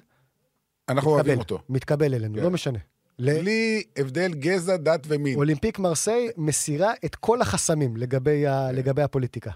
אנחנו 0.89 1.11
אוהבים 1.11 1.39
מתקבל, 1.39 1.55
אותו. 1.55 1.59
מתקבל 1.69 2.13
אלינו, 2.13 2.35
כן. 2.35 2.43
לא 2.43 2.49
משנה. 2.49 2.79
ל- 3.19 3.39
בלי 3.39 3.83
הבדל 3.97 4.33
גזע, 4.33 4.77
דת 4.77 5.03
ומין. 5.07 5.37
אולימפיק 5.37 5.79
מרסיי 5.79 6.29
מסירה 6.37 6.93
את 7.05 7.15
כל 7.15 7.41
החסמים 7.41 7.97
לגבי, 7.97 8.41
כן. 8.45 8.51
ה, 8.51 8.71
לגבי 8.71 9.01
הפוליטיקה. 9.01 9.51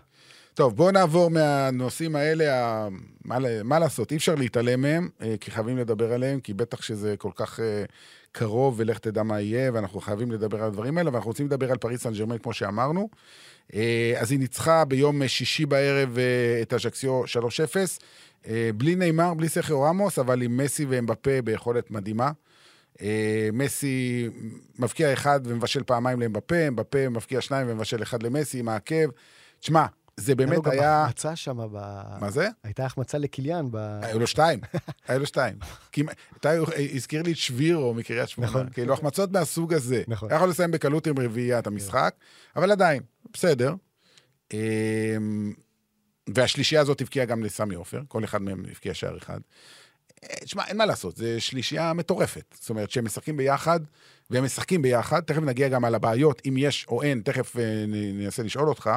טוב, 0.53 0.75
בואו 0.75 0.91
נעבור 0.91 1.29
מהנושאים 1.29 2.15
האלה, 2.15 2.55
ה- 2.65 2.87
מה, 3.25 3.37
מה 3.63 3.79
לעשות, 3.79 4.11
אי 4.11 4.17
אפשר 4.17 4.35
להתעלם 4.35 4.81
מהם, 4.81 5.09
אה, 5.21 5.35
כי 5.41 5.51
חייבים 5.51 5.77
לדבר 5.77 6.13
עליהם, 6.13 6.39
כי 6.39 6.53
בטח 6.53 6.81
שזה 6.81 7.15
כל 7.17 7.29
כך 7.35 7.59
אה, 7.59 7.83
קרוב, 8.31 8.75
ולך 8.77 8.99
תדע 8.99 9.23
מה 9.23 9.41
יהיה, 9.41 9.71
ואנחנו 9.73 10.01
חייבים 10.01 10.31
לדבר 10.31 10.57
על 10.57 10.67
הדברים 10.67 10.97
האלה, 10.97 11.09
ואנחנו 11.13 11.29
רוצים 11.29 11.45
לדבר 11.45 11.71
על 11.71 11.77
פריס 11.77 12.03
סן 12.03 12.13
ג'רמן, 12.13 12.37
כמו 12.37 12.53
שאמרנו. 12.53 13.09
אה, 13.73 14.13
אז 14.17 14.31
היא 14.31 14.39
ניצחה 14.39 14.85
ביום 14.85 15.27
שישי 15.27 15.65
בערב 15.65 16.17
את 16.61 16.73
אג'קסיו 16.73 17.23
3-0, 17.25 17.27
אה, 18.47 18.69
בלי 18.77 18.95
נאמר, 18.95 19.33
בלי 19.33 19.49
סכר 19.49 19.75
רמוס, 19.75 20.19
אבל 20.19 20.41
עם 20.41 20.57
מסי 20.57 20.85
ואמבפה 20.85 21.41
ביכולת 21.43 21.91
מדהימה. 21.91 22.31
מסי 23.53 24.27
מבקיע 24.79 25.13
אחד 25.13 25.39
ומבשל 25.43 25.83
פעמיים 25.83 26.19
לאמבפה, 26.19 26.67
אמבפה 26.67 27.09
מבקיע 27.09 27.41
שניים 27.41 27.67
ומבשל 27.69 28.03
אחד 28.03 28.23
למסי 28.23 28.61
העקב. 28.67 29.09
תשמע, 29.59 29.85
זה 30.21 30.33
היה 30.37 30.45
לו 30.45 30.51
באמת 30.51 30.63
גם 30.63 30.71
היה... 30.71 31.03
החמצה 31.03 31.35
שם, 31.35 31.57
ב... 31.71 32.01
מה 32.19 32.31
זה? 32.31 32.47
הייתה 32.63 32.85
החמצה 32.85 33.17
לקיליאן. 33.17 33.67
ב... 33.71 33.77
היו 34.01 34.19
לו 34.19 34.27
שתיים, 34.27 34.59
היו 35.07 35.19
לו 35.19 35.25
שתיים. 35.25 35.55
כי 35.91 36.03
אתה 36.37 36.51
הזכיר 36.95 37.21
לי 37.21 37.31
את 37.31 37.37
שבירו 37.37 37.93
מקריית 37.93 38.29
שמונה. 38.29 38.49
נכון. 38.49 38.69
כאילו, 38.69 38.93
החמצות 38.93 39.31
מהסוג 39.31 39.73
הזה. 39.73 40.03
נכון. 40.07 40.29
היה 40.29 40.35
יכול 40.35 40.49
לסיים 40.49 40.71
בקלות 40.71 41.07
עם 41.07 41.19
רביעייה 41.19 41.59
את 41.59 41.67
המשחק, 41.67 42.15
אבל 42.55 42.71
עדיין, 42.71 43.01
בסדר. 43.33 43.73
אמ, 44.53 45.53
והשלישייה 46.29 46.81
הזאת 46.81 47.01
הבקיעה 47.01 47.25
גם 47.25 47.43
לסמי 47.43 47.75
עופר, 47.75 48.01
כל 48.07 48.23
אחד 48.23 48.41
מהם 48.41 48.63
הבקיע 48.69 48.93
שער 48.93 49.17
אחד. 49.17 49.39
אה, 50.23 50.35
תשמע, 50.45 50.67
אין 50.67 50.77
מה 50.77 50.85
לעשות, 50.85 51.17
זו 51.17 51.25
שלישייה 51.39 51.93
מטורפת. 51.93 52.55
זאת 52.59 52.69
אומרת, 52.69 52.91
שהם 52.91 53.05
משחקים 53.05 53.37
ביחד, 53.37 53.79
והם 54.29 54.43
משחקים 54.43 54.81
ביחד, 54.81 55.19
תכף 55.19 55.41
נגיע 55.41 55.67
גם 55.69 55.85
על 55.85 55.95
הבעיות, 55.95 56.41
אם 56.47 56.55
יש 56.57 56.85
או 56.87 57.03
אין, 57.03 57.21
תכף 57.21 57.57
אה, 57.57 57.85
ננסה 57.87 58.43
לשאול 58.43 58.69
אותך, 58.69 58.89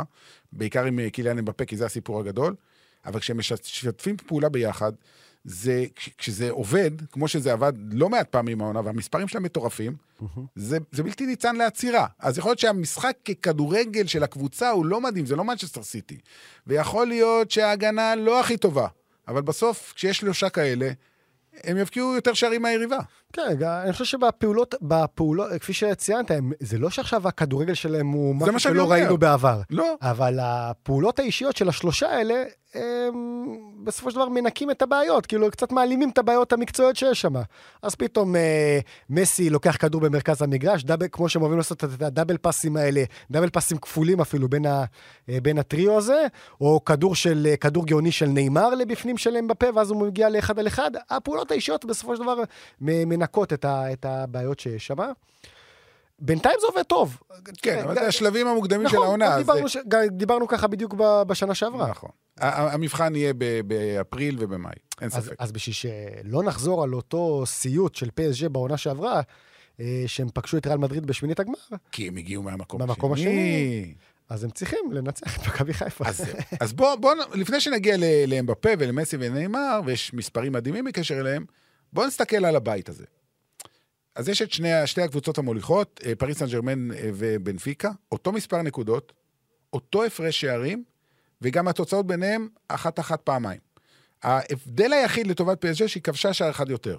בעיקר 0.52 0.84
עם 0.84 0.98
אה, 0.98 1.10
קיליאן 1.10 1.38
אמבפה, 1.38 1.64
כי 1.64 1.76
זה 1.76 1.86
הסיפור 1.86 2.20
הגדול, 2.20 2.54
אבל 3.06 3.20
כשהם 3.20 3.38
משתפים 3.38 4.16
פעולה 4.16 4.48
ביחד, 4.48 4.92
זה, 5.44 5.84
כש- 5.96 6.10
כשזה 6.18 6.50
עובד, 6.50 6.90
כמו 7.12 7.28
שזה 7.28 7.52
עבד 7.52 7.72
לא 7.92 8.08
מעט 8.08 8.28
פעמים 8.28 8.60
העונה, 8.60 8.80
והמספרים 8.84 9.28
שלהם 9.28 9.42
מטורפים, 9.42 9.96
זה, 10.54 10.78
זה 10.92 11.02
בלתי 11.02 11.26
ניתן 11.26 11.56
לעצירה. 11.56 12.06
אז 12.18 12.38
יכול 12.38 12.48
להיות 12.50 12.58
שהמשחק 12.58 13.16
ככדורגל 13.24 14.06
של 14.06 14.22
הקבוצה 14.22 14.70
הוא 14.70 14.86
לא 14.86 15.00
מדהים, 15.00 15.26
זה 15.26 15.36
לא 15.36 15.44
מנצ'סטר 15.44 15.82
סיטי. 15.82 16.18
ויכול 16.66 17.06
להיות 17.06 17.50
שההגנה 17.50 18.14
לא 18.16 18.40
הכי 18.40 18.56
טובה, 18.56 18.86
אבל 19.28 19.42
בסוף, 19.42 19.92
כשיש 19.96 20.16
שלושה 20.18 20.48
כאלה, 20.48 20.90
הם 21.64 21.76
יבקיעו 21.76 22.14
יותר 22.14 22.32
שערים 22.32 22.62
מהיריבה. 22.62 22.98
כן, 23.32 23.42
אני 23.62 23.92
חושב 23.92 24.04
שבפעולות, 24.04 24.74
בפעולות, 24.82 25.48
כפי 25.60 25.72
שציינת, 25.72 26.30
הם, 26.30 26.52
זה 26.60 26.78
לא 26.78 26.90
שעכשיו 26.90 27.28
הכדורגל 27.28 27.74
שלהם 27.74 28.08
הוא 28.08 28.34
משהו 28.34 28.60
שלא. 28.60 28.90
ראינו 28.90 29.18
בעבר. 29.18 29.60
לא. 29.70 29.96
אבל 30.02 30.38
הפעולות 30.42 31.18
האישיות 31.18 31.56
של 31.56 31.68
השלושה 31.68 32.08
האלה, 32.08 32.44
בסופו 33.84 34.10
של 34.10 34.16
דבר 34.16 34.28
מנקים 34.28 34.70
את 34.70 34.82
הבעיות, 34.82 35.26
כאילו 35.26 35.50
קצת 35.50 35.72
מעלימים 35.72 36.10
את 36.10 36.18
הבעיות 36.18 36.52
המקצועיות 36.52 36.96
שיש 36.96 37.20
שם. 37.20 37.34
אז 37.82 37.94
פתאום 37.94 38.36
אה, 38.36 38.78
מסי 39.10 39.50
לוקח 39.50 39.76
כדור 39.76 40.00
במרכז 40.00 40.42
המגרש, 40.42 40.84
דאבל, 40.84 41.06
כמו 41.12 41.28
שהם 41.28 41.42
אוהבים 41.42 41.58
לעשות 41.58 41.84
את 41.84 42.02
הדאבל 42.02 42.36
פאסים 42.36 42.76
האלה, 42.76 43.04
דאבל 43.30 43.50
פאסים 43.50 43.78
כפולים 43.78 44.20
אפילו 44.20 44.48
בין, 44.48 44.66
ה, 44.66 44.84
אה, 45.28 45.38
בין 45.42 45.58
הטריו 45.58 45.98
הזה, 45.98 46.26
או 46.60 46.84
כדור, 46.84 47.14
של, 47.14 47.46
אה, 47.50 47.56
כדור 47.56 47.86
גאוני 47.86 48.12
של 48.12 48.26
נאמר 48.26 48.74
לבפנים 48.74 49.18
של 49.18 49.36
אמבפה, 49.36 49.66
ואז 49.74 49.90
הוא 49.90 50.06
מגיע 50.06 50.28
לאחד 50.28 50.58
על 50.58 50.66
אחד. 50.66 50.90
הפעולות 51.10 51.50
האישיות 51.50 51.84
בסופו 51.84 52.16
של 52.16 52.22
דבר 52.22 52.36
מ- 52.80 53.08
מנקות 53.08 53.52
את, 53.52 53.64
ה, 53.64 53.92
את 53.92 54.04
הבעיות 54.04 54.60
שיש 54.60 54.86
שם. 54.86 54.98
בינתיים 56.24 56.56
זה 56.60 56.66
עובד 56.66 56.82
טוב. 56.82 57.18
כן, 57.62 57.78
אבל 57.84 57.94
זה 57.94 58.06
השלבים 58.06 58.46
המוקדמים 58.46 58.88
של 58.88 58.96
נכון, 58.96 59.06
העונה. 59.06 59.36
אז 59.36 59.46
דיברנו, 60.10 60.48
ככה 60.48 60.66
בדיוק 60.66 60.94
בשנה 61.26 61.54
שעברה. 61.54 61.90
נכון. 61.90 62.10
המבחן 62.38 63.14
יהיה 63.16 63.32
באפריל 63.66 64.36
ובמאי, 64.40 64.72
אין 65.00 65.10
ספק. 65.10 65.34
אז 65.38 65.52
בשביל 65.52 65.74
שלא 65.74 66.42
נחזור 66.42 66.82
על 66.82 66.94
אותו 66.94 67.42
סיוט 67.46 67.94
של 67.94 68.10
פסג' 68.14 68.46
בעונה 68.46 68.76
שעברה, 68.76 69.20
אה, 69.80 70.04
שהם 70.06 70.28
פגשו 70.34 70.56
את 70.56 70.66
ריאל 70.66 70.78
מדריד 70.78 71.06
בשמינית 71.06 71.40
הגמר, 71.40 71.54
כי 71.92 72.08
הם 72.08 72.16
הגיעו 72.16 72.42
מהמקום 72.42 72.80
מהמקום 72.80 73.12
השני. 73.12 73.94
אז 74.28 74.44
הם 74.44 74.50
צריכים 74.50 74.92
לנצח 74.92 75.38
את 75.38 75.46
מכבי 75.46 75.74
חיפה. 75.74 76.04
אז. 76.08 76.24
אז 76.60 76.72
בוא, 76.72 76.94
בוא, 76.94 77.14
לפני 77.34 77.60
שנגיע 77.60 77.96
לאמבפה 78.26 78.68
ולמסי 78.78 79.16
ונאמר, 79.20 79.80
ויש 79.86 80.14
מספרים 80.14 80.52
מדהימים 80.52 80.84
בקשר 80.84 81.20
אליהם, 81.20 81.44
בואו 81.92 82.06
נסתכל 82.06 82.44
על 82.44 82.56
הבית 82.56 82.88
הזה. 82.88 83.04
אז 84.14 84.28
יש 84.28 84.42
את 84.42 84.52
שני, 84.52 84.86
שתי 84.86 85.02
הקבוצות 85.02 85.38
המוליכות, 85.38 86.00
אה, 86.06 86.14
פריס 86.14 86.38
סן 86.38 86.46
ג'רמן 86.46 86.92
אה, 86.92 87.10
ובנפיקה, 87.14 87.90
אותו 88.12 88.32
מספר 88.32 88.62
נקודות, 88.62 89.12
אותו 89.72 90.04
הפרש 90.04 90.40
שערים, 90.40 90.84
וגם 91.42 91.68
התוצאות 91.68 92.06
ביניהם 92.06 92.48
אחת-אחת 92.68 93.20
פעמיים. 93.20 93.60
ההבדל 94.22 94.92
היחיד 94.92 95.26
לטובת 95.26 95.60
פסג' 95.60 95.86
שהיא 95.86 96.02
כבשה 96.02 96.32
שער 96.32 96.50
אחד 96.50 96.70
יותר. 96.70 96.96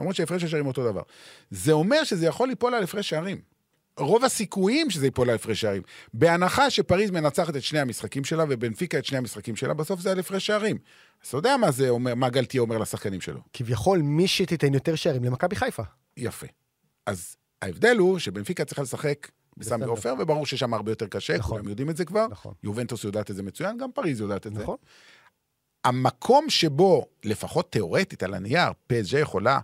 למרות 0.00 0.16
שהפרש 0.16 0.44
השערים 0.44 0.66
אותו 0.66 0.90
דבר. 0.90 1.02
זה 1.50 1.72
אומר 1.72 2.04
שזה 2.04 2.26
יכול 2.26 2.48
ליפול 2.48 2.74
על 2.74 2.82
הפרש 2.82 3.08
שערים. 3.08 3.40
רוב 3.98 4.24
הסיכויים 4.24 4.90
שזה 4.90 5.06
ייפול 5.06 5.30
על 5.30 5.36
הפרש 5.36 5.60
שערים. 5.60 5.82
בהנחה 6.14 6.70
שפריז 6.70 7.10
מנצחת 7.10 7.56
את 7.56 7.62
שני 7.62 7.78
המשחקים 7.78 8.24
שלה 8.24 8.44
ובנפיקה 8.48 8.98
את 8.98 9.04
שני 9.04 9.18
המשחקים 9.18 9.56
שלה, 9.56 9.74
בסוף 9.74 10.00
זה 10.00 10.12
על 10.12 10.18
הפרש 10.18 10.46
שערים. 10.46 10.78
אז 11.22 11.28
אתה 11.28 11.36
יודע 11.36 11.56
מה 11.56 11.70
זה 11.70 11.88
אומר, 11.88 12.14
מה 12.14 12.28
גלטיה 12.28 12.60
אומר 12.60 12.78
לשחקנים 12.78 13.20
שלו. 13.20 13.40
כביכול, 13.52 13.98
מי 13.98 14.28
שתיתן 14.28 14.74
יותר 14.74 14.94
שערים 14.94 15.24
למכבי 15.24 15.56
חיפה. 15.56 15.82
יפה. 16.16 16.46
אז 17.06 17.36
ההבדל 17.62 17.96
הוא 17.96 18.18
שבנפיקה 18.18 18.64
צריכה 18.64 18.82
לשחק 18.82 19.30
בסמי. 19.56 19.84
עופר, 19.84 20.14
וברור 20.18 20.46
ששם 20.46 20.74
הרבה 20.74 20.92
יותר 20.92 21.06
קשה, 21.06 21.38
נכון. 21.38 21.58
כולם 21.58 21.68
יודעים 21.68 21.90
את 21.90 21.96
זה 21.96 22.04
כבר. 22.04 22.26
נכון. 22.30 22.54
יובנטוס 22.62 23.04
יודעת 23.04 23.30
את 23.30 23.36
זה 23.36 23.42
מצוין, 23.42 23.78
גם 23.78 23.92
פריז 23.92 24.20
יודעת 24.20 24.46
את 24.46 24.54
זה. 24.54 24.62
נכון. 24.62 24.76
המקום 25.84 26.50
שבו, 26.50 27.06
לפחות 27.24 27.72
תיאורטית 27.72 28.22
על 28.22 28.34
הנייר, 28.34 28.70
פסג' 28.86 29.18
יכולה 29.18 29.58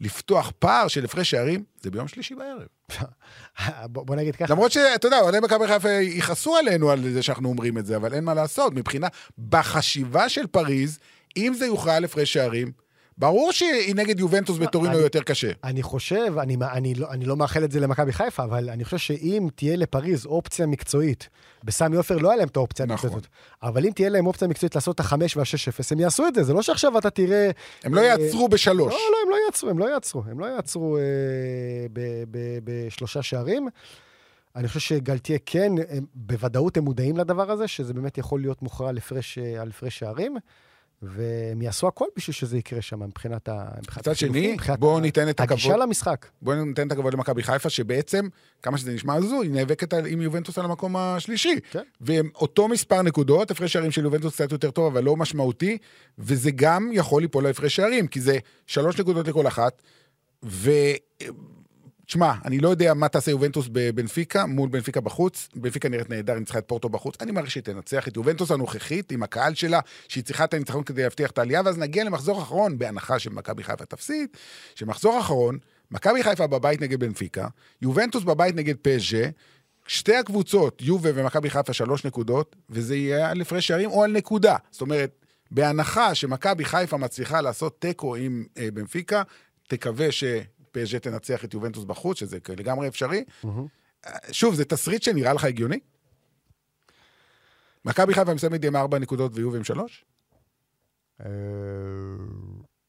לפתוח 0.00 0.52
פער 0.58 0.88
של 0.88 1.04
הפרש 1.04 1.30
שערים, 1.30 1.64
זה 1.80 1.90
ביום 1.90 2.08
שלישי 2.08 2.34
בערב. 2.34 2.66
בוא 3.92 4.16
נגיד 4.16 4.36
ככה. 4.36 4.52
למרות 4.52 4.72
שאתה 4.72 5.06
יודע, 5.06 5.20
אוהדי 5.20 5.38
מכבי 5.40 5.66
חיפה 5.66 5.90
יכעסו 5.90 6.56
עלינו 6.56 6.90
על 6.90 7.12
זה 7.12 7.22
שאנחנו 7.22 7.48
אומרים 7.48 7.78
את 7.78 7.86
זה, 7.86 7.96
אבל 7.96 8.14
אין 8.14 8.24
מה 8.24 8.34
לעשות. 8.34 8.74
מבחינה, 8.74 9.08
בחשיבה 9.48 10.28
של 10.28 10.46
פריז, 10.46 10.98
אם 11.36 11.54
זה 11.58 11.66
יוכרע 11.66 11.94
על 11.94 12.04
הפרש 12.04 12.32
שערים, 12.32 12.72
ברור 13.18 13.52
שהיא 13.52 13.94
נגד 13.94 14.20
יובנטוס 14.20 14.58
בטורינו 14.58 14.94
אני- 14.94 15.02
יותר 15.02 15.22
קשה. 15.22 15.50
אני 15.64 15.82
חושב, 15.82 16.34
אני, 16.38 16.56
אני, 16.72 16.94
לא, 16.94 17.10
אני 17.10 17.24
לא 17.24 17.36
מאחל 17.36 17.64
את 17.64 17.70
זה 17.70 17.80
למכבי 17.80 18.12
חיפה, 18.12 18.44
אבל 18.44 18.70
אני 18.70 18.84
חושב 18.84 18.98
שאם 18.98 19.48
תהיה 19.54 19.76
לפריז 19.76 20.26
אופציה 20.26 20.66
מקצועית, 20.66 21.28
בסמי 21.64 21.96
עופר 21.96 22.16
לא 22.16 22.28
היה 22.30 22.36
להם 22.38 22.48
את 22.48 22.56
האופציה 22.56 22.86
נכון. 22.86 22.92
המקצועית 23.10 23.14
הזאת, 23.14 23.26
אבל 23.62 23.86
אם 23.86 23.90
תהיה 23.94 24.08
להם 24.08 24.26
אופציה 24.26 24.48
מקצועית 24.48 24.74
לעשות 24.74 24.94
את 24.94 25.00
החמש 25.00 25.36
והשש 25.36 25.68
אפס, 25.68 25.92
הם 25.92 26.00
יעשו 26.00 26.26
את 26.28 26.34
זה, 26.34 26.42
זה 26.42 26.52
לא 26.52 26.62
שעכשיו 26.62 26.98
אתה 26.98 27.10
תראה... 27.10 27.50
הם 27.84 27.94
לא 27.94 28.00
אה, 28.00 28.06
יעצרו 28.06 28.48
בשלוש. 28.48 28.92
לא, 28.92 28.98
לא, 29.12 29.16
הם 29.24 29.30
לא 29.30 29.36
יעצרו, 29.46 29.70
הם 29.70 29.78
לא 29.78 29.84
יעצרו, 29.84 30.22
הם 30.30 30.40
לא 30.40 30.46
יעצרו 30.46 30.96
אה, 30.96 31.02
ב- 31.92 32.24
ב- 32.30 32.58
בשלושה 32.64 33.22
שערים. 33.22 33.68
אני 34.56 34.68
חושב 34.68 34.80
שגלתיה 34.80 35.38
כן, 35.46 35.72
הם, 35.88 36.04
בוודאות 36.14 36.76
הם 36.76 36.84
מודעים 36.84 37.16
לדבר 37.16 37.50
הזה, 37.50 37.68
שזה 37.68 37.94
באמת 37.94 38.18
יכול 38.18 38.40
להיות 38.40 38.62
מוכרע 38.62 38.88
על 38.88 38.96
הפרש, 38.96 39.38
אה, 39.38 39.62
על 39.62 39.68
הפרש 39.68 39.98
שערים, 39.98 40.36
והם 41.02 41.62
יעשו 41.62 41.88
הכל 41.88 42.04
בשביל 42.16 42.34
שזה 42.34 42.58
יקרה 42.58 42.82
שם, 42.82 43.02
מבחינת 43.02 43.48
ה... 43.48 43.64
מצד 43.98 44.16
שני, 44.16 44.56
בואו 44.78 45.00
ניתן 45.00 45.28
את 45.28 45.40
הגישה 45.40 45.68
הכבוד. 45.68 45.82
למשחק. 45.82 46.26
בואו 46.42 46.64
ניתן 46.64 46.86
את 46.86 46.92
הכבוד 46.92 47.14
למכבי 47.14 47.42
חיפה, 47.42 47.70
שבעצם, 47.70 48.28
כמה 48.62 48.78
שזה 48.78 48.92
נשמע 48.94 49.14
הזוי, 49.14 49.46
היא 49.46 49.52
נאבקת 49.54 49.92
על- 49.92 50.06
עם 50.06 50.20
יובנטוס 50.20 50.58
על 50.58 50.64
המקום 50.64 50.96
השלישי. 50.96 51.60
כן. 51.70 51.82
והם 52.00 52.28
אותו 52.34 52.68
מספר 52.68 53.02
נקודות, 53.02 53.50
הפרש 53.50 53.72
שערים 53.72 53.90
של 53.90 54.04
יובנטוס 54.04 54.34
קצת 54.34 54.52
יותר 54.52 54.70
טוב, 54.70 54.86
אבל 54.96 55.04
לא 55.04 55.16
משמעותי, 55.16 55.78
וזה 56.18 56.50
גם 56.50 56.90
יכול 56.92 57.22
ליפול 57.22 57.44
להפרש 57.44 57.76
שערים, 57.76 58.06
כי 58.06 58.20
זה 58.20 58.38
שלוש 58.66 59.00
נקודות 59.00 59.28
לכל 59.28 59.46
אחת, 59.46 59.82
ו... 60.44 60.70
תשמע, 62.08 62.32
אני 62.44 62.58
לא 62.58 62.68
יודע 62.68 62.94
מה 62.94 63.08
תעשה 63.08 63.30
יובנטוס 63.30 63.68
בבנפיקה, 63.72 64.46
מול 64.46 64.68
בנפיקה 64.68 65.00
בחוץ. 65.00 65.48
בנפיקה 65.54 65.88
נראית 65.88 66.10
נהדר, 66.10 66.34
ניצחה 66.34 66.58
את 66.58 66.64
פורטו 66.68 66.88
בחוץ. 66.88 67.14
אני 67.20 67.32
מעריך 67.32 67.50
שהיא 67.50 67.62
תנצח 67.62 68.08
את 68.08 68.16
יובנטוס 68.16 68.50
הנוכחית, 68.50 69.12
עם 69.12 69.22
הקהל 69.22 69.54
שלה, 69.54 69.80
שהיא 70.08 70.24
צריכה 70.24 70.44
את 70.44 70.54
הניצחון 70.54 70.84
כדי 70.84 71.02
להבטיח 71.02 71.30
את 71.30 71.38
העלייה, 71.38 71.62
ואז 71.64 71.78
נגיע 71.78 72.04
למחזור 72.04 72.42
אחרון, 72.42 72.78
בהנחה 72.78 73.18
שמכבי 73.18 73.62
חיפה 73.62 73.84
תפסיד, 73.84 74.28
שמחזור 74.74 75.20
אחרון, 75.20 75.58
מכבי 75.90 76.22
חיפה 76.22 76.46
בבית 76.46 76.80
נגד 76.80 77.00
בנפיקה, 77.00 77.48
יובנטוס 77.82 78.22
בבית 78.22 78.54
נגד 78.54 78.76
פז'ה, 78.82 79.28
שתי 79.86 80.16
הקבוצות, 80.16 80.82
יובה 80.82 81.10
ומכבי 81.14 81.50
חיפה, 81.50 81.72
שלוש 81.72 82.04
נקודות, 82.04 82.56
וזה 82.70 82.96
יהיה 82.96 83.30
על 83.30 83.40
הפרש 83.40 83.66
שערים 83.66 83.90
או 83.90 84.04
על 84.04 84.12
נקודה. 84.12 84.56
זאת 84.70 84.80
אומרת, 84.80 85.24
בהנחה 85.50 86.14
שמכבי 86.14 86.64
חיפה 86.64 86.96
מצליחה 86.96 87.40
לעשות 87.40 87.80
תיקו 87.80 88.16
עם 88.16 88.44
אה, 88.58 88.68
בנפיקה, 88.70 89.22
תקווה 89.68 90.12
שפז'ה 90.86 90.98
תנצח 90.98 91.44
את 91.44 91.54
יובנטוס 91.54 91.84
בחוץ, 91.84 92.18
שזה 92.18 92.38
לגמרי 92.56 92.88
אפשרי. 92.88 93.24
אה, 94.06 94.18
שוב, 94.32 94.54
זה 94.54 94.64
תסריט 94.64 95.02
שנראה 95.02 95.32
לך 95.32 95.44
הגיוני? 95.44 95.78
מכבי 97.84 98.14
חיפה 98.14 98.34
מסיימת 98.34 98.64
עם 98.64 98.76
ארבע 98.76 98.98
נקודות 98.98 99.32
ויובה 99.34 99.56
עם 99.56 99.64
שלוש? 99.64 100.04
אה, 101.20 101.26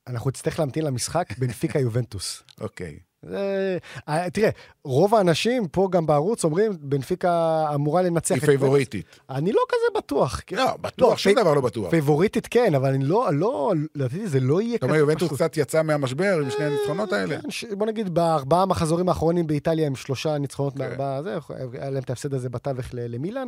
אנחנו 0.07 0.29
נצטרך 0.29 0.59
להמתין 0.59 0.85
למשחק 0.85 1.37
בנפיקה 1.37 1.79
יובנטוס. 1.79 2.43
אוקיי. 2.61 2.99
זה- 3.25 3.77
אה, 4.09 4.29
תראה, 4.29 4.49
רוב 4.83 5.15
האנשים 5.15 5.67
פה 5.67 5.87
גם 5.91 6.05
בערוץ 6.05 6.43
אומרים, 6.43 6.71
בנפיקה 6.79 7.31
אמורה 7.75 8.01
לנצח 8.01 8.35
היא 8.35 8.41
את 8.41 8.45
פייבוריטית. 8.45 9.05
יובנטוס. 9.05 9.37
אני 9.37 9.51
לא 9.51 9.61
כזה 9.69 9.99
בטוח. 9.99 10.41
כן. 10.47 10.55
לא, 10.55 10.77
בטוח, 10.81 11.17
שום 11.17 11.33
פי- 11.33 11.41
דבר 11.41 11.53
לא 11.53 11.61
בטוח. 11.61 11.89
פייבוריטית 11.89 12.47
כן, 12.47 12.75
אבל 12.75 12.89
אני 12.89 13.03
לא, 13.05 13.27
לא, 13.33 13.73
לדעתי 13.95 14.27
זה 14.27 14.39
לא 14.39 14.61
יהיה 14.61 14.75
אתה 14.75 14.85
אומר, 14.85 14.95
יובנטוס 14.95 15.27
פשוט. 15.27 15.41
קצת 15.41 15.57
יצא 15.57 15.81
מהמשבר 15.83 16.39
עם 16.43 16.49
שני 16.51 16.65
הניצחונות 16.65 17.13
האלה? 17.13 17.41
כן, 17.41 17.51
ש- 17.51 17.65
בוא 17.77 17.87
נגיד, 17.87 18.13
בארבעה 18.13 18.65
מחזורים 18.65 19.09
האחרונים 19.09 19.47
באיטליה 19.47 19.87
הם 19.87 19.95
שלושה 19.95 20.37
ניצחונות 20.37 20.73
כן. 20.73 20.79
מארבעה, 20.79 21.23
זה, 21.23 21.37
היה 21.73 21.89
להם 21.89 22.03
את 22.03 22.09
ההפסד 22.09 22.33
הזה 22.33 22.49
בתווך 22.49 22.85
למילאן. 22.93 23.47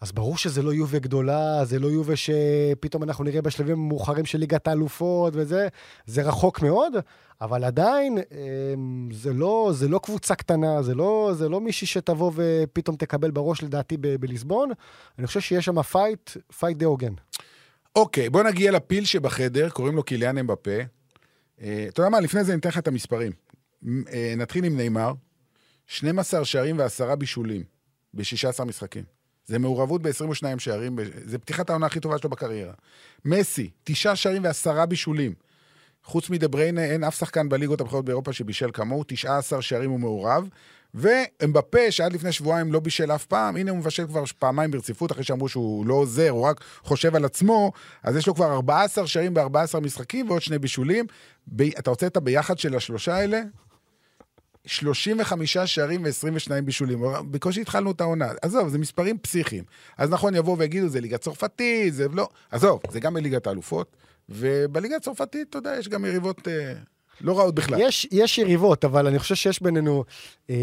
אז 0.00 0.12
ברור 0.12 0.36
שזה 0.38 0.62
לא 0.62 0.74
יובה 0.74 0.98
גדולה, 0.98 1.64
זה 1.64 1.78
לא 1.78 1.86
יובה 1.86 2.14
שפתאום 2.16 3.02
אנחנו 3.02 3.24
נראה 3.24 3.42
בשלבים 3.42 3.78
המאוחרים 3.78 4.24
של 4.24 4.38
ליגת 4.38 4.68
האלופות 4.68 5.32
וזה, 5.36 5.68
זה 6.06 6.22
רחוק 6.22 6.62
מאוד, 6.62 6.92
אבל 7.40 7.64
עדיין 7.64 8.18
אמ, 8.18 9.08
זה 9.12 9.32
לא, 9.32 9.70
זה 9.74 9.88
לא 9.88 10.00
קבוצה 10.02 10.34
קטנה, 10.34 10.82
זה 10.82 10.94
לא, 10.94 11.30
זה 11.34 11.48
לא 11.48 11.60
מישהי 11.60 11.86
שתבוא 11.86 12.32
ופתאום 12.34 12.96
תקבל 12.96 13.30
בראש 13.30 13.62
לדעתי 13.62 13.96
ב- 13.96 14.16
בליסבון. 14.16 14.70
אני 15.18 15.26
חושב 15.26 15.40
שיש 15.40 15.64
שם 15.64 15.82
fight, 15.82 16.30
fight 16.58 16.76
די 16.76 16.84
הוגן. 16.84 17.12
אוקיי, 17.96 18.30
בוא 18.30 18.42
נגיע 18.42 18.72
לפיל 18.72 19.04
שבחדר, 19.04 19.68
קוראים 19.70 19.96
לו 19.96 20.02
קיליאן 20.02 20.38
אמבפה. 20.38 20.78
אה, 21.60 21.86
אתה 21.88 22.00
יודע 22.00 22.10
מה, 22.10 22.20
לפני 22.20 22.44
זה 22.44 22.54
ניתן 22.54 22.68
לך 22.68 22.78
את 22.78 22.88
המספרים. 22.88 23.32
אה, 24.12 24.34
נתחיל 24.36 24.64
עם 24.64 24.76
נאמר, 24.76 25.12
12 25.86 26.44
שערים 26.44 26.78
ועשרה 26.78 27.16
בישולים 27.16 27.62
ב-16 28.14 28.64
משחקים. 28.64 29.17
זה 29.48 29.58
מעורבות 29.58 30.02
ב-22 30.02 30.58
שערים, 30.58 30.98
זה 31.24 31.38
פתיחת 31.38 31.70
העונה 31.70 31.86
הכי 31.86 32.00
טובה 32.00 32.18
שלו 32.18 32.30
בקריירה. 32.30 32.72
מסי, 33.24 33.70
תשעה 33.84 34.16
שערים 34.16 34.44
ועשרה 34.44 34.86
בישולים. 34.86 35.34
חוץ 36.04 36.30
מדבריינה, 36.30 36.84
אין 36.84 37.04
אף 37.04 37.18
שחקן 37.18 37.48
בליגות 37.48 37.80
הבכירות 37.80 38.04
באירופה 38.04 38.32
שבישל 38.32 38.70
כמוהו, 38.72 39.04
19 39.06 39.62
שערים 39.62 39.90
הוא 39.90 40.00
מעורב. 40.00 40.48
ואמבפה, 40.94 41.90
שעד 41.90 42.12
לפני 42.12 42.32
שבועיים 42.32 42.72
לא 42.72 42.80
בישל 42.80 43.12
אף 43.12 43.26
פעם, 43.26 43.56
הנה 43.56 43.70
הוא 43.70 43.78
מבשל 43.78 44.06
כבר 44.06 44.24
פעמיים 44.38 44.70
ברציפות, 44.70 45.12
אחרי 45.12 45.24
שאמרו 45.24 45.48
שהוא 45.48 45.86
לא 45.86 45.94
עוזר, 45.94 46.28
הוא 46.30 46.42
רק 46.42 46.64
חושב 46.82 47.16
על 47.16 47.24
עצמו, 47.24 47.72
אז 48.02 48.16
יש 48.16 48.26
לו 48.26 48.34
כבר 48.34 48.52
14 48.52 49.06
שערים 49.06 49.34
ב-14 49.34 49.80
משחקים 49.80 50.30
ועוד 50.30 50.42
שני 50.42 50.58
בישולים. 50.58 51.06
ב... 51.56 51.62
אתה 51.62 51.90
רוצה 51.90 52.06
את 52.06 52.16
הביחד 52.16 52.58
של 52.58 52.76
השלושה 52.76 53.14
האלה? 53.14 53.42
35 54.68 55.58
שערים 55.58 56.04
ו-22 56.04 56.60
בישולים. 56.64 57.02
בקושי 57.30 57.60
התחלנו 57.60 57.90
את 57.90 58.00
העונה. 58.00 58.28
עזוב, 58.42 58.68
זה 58.68 58.78
מספרים 58.78 59.18
פסיכיים. 59.18 59.64
אז 59.98 60.10
נכון, 60.10 60.34
יבואו 60.34 60.58
ויגידו, 60.58 60.88
זה 60.88 61.00
ליגה 61.00 61.18
צרפתית, 61.18 61.94
זה 61.94 62.08
לא... 62.08 62.28
עזוב, 62.50 62.80
זה 62.90 63.00
גם 63.00 63.14
בליגת 63.14 63.46
האלופות, 63.46 63.96
ובליגה 64.28 64.96
הצרפתית, 64.96 65.48
אתה 65.50 65.58
יודע, 65.58 65.76
יש 65.78 65.88
גם 65.88 66.04
יריבות 66.04 66.48
אה, 66.48 66.72
לא 67.20 67.38
רעות 67.38 67.54
בכלל. 67.54 67.78
יש, 67.80 68.08
יש 68.10 68.38
יריבות, 68.38 68.84
אבל 68.84 69.06
אני 69.06 69.18
חושב 69.18 69.34
שיש 69.34 69.62
בינינו 69.62 70.04
אה, 70.50 70.54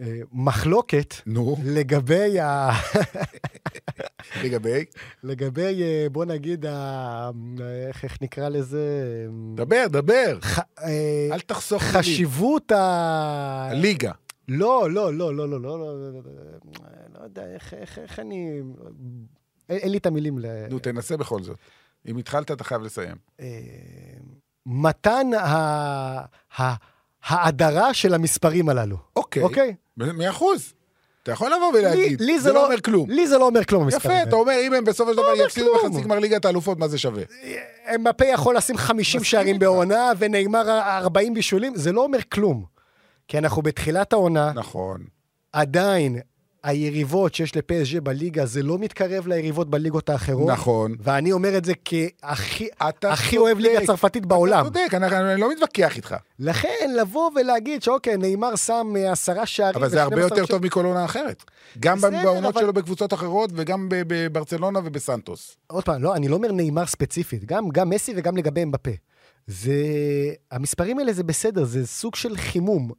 אה, 0.00 0.20
מחלוקת 0.32 1.14
נו. 1.26 1.56
לגבי 1.64 2.40
ה... 2.40 2.70
לגבי? 4.42 4.84
לגבי, 5.22 5.82
בוא 6.12 6.24
נגיד, 6.24 6.66
ה... 6.66 7.30
איך, 7.88 8.04
איך 8.04 8.18
נקרא 8.22 8.48
לזה? 8.48 8.86
דבר, 9.54 9.86
דבר. 9.88 10.40
ח... 10.40 10.58
אה, 10.58 11.28
אל 11.32 11.40
תחסוך 11.40 11.82
לי. 11.82 11.88
חשיבות 11.88 12.72
ה... 12.72 13.68
הליגה. 13.70 14.12
לא, 14.48 14.90
לא, 14.90 15.14
לא, 15.14 15.34
לא, 15.34 15.48
לא, 15.48 15.60
לא, 15.60 15.78
לא, 15.80 15.98
לא 17.14 17.24
יודע, 17.24 17.46
איך, 17.54 17.74
איך, 17.74 17.98
איך 17.98 18.18
אני... 18.18 18.60
אין, 19.68 19.78
אין 19.78 19.90
לי 19.90 19.98
את 19.98 20.06
המילים 20.06 20.38
ל... 20.38 20.46
נו, 20.70 20.78
תנסה 20.78 21.16
בכל 21.16 21.42
זאת. 21.42 21.56
אם 22.06 22.16
התחלת, 22.16 22.50
אתה 22.50 22.64
חייב 22.64 22.82
לסיים. 22.82 23.16
אה... 23.40 23.46
מתן. 24.66 25.30
ההדרה 27.24 27.94
של 27.94 28.14
המספרים 28.14 28.68
הללו. 28.68 28.96
אוקיי. 29.16 29.42
אוקיי? 29.42 29.74
מאה 29.96 30.30
אחוז. 30.30 30.72
אתה 31.22 31.32
יכול 31.32 31.52
לבוא 31.54 31.72
ולהגיד, 31.78 32.20
לי, 32.20 32.26
לי 32.26 32.40
זה 32.40 32.52
לא 32.52 32.66
אומר 32.66 32.80
כלום. 32.80 33.10
לי 33.10 33.26
זה 33.26 33.38
לא 33.38 33.46
אומר 33.46 33.64
כלום, 33.64 33.82
המספרים 33.82 34.16
יפה. 34.16 34.28
אתה 34.28 34.36
אומר, 34.36 34.52
אם 34.66 34.74
הם 34.74 34.84
בסופו 34.84 35.10
של 35.10 35.16
דבר 35.16 35.32
אומר 35.32 35.44
יפסידו. 35.44 35.74
בחצי 35.74 36.02
גמר 36.02 36.18
ליגת 36.18 36.44
האלופות, 36.44 36.78
מה 36.78 36.88
זה 36.88 36.98
שווה? 36.98 37.22
אמבפה 37.94 38.24
יכול 38.24 38.56
לשים 38.56 38.76
50 38.76 39.20
מסכים 39.20 39.24
שערים. 39.24 39.58
בעונה, 39.58 40.12
ונאמר 40.18 40.80
40 40.80 41.34
בישולים, 41.34 41.76
זה 41.76 41.92
לא 41.92 42.02
אומר 42.02 42.18
כלום. 42.32 42.64
כי 43.28 43.38
אנחנו 43.38 43.62
בתחילת 43.62 44.12
העונה, 44.12 44.52
נכון. 44.54 45.04
עדיין 45.52 46.18
היריבות 46.64 47.34
שיש 47.34 47.56
לפסג' 47.56 47.98
בליגה, 47.98 48.46
זה 48.46 48.62
לא 48.62 48.78
מתקרב 48.78 49.26
ליריבות 49.26 49.70
בליגות 49.70 50.08
האחרות. 50.08 50.48
נכון. 50.50 50.94
ואני 51.00 51.32
אומר 51.32 51.56
את 51.58 51.64
זה 51.64 51.72
כהכי 51.84 52.68
הכי 53.02 53.38
אוהב. 53.38 53.58
ליגה 53.58 53.86
צרפתית 53.86 54.26
בעולם. 54.26 54.66
אתה 54.66 54.78
צודק, 54.78 54.94
אנחנו- 54.94 55.16
אני 55.32 55.40
לא 55.40 55.52
מתווכח 55.52 55.96
איתך. 55.96 56.16
לכן, 56.38 56.90
לבוא 57.00 57.30
ולהגיד 57.36 57.82
שאוקיי, 57.82 58.16
נאמר 58.16 58.56
שם 58.56 58.92
אה, 58.96 59.12
עשרה 59.12 59.46
שערים... 59.46 59.74
אבל 59.76 59.88
זה 59.90 60.02
הרבה 60.02 60.16
ו- 60.16 60.18
12 60.18 60.38
יותר 60.38 60.52
טוב 60.52 60.64
מכל 60.66 60.84
עונה 60.84 61.04
אחרת. 61.04 61.44
גם 61.80 62.00
בעונות 62.00 62.52
אבל- 62.54 62.62
שלו 62.62 62.72
בקבוצות 62.72 63.12
אחרות, 63.14 63.50
וגם 63.54 63.86
בברצלונה 63.90 64.78
ובסנטוס. 64.84 65.56
עוד 65.66 65.84
פעם, 65.84 66.02
לא, 66.02 66.14
אני 66.16 66.28
לא 66.28 66.36
אומר 66.36 66.52
נאמר 66.52 66.86
ספציפית, 66.86 67.44
גם, 67.44 67.68
גם 67.68 67.90
מסי 67.90 68.12
וגם 68.16 68.36
לגבי 68.36 68.62
אמבפה. 68.62 68.90
זה... 69.46 69.74
המספרים 70.50 70.98
האלה 70.98 71.12
זה 71.12 71.22
בסדר, 71.24 71.64
זה 71.64 71.86
סוג 71.86 72.14
של 72.14 72.36
חימום. 72.36 72.90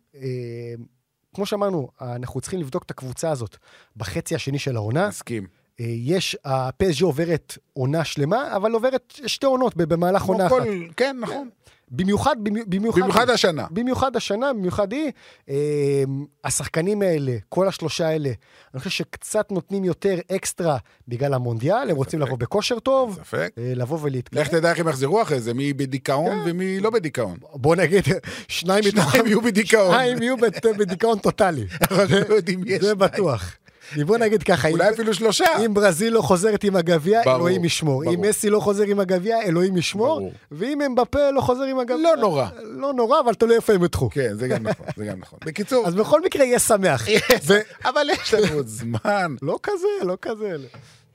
כמו 1.35 1.45
שאמרנו, 1.45 1.89
אנחנו 2.01 2.41
צריכים 2.41 2.59
לבדוק 2.59 2.83
את 2.83 2.91
הקבוצה 2.91 3.31
הזאת 3.31 3.57
בחצי 3.97 4.35
השני 4.35 4.59
של 4.59 4.75
העונה. 4.75 5.07
מסכים. 5.07 5.47
אה, 5.79 5.85
יש, 5.87 6.37
הפסג' 6.45 7.03
עוברת 7.03 7.57
עונה 7.73 8.05
שלמה, 8.05 8.55
אבל 8.55 8.71
עוברת 8.71 9.13
שתי 9.25 9.45
עונות 9.45 9.75
במהלך 9.75 10.23
עונה 10.23 10.49
כל... 10.49 10.61
אחת. 10.61 10.67
כן, 10.97 11.17
נכון. 11.19 11.49
במיוחד, 11.91 12.35
במיוחד, 12.67 12.99
במיוחד, 13.01 13.29
השנה. 13.29 13.65
במיוחד 13.71 14.15
השנה, 14.15 14.53
במיוחד 14.53 14.91
היא, 14.91 15.11
אה, 15.49 16.03
השחקנים 16.43 17.01
האלה, 17.01 17.35
כל 17.49 17.67
השלושה 17.67 18.07
האלה, 18.07 18.29
אני 18.73 18.79
חושב 18.79 18.89
שקצת 18.89 19.51
נותנים 19.51 19.83
יותר 19.83 20.15
אקסטרה 20.35 20.77
בגלל 21.07 21.33
המונדיאל, 21.33 21.89
הם 21.89 21.95
רוצים. 21.95 22.19
לבוא 22.19 22.37
בכושר 22.37 22.79
טוב, 22.79 23.19
ספק. 23.21 23.51
אה, 23.57 23.73
לבוא 23.75 23.99
ולהתקדם. 24.01 24.41
לך 24.41 24.47
תדע 24.47 24.69
איך 24.69 24.79
הם 24.79 24.87
יחזרו 24.87 25.21
אחרי 25.21 25.39
זה, 25.39 25.53
מי 25.53 25.73
בדיכאון 25.73 26.39
ומי 26.45 26.79
לא 26.79 26.89
בדיכאון. 26.89 27.37
בוא 27.53 27.75
נגיד, 27.75 28.03
שניים 28.47 28.83
שניים 28.83 29.25
יהיו 29.25 29.41
בדיכאון. 29.41 29.91
שניים 29.93 30.21
יהיו 30.21 30.35
בדיכאון 30.77 31.19
טוטאלי. 31.19 31.65
אבל 31.91 32.05
לא 32.29 32.35
יודעים 32.35 32.61
מי 32.61 32.79
זה 32.79 32.87
יש. 32.87 32.93
בטוח. 32.93 33.55
בוא 34.05 34.17
נגיד 34.17 34.43
ככה, 34.43 34.67
אם- 34.67 34.73
אולי 34.73 34.89
אפילו 34.89 35.13
שלושה. 35.13 35.45
אם 35.65 35.73
ברזיל 35.73 36.13
לא 36.13 36.21
חוזרת 36.21 36.63
עם 36.63 36.75
הגביע, 36.75 37.21
אלוהים 37.27 37.65
ישמור. 37.65 38.03
אם. 38.13 38.21
מסי 38.21 38.49
לא 38.49 38.59
חוזר 38.59 38.83
עם 38.83 38.99
הגביע, 38.99 39.41
אלוהים 39.41 39.77
ישמור. 39.77 40.19
ברור. 40.19 40.33
ואם 40.51 40.81
אמבפה 40.81 41.31
לא 41.31 41.41
חוזר 41.41 41.63
עם 41.63 41.79
הגביע... 41.79 41.97
לא 41.97 42.15
נורא. 42.21 42.47
לא 42.63 42.93
נורא, 42.93 43.19
אבל 43.19 43.33
תלוי 43.33 43.55
איפה 43.55 43.73
הם 43.73 43.81
יותחו. 43.81 44.09
כן, 44.09 44.33
זה 44.33 44.47
גם 44.47 44.63
נכון, 44.67 44.85
זה 44.97 45.05
גם 45.05 45.19
נכון. 45.19 45.39
בקיצור, 45.45 45.87
אז 45.87 45.95
בכל 45.95 46.21
מקרה 46.25 46.43
יהיה 46.45 46.59
שמח. 46.59 47.05
ו- 47.47 47.53
אבל 47.85 48.07
יש 48.11 48.33
לנו 48.33 48.55
עוד 48.55 48.67
זמן. 48.67 49.35
לא 49.41 49.59
כזה, 49.63 50.05
לא 50.05 50.17
כזה. 50.21 50.55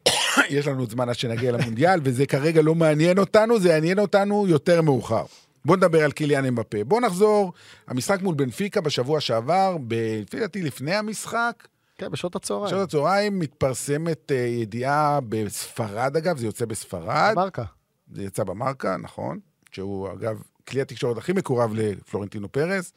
יש 0.50 0.66
לנו 0.66 0.80
עוד 0.80 0.90
זמן 0.90 1.08
עד 1.08 1.14
שנגיע 1.14 1.52
למונדיאל, 1.52 2.00
וזה 2.04 2.26
כרגע 2.26 2.62
לא 2.62 2.74
מעניין 2.74 3.18
אותנו, 3.18 3.60
זה 3.60 3.68
יעניין 3.68 3.98
אותנו 3.98 4.44
יותר 4.48 4.82
מאוחר. 4.82 5.24
בוא 5.64 5.76
נדבר 5.76 6.04
על 6.04 6.12
קיליאן 6.12 6.44
אמבפה. 6.44 6.84
בוא 6.84 7.00
נחזור, 7.00 7.52
המשחק 7.88 8.22
מול 8.22 8.34
בנפיקה 8.34 8.80
בשבוע 8.80 9.20
שעבר, 9.20 9.76
לפי 10.22 10.40
דעתי 10.40 10.62
לפני 10.62 10.94
המשחק, 10.94 11.52
כן, 12.00 12.10
בשעות 12.10 12.36
הצהריים. 12.36 12.66
בשעות 12.66 12.88
הצהריים 12.88 13.38
מתפרסמת 13.38 14.32
אה, 14.32 14.36
ידיעה 14.36 15.18
בספרד 15.28 16.16
אגב, 16.16 16.38
זה 16.38 16.46
יוצא 16.46 16.64
בספרד, 16.64 17.32
מרקה. 17.36 17.64
זה 18.12 18.22
יצא 18.22 18.44
במרקה, 18.44 18.96
נכון, 18.96 19.38
שהוא 19.72 20.12
אגב 20.12 20.42
כלי 20.68 20.80
התקשורת 20.80 21.18
הכי 21.18 21.32
מקורב 21.32 21.72
לפלורנטינו 21.74 22.52
פרס 22.52 22.92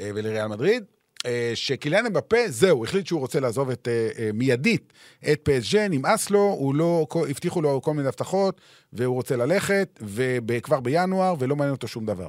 אה, 0.00 0.10
ולריאל 0.14 0.46
מדריד, 0.46 0.84
אה, 1.26 1.52
שקיליאן 1.54 2.06
אמבפה, 2.06 2.36
זהו, 2.48 2.84
החליט 2.84 3.06
שהוא 3.06 3.20
רוצה 3.20 3.40
לעזוב 3.40 3.70
את, 3.70 3.88
מיידית 4.34 4.92
את 5.32 5.40
פסג'ה, 5.42 5.88
נמאס 5.88 6.30
לו, 6.30 6.40
הוא 6.40 6.74
לא, 6.74 7.06
הבטיחו 7.30 7.62
לו 7.62 7.82
כל 7.82 7.94
מיני 7.94 8.08
הבטחות, 8.08 8.60
והוא 8.92 9.14
רוצה 9.14 9.36
ללכת, 9.36 10.00
וכבר 10.46 10.80
בינואר, 10.80 11.34
ולא 11.38 11.56
מעניין 11.56 11.74
אותו 11.74 11.88
שום 11.88 12.06
דבר. 12.06 12.28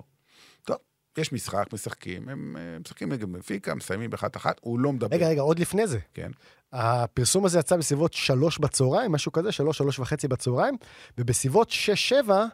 יש 1.17 1.33
משחק, 1.33 1.73
משחקים, 1.73 2.29
הם 2.29 2.55
אה, 2.59 2.79
משחקים 2.79 3.13
נגד 3.13 3.31
בנפיקה, 3.31 3.75
מסיימים 3.75 4.09
באחת 4.09 4.37
אחת, 4.37 4.59
הוא 4.61 4.79
לא 4.79 4.93
מדבר. 4.93 5.15
רגע, 5.15 5.27
רגע, 5.27 5.41
עוד 5.41 5.59
לפני 5.59 5.87
זה. 5.87 5.99
כן. 6.13 6.31
הפרסום 6.73 7.45
הזה 7.45 7.59
יצא 7.59 7.77
בסביבות 7.77 8.13
שלוש 8.13 8.57
בצהריים, 8.57 9.11
משהו 9.11 9.31
כזה, 9.31 9.51
שלוש, 9.51 9.77
שלוש 9.77 9.99
וחצי 9.99 10.27
בצהריים, 10.27 10.75
ובסביבות 11.17 11.69
שש, 11.69 12.09
שבע, 12.09 12.45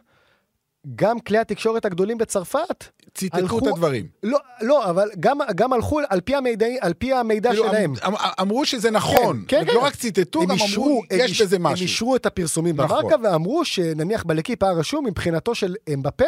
גם 0.96 1.20
כלי 1.20 1.38
התקשורת 1.38 1.84
הגדולים 1.84 2.18
בצרפת, 2.18 2.84
ציטטו 3.14 3.38
הלכו- 3.38 3.58
את 3.58 3.66
הדברים. 3.66 4.06
לא, 4.22 4.38
לא, 4.60 4.90
אבל 4.90 5.08
גם, 5.20 5.38
גם 5.54 5.72
הלכו 5.72 6.00
על 6.08 6.20
פי 6.20 6.34
המידע, 6.34 6.66
על 6.80 6.92
פי 6.92 7.12
המידע 7.12 7.50
כאילו, 7.50 7.64
שלהם. 7.68 7.92
אמ- 8.06 8.14
אמ- 8.14 8.30
אמרו 8.40 8.66
שזה 8.66 8.90
נכון. 8.90 9.44
כן, 9.48 9.64
כן. 9.66 9.74
לא 9.74 9.80
רק 9.80 9.94
ציטטו, 9.94 10.42
הם 10.42 10.46
גם 10.48 10.54
אישרו, 10.54 10.84
אמרו, 10.84 11.02
הם 11.10 11.18
יש 11.20 11.42
בזה 11.42 11.56
הם 11.56 11.62
משהו. 11.62 11.82
אישרו 11.82 12.16
את 12.16 12.26
הפרסומים 12.26 12.76
נכון. 12.80 12.98
במרקה 13.02 13.16
ואמרו 13.22 13.64
שנניח 13.64 14.24
בלקיפ 14.24 14.62
היה 14.62 14.72
רשום 14.72 15.06
מבחינתו 15.06 15.54
של 15.54 15.74
אמבפה, 15.94 16.24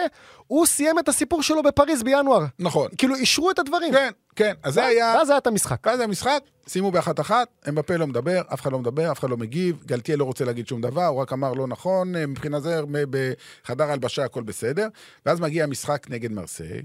הוא 0.46 0.66
סיים 0.66 0.98
את 0.98 1.08
הסיפור 1.08 1.42
שלו 1.42 1.62
בפריז 1.62 2.02
בינואר. 2.02 2.44
נכון. 2.58 2.88
כאילו 2.98 3.14
אישרו 3.14 3.50
את 3.50 3.58
הדברים. 3.58 3.92
כן, 3.92 4.10
כן. 4.36 4.54
אז 4.62 4.74
זה 4.74 4.84
היה... 4.84 5.14
ואז 5.16 5.30
היה 5.30 5.38
את 5.38 5.46
המשחק. 5.46 5.86
ואז 5.86 6.00
המשחק, 6.00 6.42
שימו 6.66 6.90
באחת 6.90 7.20
אחת, 7.20 7.48
אמבפה 7.68 7.96
לא 7.96 8.06
מדבר, 8.06 8.40
אף 8.54 8.60
אחד 8.60 8.72
לא 8.72 8.78
מדבר, 8.78 9.12
אף 9.12 9.18
אחד 9.18 9.30
לא 9.30 9.36
מגיב, 9.36 9.82
גלתיה 9.86 10.16
לא 10.16 10.24
רוצה 10.24 10.44
להגיד 10.44 10.68
שום 10.68 10.80
דבר, 10.80 11.06
הוא 11.06 11.20
רק 11.20 11.32
אמר 11.32 11.52
לא 11.52 11.66
נכון, 11.66 12.16
אה, 12.16 12.26
מבחינה 12.26 12.60
זה, 12.60 12.80
בחדר 13.10 13.90
הלבשה 13.90 14.24
הכל 14.24 14.42
בסדר, 14.42 14.88
ואז 15.26 15.40
מגיע 15.40 15.64
המשחק 15.64 16.06
נגד 16.10 16.32
מרסיי, 16.32 16.82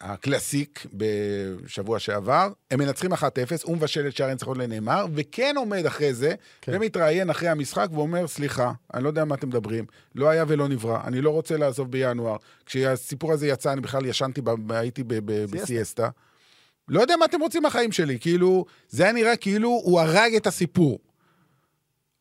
הקלאסיק 0.00 0.86
בשבוע 0.94 1.98
שעבר, 1.98 2.52
הם 2.70 2.78
מנצחים 2.78 3.12
1-0, 3.12 3.16
הוא 3.62 3.76
מבשל 3.76 4.06
את 4.06 4.16
שער 4.16 4.28
הניצחון 4.28 4.60
לנאמר, 4.60 5.06
וכן 5.14 5.54
עומד 5.56 5.86
אחרי 5.86 6.14
זה, 6.14 6.34
כן. 6.60 6.72
ומתראיין 6.74 7.30
אחרי 7.30 7.48
המשחק 7.48 7.88
ואומר, 7.92 8.26
סליחה, 8.26 8.72
אני 8.94 9.04
לא 9.04 9.08
יודע 9.08 9.24
מה 9.24 9.34
אתם 9.34 9.48
מדברים, 9.48 9.84
לא 10.14 10.28
היה 10.28 10.44
ולא 10.48 10.68
נברא, 10.68 11.00
אני 11.04 11.20
לא 11.20 11.30
רוצה 11.30 11.56
לעזוב 11.56 11.90
בינואר. 11.90 12.36
כשהסיפור 12.66 13.32
הזה 13.32 13.46
יצא, 13.46 13.72
אני 13.72 13.80
בכלל 13.80 14.06
ישנתי, 14.06 14.40
ב- 14.40 14.72
הייתי 14.72 15.02
ב- 15.02 15.14
ב-. 15.14 15.50
בסיאסטה. 15.50 16.08
לא 16.88 17.00
יודע 17.00 17.16
מה 17.16 17.24
אתם 17.24 17.40
רוצים 17.40 17.62
מהחיים 17.62 17.92
שלי, 17.92 18.18
כאילו, 18.18 18.64
זה 18.88 19.02
היה 19.02 19.12
נראה 19.12 19.36
כאילו 19.36 19.68
הוא 19.68 20.00
הרג 20.00 20.34
את 20.36 20.46
הסיפור. 20.46 20.98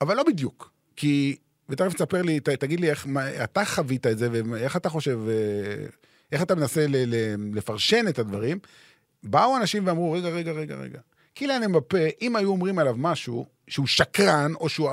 אבל 0.02 0.18
לא 0.18 0.24
בדיוק, 0.24 0.72
כי, 0.96 1.36
ותכף 1.70 1.94
תספר 1.94 2.22
לי, 2.22 2.40
ת, 2.40 2.50
תגיד 2.50 2.80
לי 2.80 2.90
איך, 2.90 3.08
מה, 3.08 3.44
אתה 3.44 3.66
חווית 3.66 4.08
את 4.08 4.18
זה, 4.18 4.30
ואיך 4.32 4.76
אתה 4.76 4.90
חושב, 4.90 5.20
אה, 5.30 5.86
איך 6.32 6.42
אתה 6.42 6.56
מנסה 6.56 6.88
ל, 6.88 6.96
ל, 6.96 7.36
לפרשן 7.56 8.08
את 8.08 8.20
הדברים. 8.20 8.60
באו 9.24 9.58
אנשים 9.58 9.88
ואמרו, 9.88 10.12
רגע, 10.12 10.30
רגע, 10.30 10.52
רגע, 10.52 10.76
רגע. 10.76 11.00
קיליאן 11.34 11.64
אמבפה, 11.64 11.98
אם 12.22 12.36
היו 12.36 12.50
אומרים 12.50 12.80
עליו 12.80 12.96
משהו, 12.98 13.46
שהוא 13.68 13.88
שקרן, 13.88 14.54
או 14.60 14.70
שהוא... 14.70 14.90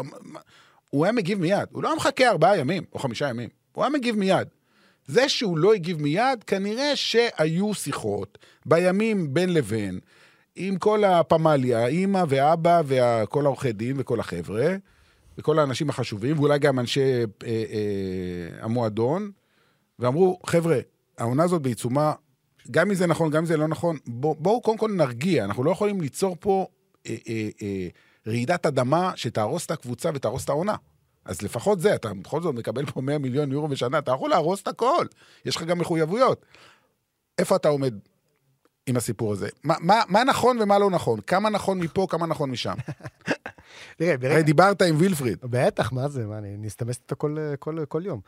הוא 0.90 1.04
היה 1.04 1.12
מגיב 1.12 1.40
מיד. 1.40 1.68
הוא 1.70 1.82
לא 1.82 1.88
היה 1.88 1.96
מחכה 1.96 2.28
ארבעה 2.28 2.58
ימים, 2.58 2.84
או 2.92 2.98
חמישה 2.98 3.28
ימים. 3.28 3.48
הוא 3.72 3.84
היה 3.84 3.90
מגיב 3.90 4.16
מיד. 4.16 4.48
זה 5.06 5.28
שהוא 5.28 5.58
לא 5.58 5.74
הגיב 5.74 6.02
מיד, 6.02 6.44
כנראה 6.46 6.96
שהיו 6.96 7.74
שיחות 7.74 8.38
בימים 8.66 9.34
בין 9.34 9.52
לבין, 9.54 10.00
עם 10.56 10.76
כל 10.76 11.04
הפמליה, 11.04 11.86
אימא 11.86 12.24
ואבא 12.28 12.82
וכל 12.86 13.44
העורכי 13.44 13.72
דין 13.72 13.96
וכל 13.98 14.20
החבר'ה, 14.20 14.76
וכל 15.38 15.58
האנשים 15.58 15.90
החשובים, 15.90 16.38
ואולי 16.38 16.58
גם 16.58 16.78
אנשי 16.78 17.00
אה, 17.00 17.24
אה, 17.46 18.64
המועדון, 18.64 19.30
ואמרו, 19.98 20.38
חבר'ה, 20.46 20.78
העונה 21.18 21.44
הזאת 21.44 21.62
בעיצומה, 21.62 22.12
גם 22.70 22.88
אם 22.88 22.94
זה 22.94 23.06
נכון, 23.06 23.30
גם 23.30 23.38
אם 23.38 23.46
זה 23.46 23.56
לא 23.56 23.68
נכון, 23.68 23.96
בוא, 24.06 24.36
בואו 24.38 24.60
קודם 24.60 24.78
כל 24.78 24.90
נרגיע, 24.90 25.44
אנחנו 25.44 25.64
לא 25.64 25.70
יכולים 25.70 26.00
ליצור 26.00 26.36
פה 26.40 26.66
אה, 27.06 27.16
אה, 27.28 27.48
אה, 27.62 27.88
רעידת 28.26 28.66
אדמה 28.66 29.12
שתהרוס 29.16 29.66
את 29.66 29.70
הקבוצה 29.70 30.10
ותהרוס 30.14 30.44
את 30.44 30.48
העונה. 30.48 30.74
אז 31.24 31.42
לפחות 31.42 31.80
זה, 31.80 31.94
אתה 31.94 32.14
בכל 32.14 32.42
זאת 32.42 32.54
מקבל 32.54 32.86
פה 32.86 33.00
100 33.00 33.18
מיליון 33.18 33.52
יורו 33.52 33.68
בשנה, 33.68 33.98
אתה 33.98 34.10
יכול 34.10 34.30
להרוס 34.30 34.62
את 34.62 34.68
הכל, 34.68 35.06
יש 35.44 35.56
לך 35.56 35.62
גם 35.62 35.78
מחויבויות. 35.78 36.46
איפה 37.38 37.56
אתה 37.56 37.68
עומד 37.68 37.94
עם 38.86 38.96
הסיפור 38.96 39.32
הזה? 39.32 39.48
מה, 39.64 39.74
מה, 39.80 40.02
מה 40.08 40.24
נכון 40.24 40.58
ומה 40.62 40.78
לא 40.78 40.90
נכון? 40.90 41.20
כמה 41.20 41.50
נכון 41.50 41.78
מפה, 41.78 42.06
כמה 42.10 42.26
נכון 42.26 42.50
משם? 42.50 42.74
תראה, 43.96 44.16
ברגע... 44.16 44.34
הרי 44.34 44.42
דיברת 44.42 44.82
עם 44.82 44.96
וילפריד, 44.98 45.38
בטח, 45.42 45.92
מה 45.92 46.08
זה, 46.08 46.26
מה, 46.26 46.38
אני 46.38 46.56
מסתמס 46.58 46.96
איתו 46.96 47.16
כל, 47.18 47.36
כל, 47.58 47.84
כל 47.88 48.02
יום. 48.06 48.20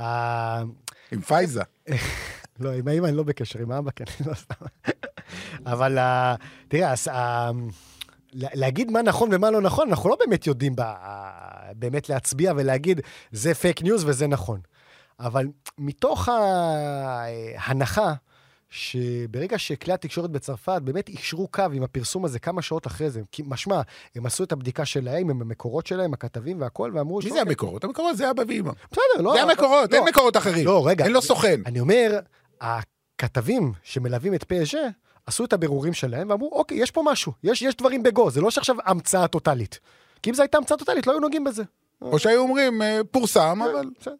אה, 0.00 0.62
עם 1.12 1.20
פייזה. 1.20 1.62
לא, 2.60 2.72
עם 2.72 2.88
האמא 2.88 3.06
אני 3.06 3.16
לא 3.16 3.22
בקשר, 3.22 3.58
עם 3.58 3.70
האבא 3.70 3.90
כן, 3.96 4.04
לא 4.26 4.34
סתם. 4.34 4.64
אבל 5.66 5.98
אה, 5.98 6.34
תראה, 6.68 6.94
אה, 7.08 7.50
להגיד 8.32 8.90
מה 8.90 9.02
נכון 9.02 9.28
ומה 9.32 9.50
לא 9.50 9.60
נכון, 9.60 9.88
אנחנו 9.88 10.10
לא 10.10 10.16
באמת 10.20 10.46
יודעים 10.46 10.76
ב- 10.76 10.82
באמת 11.74 12.08
להצביע 12.08 12.52
ולהגיד, 12.56 13.00
זה 13.32 13.54
פייק 13.54 13.82
ניוז 13.82 14.04
וזה 14.06 14.26
נכון. 14.26 14.60
אבל 15.20 15.46
מתוך 15.78 16.28
ההנחה 16.28 18.14
שברגע 18.70 19.58
שכלי 19.58 19.92
התקשורת 19.92 20.30
בצרפת 20.30 20.80
באמת 20.84 21.08
אישרו 21.08 21.48
קו 21.48 21.62
עם 21.72 21.82
הפרסום 21.82 22.24
הזה 22.24 22.38
כמה 22.38 22.62
שעות 22.62 22.86
אחרי 22.86 23.10
זה, 23.10 23.20
כי 23.32 23.42
משמע, 23.46 23.80
הם 24.14 24.26
עשו 24.26 24.44
את 24.44 24.52
הבדיקה 24.52 24.84
שלהם, 24.84 25.30
עם 25.30 25.42
המקורות 25.42 25.86
שלהם, 25.86 26.14
הכתבים 26.14 26.60
והכל, 26.60 26.90
ואמרו... 26.94 27.20
מי 27.24 27.30
זה 27.30 27.40
המקורות? 27.40 27.84
המקורות 27.84 28.16
זה 28.16 28.30
אבא 28.30 28.42
ואמא. 28.48 28.72
בסדר, 28.90 29.22
לא... 29.22 29.32
זה 29.32 29.42
המקורות, 29.42 29.92
לא, 29.92 29.96
אין 29.96 30.04
מקורות 30.08 30.36
אחרים. 30.36 30.66
לא, 30.66 30.86
רגע. 30.86 31.04
אין 31.04 31.12
לו 31.12 31.22
סוכן. 31.22 31.60
אני 31.66 31.80
אומר, 31.80 32.18
הכתבים 32.60 33.72
שמלווים 33.82 34.34
את 34.34 34.44
פז'ה 34.44 34.88
עשו 35.26 35.44
את 35.44 35.52
הבירורים 35.52 35.92
שלהם 35.92 36.30
ואמרו, 36.30 36.50
אוקיי, 36.52 36.78
יש 36.78 36.90
פה 36.90 37.02
משהו, 37.04 37.32
יש, 37.42 37.62
יש 37.62 37.76
דברים 37.76 38.02
בגו, 38.02 38.30
זה 38.30 38.40
לא 38.40 38.50
שעכשיו 38.50 38.76
המצאה 38.84 39.28
טוטאלית. 39.28 39.80
כי 40.22 40.30
אם 40.30 40.34
זו 40.34 40.42
הייתה 40.42 40.58
המצאה 40.58 40.76
טוטאלית, 40.76 41.06
לא 41.06 41.12
היו 41.12 41.20
נוגעים 41.20 41.44
בזה. 41.44 41.62
או 42.02 42.18
שהיו 42.18 42.40
אומרים, 42.40 42.82
אה, 42.82 43.00
פורסם, 43.10 43.62
אבל... 43.62 43.90
בסדר. 44.00 44.14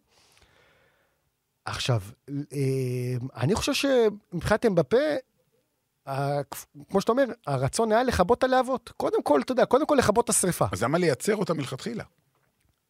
עכשיו, 1.65 2.01
אה, 2.29 3.17
אני 3.35 3.55
חושב 3.55 3.73
שמבחינת 3.73 4.65
אמבפה, 4.65 4.97
כמו 6.89 7.01
שאתה 7.01 7.11
אומר, 7.11 7.25
הרצון 7.47 7.91
היה 7.91 8.03
לכבות 8.03 8.37
את 8.37 8.43
הלהבות. 8.43 8.91
קודם 8.97 9.23
כל, 9.23 9.41
אתה 9.41 9.51
יודע, 9.51 9.65
קודם 9.65 9.85
כל 9.85 9.95
לכבות 9.95 10.25
את 10.25 10.29
השריפה. 10.29 10.65
אז 10.71 10.83
למה 10.83 10.97
לייצר 10.97 11.35
אותה 11.35 11.53
מלכתחילה? 11.53 12.03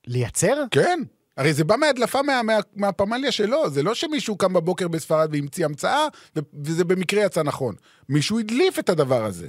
לייצר? 0.07 0.63
כן. 0.71 0.99
הרי 1.37 1.53
זה 1.53 1.63
בא 1.63 1.75
מהדלפה 1.75 2.21
מה, 2.21 2.43
מה, 2.43 2.57
מהפמליה 2.75 3.31
שלו, 3.31 3.69
זה 3.69 3.83
לא 3.83 3.95
שמישהו 3.95 4.37
קם 4.37 4.53
בבוקר 4.53 4.87
בספרד 4.87 5.29
והמציא 5.31 5.65
המצאה, 5.65 6.07
ו- 6.35 6.39
וזה 6.63 6.85
במקרה 6.85 7.25
יצא 7.25 7.43
נכון. 7.43 7.75
מישהו 8.09 8.39
הדליף 8.39 8.79
את 8.79 8.89
הדבר 8.89 9.25
הזה. 9.25 9.47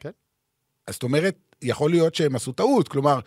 כן. 0.00 0.10
אז 0.86 0.94
זאת 0.94 1.02
אומרת, 1.02 1.36
יכול 1.62 1.90
להיות 1.90 2.14
שהם 2.14 2.36
עשו 2.36 2.52
טעות, 2.52 2.88
כלומר, 2.88 3.20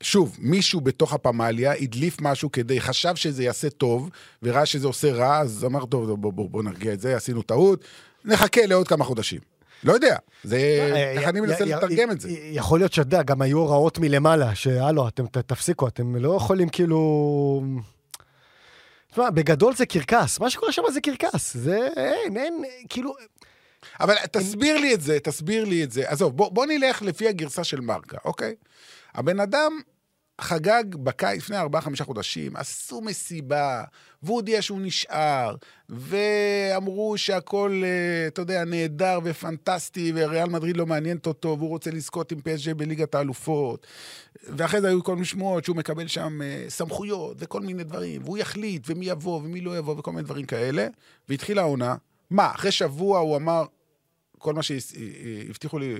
שוב, 0.00 0.36
מישהו 0.38 0.80
בתוך 0.80 1.12
הפמליה 1.12 1.72
הדליף 1.72 2.20
משהו 2.20 2.52
כדי, 2.52 2.80
חשב 2.80 3.14
שזה 3.14 3.44
יעשה 3.44 3.70
טוב, 3.70 4.10
וראה 4.42 4.66
שזה 4.66 4.86
עושה 4.86 5.12
רע, 5.12 5.38
אז 5.38 5.64
אמר, 5.64 5.86
טוב, 5.86 6.12
בוא, 6.12 6.32
בוא, 6.32 6.50
בוא 6.50 6.62
נרגיע 6.62 6.92
את 6.92 7.00
זה, 7.00 7.16
עשינו 7.16 7.42
טעות, 7.42 7.84
נחכה 8.24 8.66
לעוד 8.66 8.88
כמה 8.88 9.04
חודשים. 9.04 9.51
לא 9.84 9.92
יודע, 9.92 10.16
זה... 10.44 10.58
איך 11.16 11.28
אני 11.28 11.40
מנסה 11.40 11.64
לתרגם 11.64 12.10
את 12.10 12.20
זה? 12.20 12.28
יכול 12.30 12.80
להיות 12.80 12.92
שאתה 12.92 13.06
יודע, 13.06 13.22
גם 13.22 13.42
היו 13.42 13.58
הוראות 13.58 13.98
מלמעלה, 13.98 14.54
שהלו, 14.54 15.08
אתם 15.08 15.26
תפסיקו, 15.26 15.88
אתם 15.88 16.16
לא 16.16 16.36
יכולים 16.36 16.68
כאילו... 16.68 17.62
תשמע, 19.10 19.30
בגדול 19.30 19.74
זה 19.74 19.86
קרקס, 19.86 20.40
מה 20.40 20.50
שקורה 20.50 20.72
שם 20.72 20.82
זה 20.92 21.00
קרקס, 21.00 21.56
זה 21.56 21.88
אין, 21.96 22.36
אין, 22.36 22.64
כאילו... 22.88 23.14
אבל 24.00 24.14
תסביר 24.32 24.78
לי 24.78 24.94
את 24.94 25.00
זה, 25.00 25.18
תסביר 25.20 25.64
לי 25.64 25.84
את 25.84 25.92
זה. 25.92 26.08
עזוב, 26.10 26.36
בוא, 26.36 26.52
בוא 26.52 26.66
נלך 26.66 27.02
לפי 27.02 27.28
הגרסה 27.28 27.64
של 27.64 27.80
מרקה, 27.80 28.16
אוקיי? 28.24 28.54
הבן 29.14 29.40
אדם 29.40 29.80
חגג 30.40 30.84
בקיץ, 30.94 31.42
לפני 31.42 31.56
ארבעה-חמישה 31.56 32.04
חודשים, 32.04 32.56
עשו 32.56 33.00
מסיבה, 33.00 33.84
והוא 34.22 34.36
הודיע 34.36 34.62
שהוא 34.62 34.80
נשאר, 34.80 35.54
ואמרו 35.88 37.18
שהכל, 37.18 37.82
אה, 37.84 38.26
אתה 38.26 38.42
יודע, 38.42 38.64
נהדר 38.64 39.18
ופנטסטי, 39.24 40.12
וריאל 40.14 40.48
מדריד 40.48 40.76
לא 40.76 40.86
מעניינת 40.86 41.26
אותו, 41.26 41.56
והוא 41.58 41.68
רוצה 41.68 41.90
לזכות 41.90 42.32
עם 42.32 42.40
פסג'ה 42.40 42.74
בליגת 42.74 43.14
האלופות. 43.14 43.86
ואחרי 44.48 44.80
זה 44.80 44.88
היו 44.88 45.04
כל 45.04 45.14
מיני 45.14 45.26
שמועות 45.26 45.64
שהוא 45.64 45.76
מקבל 45.76 46.06
שם 46.06 46.42
אה, 46.42 46.64
סמכויות 46.68 47.36
וכל 47.38 47.60
מיני 47.60 47.84
דברים, 47.84 48.22
והוא 48.24 48.38
יחליט, 48.38 48.82
ומי 48.86 49.06
יבוא 49.06 49.36
ומי 49.36 49.60
לא 49.60 49.78
יבוא, 49.78 49.94
וכל 49.98 50.12
מיני 50.12 50.22
דברים 50.22 50.46
כאלה. 50.46 50.86
והתחילה 51.28 51.62
העונה. 51.62 51.94
מה, 52.30 52.50
אחרי 52.54 52.72
שבוע 52.72 53.18
הוא 53.18 53.36
אמר, 53.36 53.64
כל 54.38 54.54
מה 54.54 54.62
שהבטיחו 54.62 55.78
לי 55.78 55.94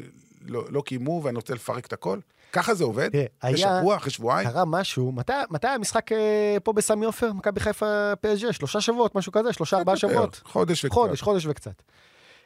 לא, 0.47 0.65
לא 0.69 0.83
קיימו, 0.87 1.21
ואני 1.25 1.37
רוצה 1.37 1.55
לפרק 1.55 1.87
את 1.87 1.93
הכל? 1.93 2.19
ככה 2.53 2.75
זה 2.75 2.85
עובד? 2.85 3.11
אחרי 3.41 3.57
שבוע, 3.57 3.97
אחרי 3.97 4.11
שבועיים? 4.11 4.49
קרה 4.49 4.65
משהו, 4.65 5.13
מתי, 5.13 5.33
מתי 5.51 5.67
המשחק 5.69 6.13
אה, 6.13 6.57
פה 6.63 6.73
בסמי 6.73 7.07
עופר, 7.07 7.33
מכבי 7.33 7.61
חיפה 7.61 8.13
פסג' 8.21 8.51
שלושה 8.51 8.81
שבועות, 8.81 9.15
משהו 9.15 9.33
כזה, 9.33 9.53
שלושה, 9.53 9.79
ארבעה 9.79 9.97
שבועות. 9.97 10.41
חודש 10.45 10.85
וקצת. 10.85 10.95
חודש, 10.95 11.23
חודש 11.23 11.47
וקצת. 11.47 11.83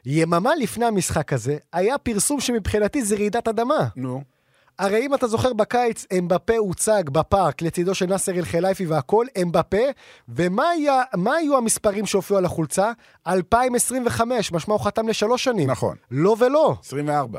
יממה 0.06 0.54
לפני 0.54 0.84
המשחק 0.86 1.32
הזה, 1.32 1.56
היה 1.72 1.98
פרסום 1.98 2.40
שמבחינתי 2.40 3.02
זה 3.02 3.16
רעידת 3.16 3.48
אדמה. 3.48 3.88
נו, 3.96 4.22
הרי 4.78 5.06
אם 5.06 5.14
אתה 5.14 5.26
זוכר 5.26 5.52
בקיץ, 5.52 6.06
אמבפה 6.18 6.56
הוצג 6.56 7.10
בפארק 7.10 7.62
לצידו 7.62 7.94
של 7.94 8.06
נאסר 8.06 8.32
אל-חלייפי 8.32 8.86
והכל, 8.86 9.26
אמבפה, 9.42 9.82
ומה 10.28 10.68
היה, 10.68 11.02
היו 11.26 11.56
המספרים 11.56 12.06
שהופיעו 12.06 12.38
על 12.38 12.44
החולצה? 12.44 12.92
2025, 13.26 14.52
משמע 14.52 14.74
הוא 14.74 14.84
חתם 14.84 15.08
לשלוש 15.08 15.44
שנים. 15.44 15.70
נכון. 15.70 15.96
לא 16.10 16.36
ולא, 16.38 16.76
24. 16.84 17.38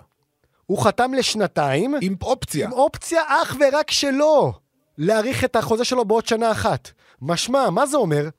הוא 0.67 0.83
חתם 0.83 1.13
לשנתיים, 1.13 1.95
עם 2.01 2.15
אופציה. 2.21 2.67
עם 2.67 2.73
אופציה 2.73 3.21
אך 3.27 3.55
ורק 3.59 3.91
שלו 3.91 4.53
להאריך 4.97 5.43
את 5.43 5.55
החוזה 5.55 5.85
שלו 5.85 6.05
בעוד 6.05 6.27
שנה 6.27 6.51
אחת. 6.51 6.91
משמע, 7.21 7.69
מה 7.69 7.85
זה 7.85 7.97
אומר? 7.97 8.29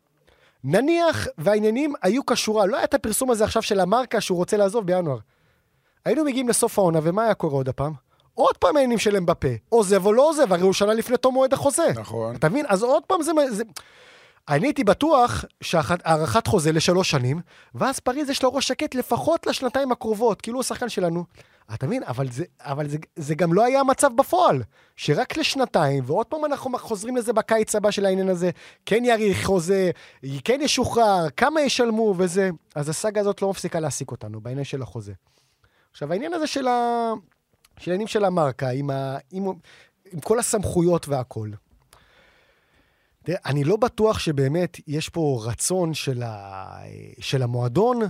נניח 0.64 1.26
והעניינים 1.38 1.94
היו 2.02 2.26
כשורה, 2.26 2.66
לא 2.66 2.76
היה 2.76 2.84
את 2.84 2.94
הפרסום 2.94 3.30
הזה 3.30 3.44
עכשיו 3.44 3.62
של 3.62 3.80
המרקה 3.80 4.20
שהוא 4.20 4.38
רוצה 4.38 4.56
לעזוב 4.56 4.86
בינואר. 4.86 5.18
היינו 6.04 6.24
מגיעים 6.24 6.48
לסוף 6.48 6.78
העונה, 6.78 6.98
ומה 7.02 7.24
היה 7.24 7.34
קורה 7.34 7.54
עוד 7.54 7.68
הפעם? 7.68 7.92
עוד 8.34 8.56
פעם 8.56 8.76
העניינים 8.76 8.98
של 8.98 9.16
אמבפה. 9.16 9.48
עוזב 9.68 10.06
או 10.06 10.12
לא 10.12 10.28
עוזב, 10.28 10.52
הרי 10.52 10.62
הוא 10.62 10.72
שנה 10.72 10.94
לפני 10.94 11.16
תום 11.16 11.34
מועד 11.34 11.52
החוזה. 11.52 11.92
נכון. 11.94 12.36
אתה 12.36 12.48
מבין? 12.48 12.64
אז 12.68 12.82
עוד 12.82 13.02
פעם 13.06 13.22
זה... 13.22 13.32
זה... 13.50 13.64
אני 14.48 14.66
הייתי 14.66 14.84
בטוח 14.84 15.44
שהארכת 15.60 16.46
חוזה 16.46 16.72
לשלוש 16.72 17.10
שנים, 17.10 17.40
ואז 17.74 17.98
פריז 17.98 18.30
יש 18.30 18.42
לו 18.42 18.54
ראש 18.54 18.68
שקט 18.68 18.94
לפחות 18.94 19.46
לשנתיים 19.46 19.92
הקרובות, 19.92 20.40
כאילו 20.40 20.58
הוא 20.58 20.62
שחקן 20.62 20.88
שלנו. 20.88 21.24
אתה 21.74 21.86
מבין? 21.86 22.02
אבל, 22.02 22.30
זה, 22.30 22.44
אבל 22.60 22.88
זה, 22.88 22.98
זה 23.16 23.34
גם 23.34 23.52
לא 23.52 23.64
היה 23.64 23.80
המצב 23.80 24.10
בפועל. 24.16 24.62
שרק 24.96 25.36
לשנתיים, 25.36 26.04
ועוד 26.06 26.26
פעם 26.26 26.44
אנחנו 26.44 26.78
חוזרים 26.78 27.16
לזה 27.16 27.32
בקיץ 27.32 27.74
הבא 27.74 27.90
של 27.90 28.06
העניין 28.06 28.28
הזה, 28.28 28.50
כן 28.86 29.04
יאריך 29.04 29.46
חוזה, 29.46 29.90
כן 30.44 30.60
ישוחרר, 30.62 31.30
כמה 31.36 31.60
ישלמו 31.60 32.14
וזה. 32.18 32.50
אז 32.74 32.88
הסאגה 32.88 33.20
הזאת 33.20 33.42
לא 33.42 33.50
מפסיקה 33.50 33.80
להעסיק 33.80 34.10
אותנו 34.10 34.40
בעניין 34.40 34.64
של 34.64 34.82
החוזה. 34.82 35.12
עכשיו, 35.90 36.12
העניין 36.12 36.34
הזה 36.34 36.46
של, 36.46 36.68
ה... 36.68 37.12
של 37.78 37.90
העניינים 37.90 38.06
של 38.06 38.24
המרקה, 38.24 38.68
עם, 38.68 38.90
ה... 38.90 39.18
עם... 39.30 39.44
עם 40.12 40.20
כל 40.20 40.38
הסמכויות 40.38 41.08
והכול. 41.08 41.54
אני 43.28 43.64
לא 43.64 43.76
בטוח 43.76 44.18
שבאמת 44.18 44.76
יש 44.86 45.08
פה 45.08 45.42
רצון 45.44 45.94
של, 45.94 46.22
ה... 46.22 46.66
של 47.20 47.42
המועדון 47.42 48.00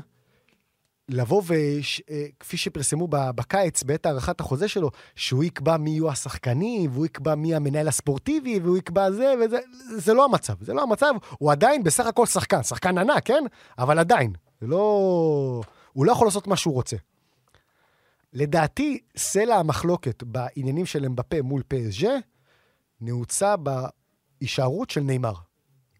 לבוא 1.08 1.42
וכפי 1.42 2.56
שפרסמו 2.56 3.08
ב- 3.10 3.30
בקיץ, 3.30 3.82
בעת 3.82 4.06
הארכת 4.06 4.40
החוזה 4.40 4.68
שלו, 4.68 4.90
שהוא 5.16 5.44
יקבע 5.44 5.76
מי 5.76 5.90
יהיו 5.90 6.10
השחקנים, 6.10 6.90
והוא 6.92 7.06
יקבע 7.06 7.34
מי 7.34 7.54
המנהל 7.54 7.88
הספורטיבי, 7.88 8.60
והוא 8.60 8.78
יקבע 8.78 9.10
זה 9.10 9.34
וזה, 9.44 9.58
זה 9.96 10.14
לא 10.14 10.24
המצב, 10.24 10.54
זה 10.60 10.74
לא 10.74 10.82
המצב. 10.82 11.14
הוא 11.38 11.52
עדיין 11.52 11.82
בסך 11.82 12.06
הכל 12.06 12.26
שחקן, 12.26 12.62
שחקן 12.62 12.98
ענק, 12.98 13.26
כן? 13.26 13.44
אבל 13.78 13.98
עדיין, 13.98 14.32
זה 14.60 14.66
לא... 14.66 15.62
הוא 15.92 16.06
לא 16.06 16.12
יכול 16.12 16.26
לעשות 16.26 16.46
מה 16.46 16.56
שהוא 16.56 16.74
רוצה. 16.74 16.96
לדעתי, 18.32 18.98
סלע 19.16 19.56
המחלוקת 19.56 20.22
בעניינים 20.22 20.86
של 20.86 21.04
אמבפה 21.04 21.42
מול 21.42 21.62
פסג'ה, 21.68 22.12
נעוצה 23.00 23.54
בהישארות 23.56 24.90
של 24.90 25.00
נאמר. 25.00 25.32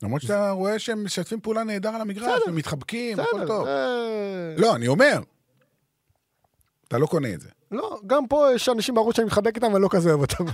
למרות 0.03 0.23
שאתה 0.23 0.51
רואה 0.51 0.79
שהם 0.79 1.05
משתפים 1.05 1.41
פעולה 1.41 1.65
נהדר 1.65 1.89
על 1.89 2.01
המגרש, 2.01 2.25
בסדר. 2.41 2.53
ומתחבקים, 2.53 3.21
הכל 3.21 3.47
טוב. 3.47 3.65
זה- 3.67 4.55
לא, 4.59 4.77
אני 4.77 4.89
אומר, 4.89 5.21
אתה 6.89 6.99
לא 6.99 7.07
קונה 7.07 7.35
את 7.35 7.41
זה. 7.41 7.49
לא, 7.71 8.01
גם 8.07 8.27
פה 8.29 8.47
יש 8.55 8.69
אנשים 8.69 8.95
בערוץ 8.95 9.17
שאני 9.17 9.27
מחבק 9.27 9.57
איתם, 9.57 9.73
ואני 9.73 9.83
לא 9.83 9.89
כזה 9.91 10.09
אוהב 10.13 10.21
אותם. 10.21 10.45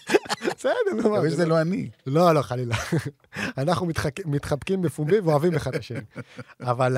בסדר, 0.56 0.72
נו. 0.92 0.98
מקווה 0.98 1.30
שזה 1.30 1.46
לא 1.46 1.60
אני. 1.60 1.90
לא, 2.06 2.32
לא, 2.34 2.42
חלילה. 2.42 2.74
אנחנו 3.58 3.86
מתחבקים 4.26 4.82
בפומבי 4.82 5.20
ואוהבים 5.20 5.54
אחד 5.54 5.74
את 5.74 5.80
השני. 5.80 6.00
אבל 6.60 6.96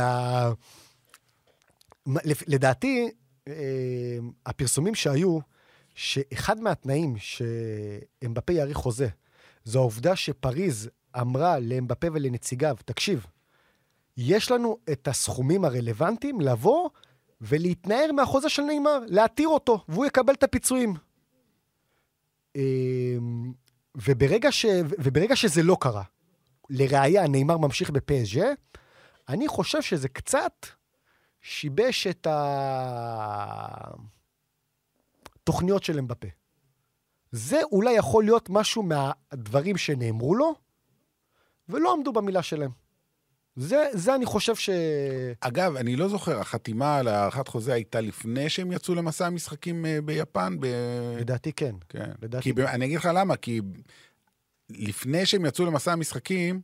לדעתי, 2.47 3.11
אה, 3.49 3.53
הפרסומים 4.47 4.95
שהיו, 4.95 5.39
שאחד 5.95 6.61
מהתנאים 6.61 7.15
שאמבפה 7.19 8.53
יאריך 8.53 8.77
חוזה, 8.77 9.09
זו 9.65 9.79
העובדה 9.79 10.17
שפריז 10.17 10.89
אמרה 11.21 11.59
לאמבפה 11.59 12.07
ולנציגיו, 12.13 12.77
תקשיב, 12.85 13.27
יש 14.17 14.51
לנו 14.51 14.79
את 14.93 15.09
הסכומים 15.09 15.65
הרלוונטיים 15.65 16.41
לבוא 16.41 16.91
ולהתנער 17.41 18.13
מהחוזה 18.13 18.49
של 18.49 18.63
נאמר, 18.63 18.99
להתיר 19.07 19.49
אותו, 19.49 19.85
והוא 19.89 20.07
יקבל 20.07 20.35
את 20.35 20.43
הפיצויים. 20.43 20.95
אמ, 22.57 23.53
וברגע, 23.95 24.53
ש... 24.53 24.67
וברגע 24.99 25.37
שזה 25.37 25.63
לא 25.63 25.77
קרה, 25.81 26.03
לראיה, 26.71 27.29
נאמר 27.29 27.57
ממשיך 27.57 27.91
בפסג'ה, 27.91 28.47
אני 29.29 29.49
חושב 29.49 29.83
שזה 29.83 30.09
קצת 30.09 30.67
שיבש 31.41 32.07
את 32.07 32.27
התוכניות 35.43 35.85
של 35.85 35.99
אמבפה. 35.99 36.29
זה 37.33 37.61
אולי 37.73 37.93
יכול 37.93 38.25
להיות 38.25 38.51
משהו 38.51 38.83
מהדברים 38.83 39.77
שנאמרו 39.77 40.35
לו, 40.35 40.55
ולא 41.69 41.93
עמדו 41.93 42.13
במילה 42.13 42.43
שלהם. 42.43 42.71
זה, 43.57 43.85
זה 43.93 44.15
אני 44.15 44.27
חושב 44.27 44.55
ש... 44.55 44.71
אגב, 45.41 45.77
אני 45.77 45.97
לא 45.97 46.09
זוכר, 46.09 46.41
החתימה 46.41 46.97
על 46.97 47.09
הארכת 47.09 47.49
חוזה 47.49 47.73
הייתה 47.73 48.01
לפני 48.01 48.49
שהם 48.49 48.73
יצאו 48.73 48.95
למסע 48.95 49.27
המשחקים 49.27 49.87
אה, 49.87 49.99
ביפן? 50.05 50.57
ב... 50.61 50.67
לדעתי 51.21 51.53
כן. 51.53 51.75
כן. 51.89 52.11
לדעתי 52.23 52.43
כי 52.43 52.53
ב- 52.53 52.61
אני 52.61 52.85
אגיד 52.85 52.99
לך 52.99 53.09
למה, 53.15 53.37
כי 53.37 53.61
לפני 54.71 55.27
שהם 55.27 55.47
יצאו 55.47 55.67
למסע 55.67 55.93
המשחקים, 55.93 56.61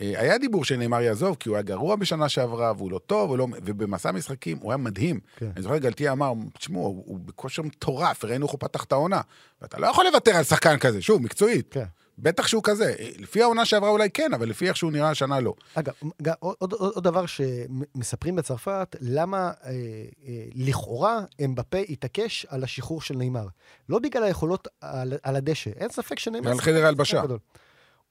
אה, 0.00 0.12
היה 0.16 0.38
דיבור 0.38 0.64
שנאמר 0.64 1.00
יעזוב, 1.00 1.36
כי 1.40 1.48
הוא 1.48 1.56
היה 1.56 1.62
גרוע 1.62 1.96
בשנה 1.96 2.28
שעברה, 2.28 2.72
והוא 2.76 2.90
לא 2.90 2.98
טוב, 2.98 3.30
הוא 3.30 3.38
לא... 3.38 3.46
ובמסע 3.64 4.08
המשחקים 4.08 4.58
הוא 4.58 4.72
היה 4.72 4.76
מדהים. 4.76 5.20
כן. 5.36 5.50
אני 5.56 5.62
זוכר, 5.62 5.78
גלתיה 5.78 6.12
אמר, 6.12 6.32
תשמעו, 6.58 6.86
הוא, 6.86 7.04
הוא 7.06 7.20
בכושר 7.20 7.62
מטורף, 7.62 8.24
וראינו 8.24 8.46
איך 8.46 8.52
הוא 8.52 8.60
פתח 8.60 8.84
את 8.84 8.92
העונה. 8.92 9.20
ואתה 9.62 9.78
לא 9.78 9.86
יכול 9.86 10.06
לוותר 10.06 10.36
על 10.36 10.44
שחקן 10.44 10.78
כזה, 10.78 11.02
שוב, 11.02 11.22
מקצועית. 11.22 11.68
כן. 11.70 11.84
בטח 12.18 12.46
שהוא 12.46 12.62
כזה. 12.62 12.94
לפי 13.18 13.42
העונה 13.42 13.64
שעברה 13.64 13.90
אולי 13.90 14.10
כן, 14.10 14.34
אבל 14.34 14.48
לפי 14.48 14.68
איך 14.68 14.76
שהוא 14.76 14.92
נראה 14.92 15.10
השנה 15.10 15.40
לא. 15.40 15.54
אגב, 15.74 15.92
עוד, 16.38 16.56
עוד, 16.58 16.72
עוד 16.72 17.04
דבר 17.04 17.24
שמספרים 17.26 18.36
בצרפת, 18.36 18.96
למה 19.00 19.50
אה, 19.64 19.70
אה, 19.70 20.44
לכאורה 20.54 21.20
אמבפה 21.44 21.78
התעקש 21.88 22.46
על 22.48 22.64
השחרור 22.64 23.00
של 23.02 23.16
נאמר. 23.16 23.46
לא 23.88 23.98
בגלל 23.98 24.22
היכולות 24.22 24.68
על, 24.80 25.12
על 25.22 25.36
הדשא, 25.36 25.70
אין 25.76 25.88
ספק 25.88 26.18
שנאמר... 26.18 26.50
על 26.50 26.60
חדר 26.60 26.84
ההלבשה. 26.84 27.22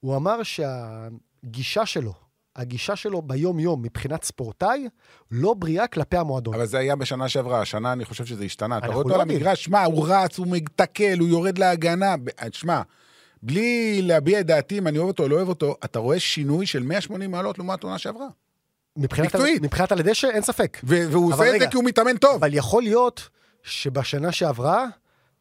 הוא 0.00 0.16
אמר 0.16 0.40
שהגישה 0.42 1.86
שלו, 1.86 2.12
הגישה 2.56 2.96
שלו 2.96 3.22
ביום-יום 3.22 3.82
מבחינת 3.82 4.24
ספורטאי, 4.24 4.88
לא 5.30 5.54
בריאה 5.54 5.86
כלפי 5.86 6.16
המועדון. 6.16 6.54
אבל 6.54 6.66
זה 6.66 6.78
היה 6.78 6.96
בשנה 6.96 7.28
שעברה, 7.28 7.60
השנה 7.60 7.92
אני 7.92 8.04
חושב 8.04 8.24
שזה 8.24 8.44
השתנה. 8.44 8.78
אתה 8.78 8.86
רואה 8.86 8.96
אותו 8.96 9.08
לא 9.08 9.14
על. 9.14 9.20
המגרש, 9.20 9.64
שמע, 9.64 9.84
הוא 9.84 10.06
רץ, 10.08 10.38
הוא 10.38 10.46
מתקל, 10.50 11.18
הוא 11.18 11.28
יורד 11.28 11.58
להגנה. 11.58 12.16
ב- 12.16 12.30
שמע, 12.52 12.82
בלי 13.42 14.02
להביע 14.02 14.40
את 14.40 14.46
דעתי 14.46 14.78
אם 14.78 14.86
אני 14.86 14.98
אוהב 14.98 15.08
אותו 15.08 15.22
או 15.22 15.28
לא 15.28 15.36
אוהב 15.36 15.48
אותו, 15.48 15.76
אתה 15.84 15.98
רואה 15.98 16.20
שינוי 16.20 16.66
של 16.66 16.82
180 16.82 17.30
מעלות 17.30 17.58
לעומת 17.58 17.84
העונה 17.84 17.98
שעברה. 17.98 18.26
מבחינת, 18.96 19.26
מקצועית. 19.34 19.62
מבחינת 19.62 19.92
על 19.92 19.98
הדשא, 19.98 20.26
אין 20.26 20.42
ספק. 20.42 20.78
והוא 20.84 21.32
עושה 21.32 21.42
את 21.44 21.48
רגע, 21.48 21.64
זה 21.64 21.70
כי 21.70 21.76
הוא 21.76 21.84
מתאמן 21.84 22.16
טוב. 22.16 22.34
אבל 22.34 22.54
יכול 22.54 22.82
להיות 22.82 23.28
שבשנה 23.62 24.32
שעברה 24.32 24.86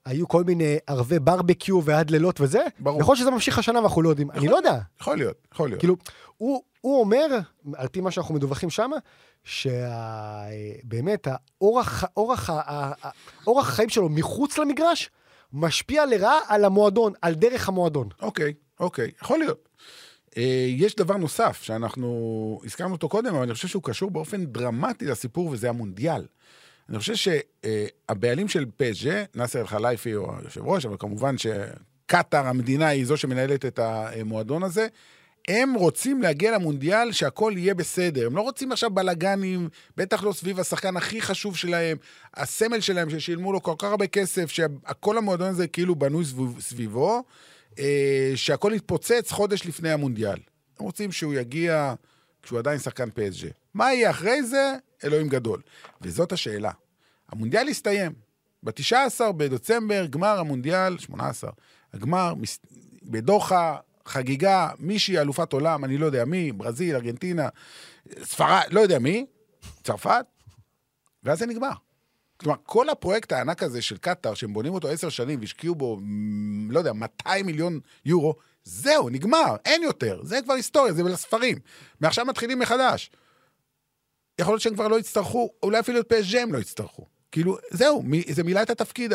היו 0.05 0.27
כל 0.27 0.43
מיני 0.43 0.77
ערבי 0.87 1.19
ברבקיו 1.19 1.83
ועד 1.83 2.09
לילות 2.09 2.41
וזה, 2.41 2.59
ברור. 2.79 3.01
יכול 3.01 3.11
להיות 3.13 3.19
שזה 3.19 3.31
ממשיך 3.31 3.59
השנה 3.59 3.79
ואנחנו 3.79 4.01
לא 4.01 4.09
יודעים. 4.09 4.31
אני 4.31 4.47
לא 4.47 4.55
יודע. 4.55 4.79
יכול 5.01 5.17
להיות, 5.17 5.47
יכול 5.53 5.69
להיות. 5.69 5.79
כאילו, 5.79 5.95
הוא, 6.37 6.63
הוא 6.81 6.99
אומר, 6.99 7.25
על 7.75 7.87
פי 7.87 8.01
מה 8.01 8.11
שאנחנו 8.11 8.35
מדווחים 8.35 8.69
שם, 8.69 8.91
שבאמת 9.43 11.27
האורח, 11.31 12.03
אורח, 12.17 12.49
ה- 12.49 12.53
ה- 12.65 12.93
ה- 13.03 13.09
אורח 13.47 13.69
החיים 13.69 13.89
שלו 13.89 14.09
מחוץ 14.09 14.57
למגרש 14.57 15.09
משפיע 15.53 16.05
לרעה 16.05 16.39
על 16.47 16.65
המועדון, 16.65 17.13
על 17.21 17.33
דרך 17.33 17.69
המועדון. 17.69 18.09
אוקיי, 18.21 18.53
אוקיי, 18.79 19.11
יכול 19.21 19.39
להיות. 19.39 19.69
אה, 20.37 20.65
יש 20.69 20.95
דבר 20.95 21.17
נוסף 21.17 21.61
שאנחנו 21.61 22.61
הזכרנו 22.65 22.93
אותו 22.93 23.09
קודם, 23.09 23.35
אבל 23.35 23.43
אני 23.43 23.53
חושב 23.53 23.67
שהוא 23.67 23.83
קשור 23.83 24.11
באופן 24.11 24.45
דרמטי 24.45 25.05
לסיפור, 25.05 25.47
וזה 25.47 25.69
המונדיאל. 25.69 26.25
אני 26.89 26.99
חושב 26.99 27.15
שהבעלים 27.15 28.47
של 28.47 28.65
פז'ה, 28.77 29.23
נאסר 29.35 29.59
אל-חלייפי 29.59 30.11
הוא 30.11 30.33
היושב 30.41 30.61
ראש, 30.65 30.85
אבל 30.85 30.95
כמובן 30.99 31.35
קטאר, 32.05 32.47
המדינה 32.47 32.87
היא 32.87 33.05
זו 33.05 33.17
שמנהלת 33.17 33.65
את 33.65 33.79
המועדון 33.79 34.63
הזה. 34.63 34.87
הם 35.47 35.73
רוצים 35.73 36.21
להגיע 36.21 36.51
למונדיאל 36.51 37.11
שהכל 37.11 37.53
יהיה 37.55 37.73
בסדר. 37.73 38.27
הם 38.27 38.35
לא 38.35 38.41
רוצים 38.41 38.71
עכשיו 38.71 38.89
בלאגנים, 38.89 39.69
בטח 39.97 40.23
לא 40.23 40.33
סביב 40.33 40.59
השחקן 40.59 40.97
הכי 40.97 41.21
חשוב 41.21 41.57
שלהם, 41.57 41.97
הסמל 42.33 42.79
שלהם 42.79 43.09
ששילמו 43.09 43.53
לו 43.53 43.63
כל 43.63 43.73
כך 43.77 43.87
הרבה 43.87 44.07
כסף, 44.07 44.49
שכל 44.49 45.17
המועדון 45.17 45.47
הזה 45.47 45.67
כאילו 45.67 45.95
בנוי 45.95 46.25
סביב, 46.25 46.59
סביבו, 46.59 47.23
אה, 47.79 48.31
שהכל 48.35 48.71
יתפוצץ 48.75 49.31
חודש 49.31 49.65
לפני 49.65 49.91
המונדיאל. 49.91 50.37
הם 50.79 50.85
רוצים 50.85 51.11
שהוא 51.11 51.33
יגיע 51.33 51.93
כשהוא 52.43 52.59
עדיין 52.59 52.79
שחקן 52.79 53.09
PSG. 53.09 53.45
מה 53.73 53.93
יהיה 53.93 54.09
אחרי 54.09 54.43
זה? 54.43 54.73
אלוהים 55.03 55.29
גדול. 55.29 55.61
וזאת 56.01 56.31
השאלה. 56.31 56.71
המונדיאל 57.29 57.67
יסתיים. 57.67 58.11
ב-19 58.63 59.31
בדצמבר, 59.31 60.05
גמר 60.05 60.39
המונדיאל, 60.39 60.97
18, 60.97 61.51
הגמר 61.93 62.33
בדוחה, 63.03 63.77
חגיגה, 64.11 64.69
מישהי 64.79 65.19
אלופת 65.19 65.53
עולם, 65.53 65.85
אני 65.85 65.97
לא 65.97 66.05
יודע 66.05 66.25
מי, 66.25 66.51
ברזיל, 66.51 66.95
ארגנטינה, 66.95 67.49
ספרד, 68.23 68.61
לא 68.71 68.79
יודע 68.79 68.99
מי, 68.99 69.25
צרפת, 69.83 70.25
ואז 71.23 71.39
זה 71.39 71.45
נגמר. 71.45 71.71
כלומר, 72.37 72.57
כל 72.63 72.89
הפרויקט 72.89 73.31
הענק 73.31 73.63
הזה 73.63 73.81
של 73.81 73.97
קטאר, 73.97 74.33
שהם 74.33 74.53
בונים 74.53 74.73
אותו 74.73 74.87
עשר 74.87 75.09
שנים 75.09 75.39
והשקיעו 75.39 75.75
בו, 75.75 75.99
לא 76.69 76.79
יודע, 76.79 76.93
200 76.93 77.45
מיליון 77.45 77.79
יורו, 78.05 78.35
זהו, 78.63 79.09
נגמר, 79.09 79.55
אין 79.65 79.83
יותר. 79.83 80.19
זה 80.23 80.39
כבר 80.41 80.53
היסטוריה, 80.53 80.93
זה 80.93 81.03
בספרים. 81.03 81.57
מעכשיו 81.99 82.25
מתחילים 82.25 82.59
מחדש. 82.59 83.11
יכול 84.39 84.53
להיות 84.53 84.61
שהם 84.61 84.73
כבר 84.73 84.87
לא 84.87 84.99
יצטרכו, 84.99 85.49
אולי 85.63 85.79
אפילו 85.79 85.99
את 85.99 86.05
פסג'ה 86.09 86.41
הם 86.41 86.53
לא 86.53 86.57
יצטרכו. 86.57 87.05
כאילו, 87.31 87.57
זהו, 87.69 88.03
זה 88.29 88.43
מילא 88.43 88.61
את 88.61 88.69
התפקיד 88.69 89.13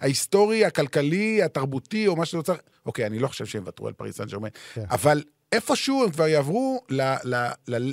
ההיסטורי, 0.00 0.64
הכלכלי, 0.64 1.42
התרבותי, 1.42 2.06
או 2.08 2.16
מה 2.16 2.26
שאתה 2.26 2.42
צריך. 2.42 2.60
אוקיי, 2.86 3.06
אני 3.06 3.18
לא 3.18 3.28
חושב 3.28 3.46
שהם 3.46 3.62
יוותרו 3.62 3.86
על 3.86 3.92
פריס 3.92 4.16
סן 4.16 4.24
ג'רמן, 4.24 4.48
כן. 4.74 4.84
אבל 4.90 5.22
איפשהו 5.52 6.04
הם 6.04 6.10
כבר 6.10 6.26
יעברו 6.26 6.82
ל, 6.90 7.02
ל, 7.24 7.34
ל, 7.68 7.92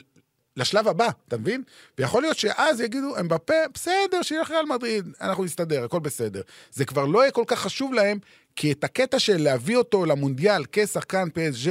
לשלב 0.57 0.88
הבא, 0.88 1.07
אתה 1.28 1.38
מבין? 1.38 1.64
ויכול 1.97 2.22
להיות 2.22 2.38
שאז 2.38 2.82
יגידו, 2.82 3.18
הם 3.18 3.28
בפה, 3.28 3.53
בסדר, 3.74 4.22
שילך 4.22 4.51
ריאל 4.51 4.66
מדריד, 4.66 5.05
אנחנו 5.22 5.43
נסתדר, 5.43 5.84
הכל 5.84 5.99
בסדר. 5.99 6.41
זה 6.72 6.86
כבר 6.86 7.05
לא 7.05 7.20
יהיה 7.20 7.32
כל 7.32 7.43
כך 7.47 7.59
חשוב 7.59 7.93
להם, 7.93 8.20
כי 8.55 8.72
את 8.72 8.84
הקטע 8.84 9.20
של 9.20 9.41
להביא 9.41 9.78
אותו 9.78 10.05
למונדיאל 10.05 10.64
כשחקן 10.72 11.28
PSG, 11.28 11.70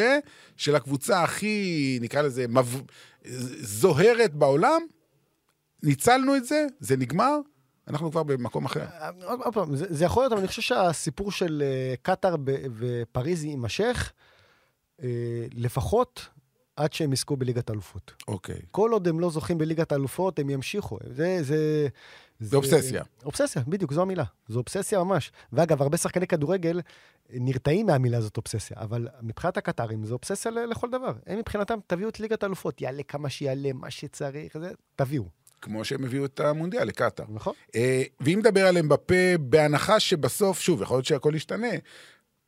של 0.57 0.77
הקבוצה 0.77 1.23
הכי, 1.23 1.99
נקרא 2.03 2.23
לזה, 2.23 2.49
מב... 2.49 2.83
זוהרת 3.61 4.35
בעולם, 4.35 4.83
ניצלנו 5.83 6.37
את 6.37 6.45
זה, 6.45 6.67
זה 6.81 6.97
נגמר, 6.97 7.39
אנחנו 7.91 8.11
כבר 8.11 8.23
במקום 8.23 8.65
אחר. 8.65 8.85
עוד 9.25 9.55
פעם, 9.55 9.77
זה, 9.77 9.87
זה 9.89 10.05
יכול 10.05 10.23
להיות, 10.23 10.33
אבל 10.33 10.41
אני 10.41 10.49
חושב 10.49 10.63
שהסיפור 10.63 11.33
של 11.33 11.63
uh, 11.63 11.97
קטאר 12.03 12.35
ופריז 12.79 13.45
יימשך, 13.45 14.13
uh, 15.01 15.03
לפחות 15.53 16.29
עד 16.77 16.93
שהם 16.93 17.13
יזכו 17.13 17.37
בליגת 17.37 17.71
האלופות. 17.71 18.13
אוקיי. 18.29 18.61
כל 18.71 18.93
עוד 18.93 19.09
הם 19.09 19.21
לא 19.21 19.31
זוכים 19.31 19.59
בליגת 19.59 19.93
האלופות, 19.93 20.39
הם 20.39 20.51
ימשיכו. 20.51 20.99
זה... 21.15 21.39
זה 21.43 21.89
זה 22.41 22.57
אובססיה. 22.57 23.03
אובססיה, 23.25 23.63
בדיוק, 23.69 23.93
זו 23.93 24.03
המילה. 24.03 24.25
זו 24.49 24.59
אובססיה 24.59 25.05
ממש. 25.05 25.33
ואגב, 25.53 25.83
הרבה 25.83 25.97
שחקני 25.97 26.27
כדורגל 26.27 26.81
נרתעים 27.31 27.87
מהמילה 27.87 28.19
הזאת 28.19 28.37
אובססיה, 28.37 28.77
אבל 28.81 29.09
מבחינת 29.23 29.57
הקטרים 29.57 30.05
זו 30.05 30.15
אובססיה 30.15 30.53
לכל 30.53 30.91
דבר. 30.91 31.13
הם 31.27 31.39
מבחינתם, 31.39 31.79
תביאו 31.87 32.09
את 32.09 32.21
ליגת 32.21 32.43
האלופות, 32.43 32.81
יעלה 32.81 33.03
כמה 33.03 33.31
שיעלה, 33.31 33.73
מה 33.73 33.91
שצריך, 33.91 34.59
זה, 34.59 34.71
תביאו. 34.97 35.25
כמו 35.63 35.85
שהם 35.85 36.05
הביאו 36.05 36.25
את 36.25 36.41
המונדיאל 36.41 36.85
לקטאר. 36.85 37.25
נכון. 37.29 37.55
אה, 37.75 38.03
ואם 38.21 38.39
נדבר 38.39 38.67
עליהם 38.67 38.89
בפה, 38.89 39.37
בהנחה 39.41 40.01
שבסוף, 40.01 40.61
שוב, 40.61 40.83
יכול 40.83 40.97
להיות 40.97 41.07
שהכל 41.07 41.33
ישתנה, 41.37 41.69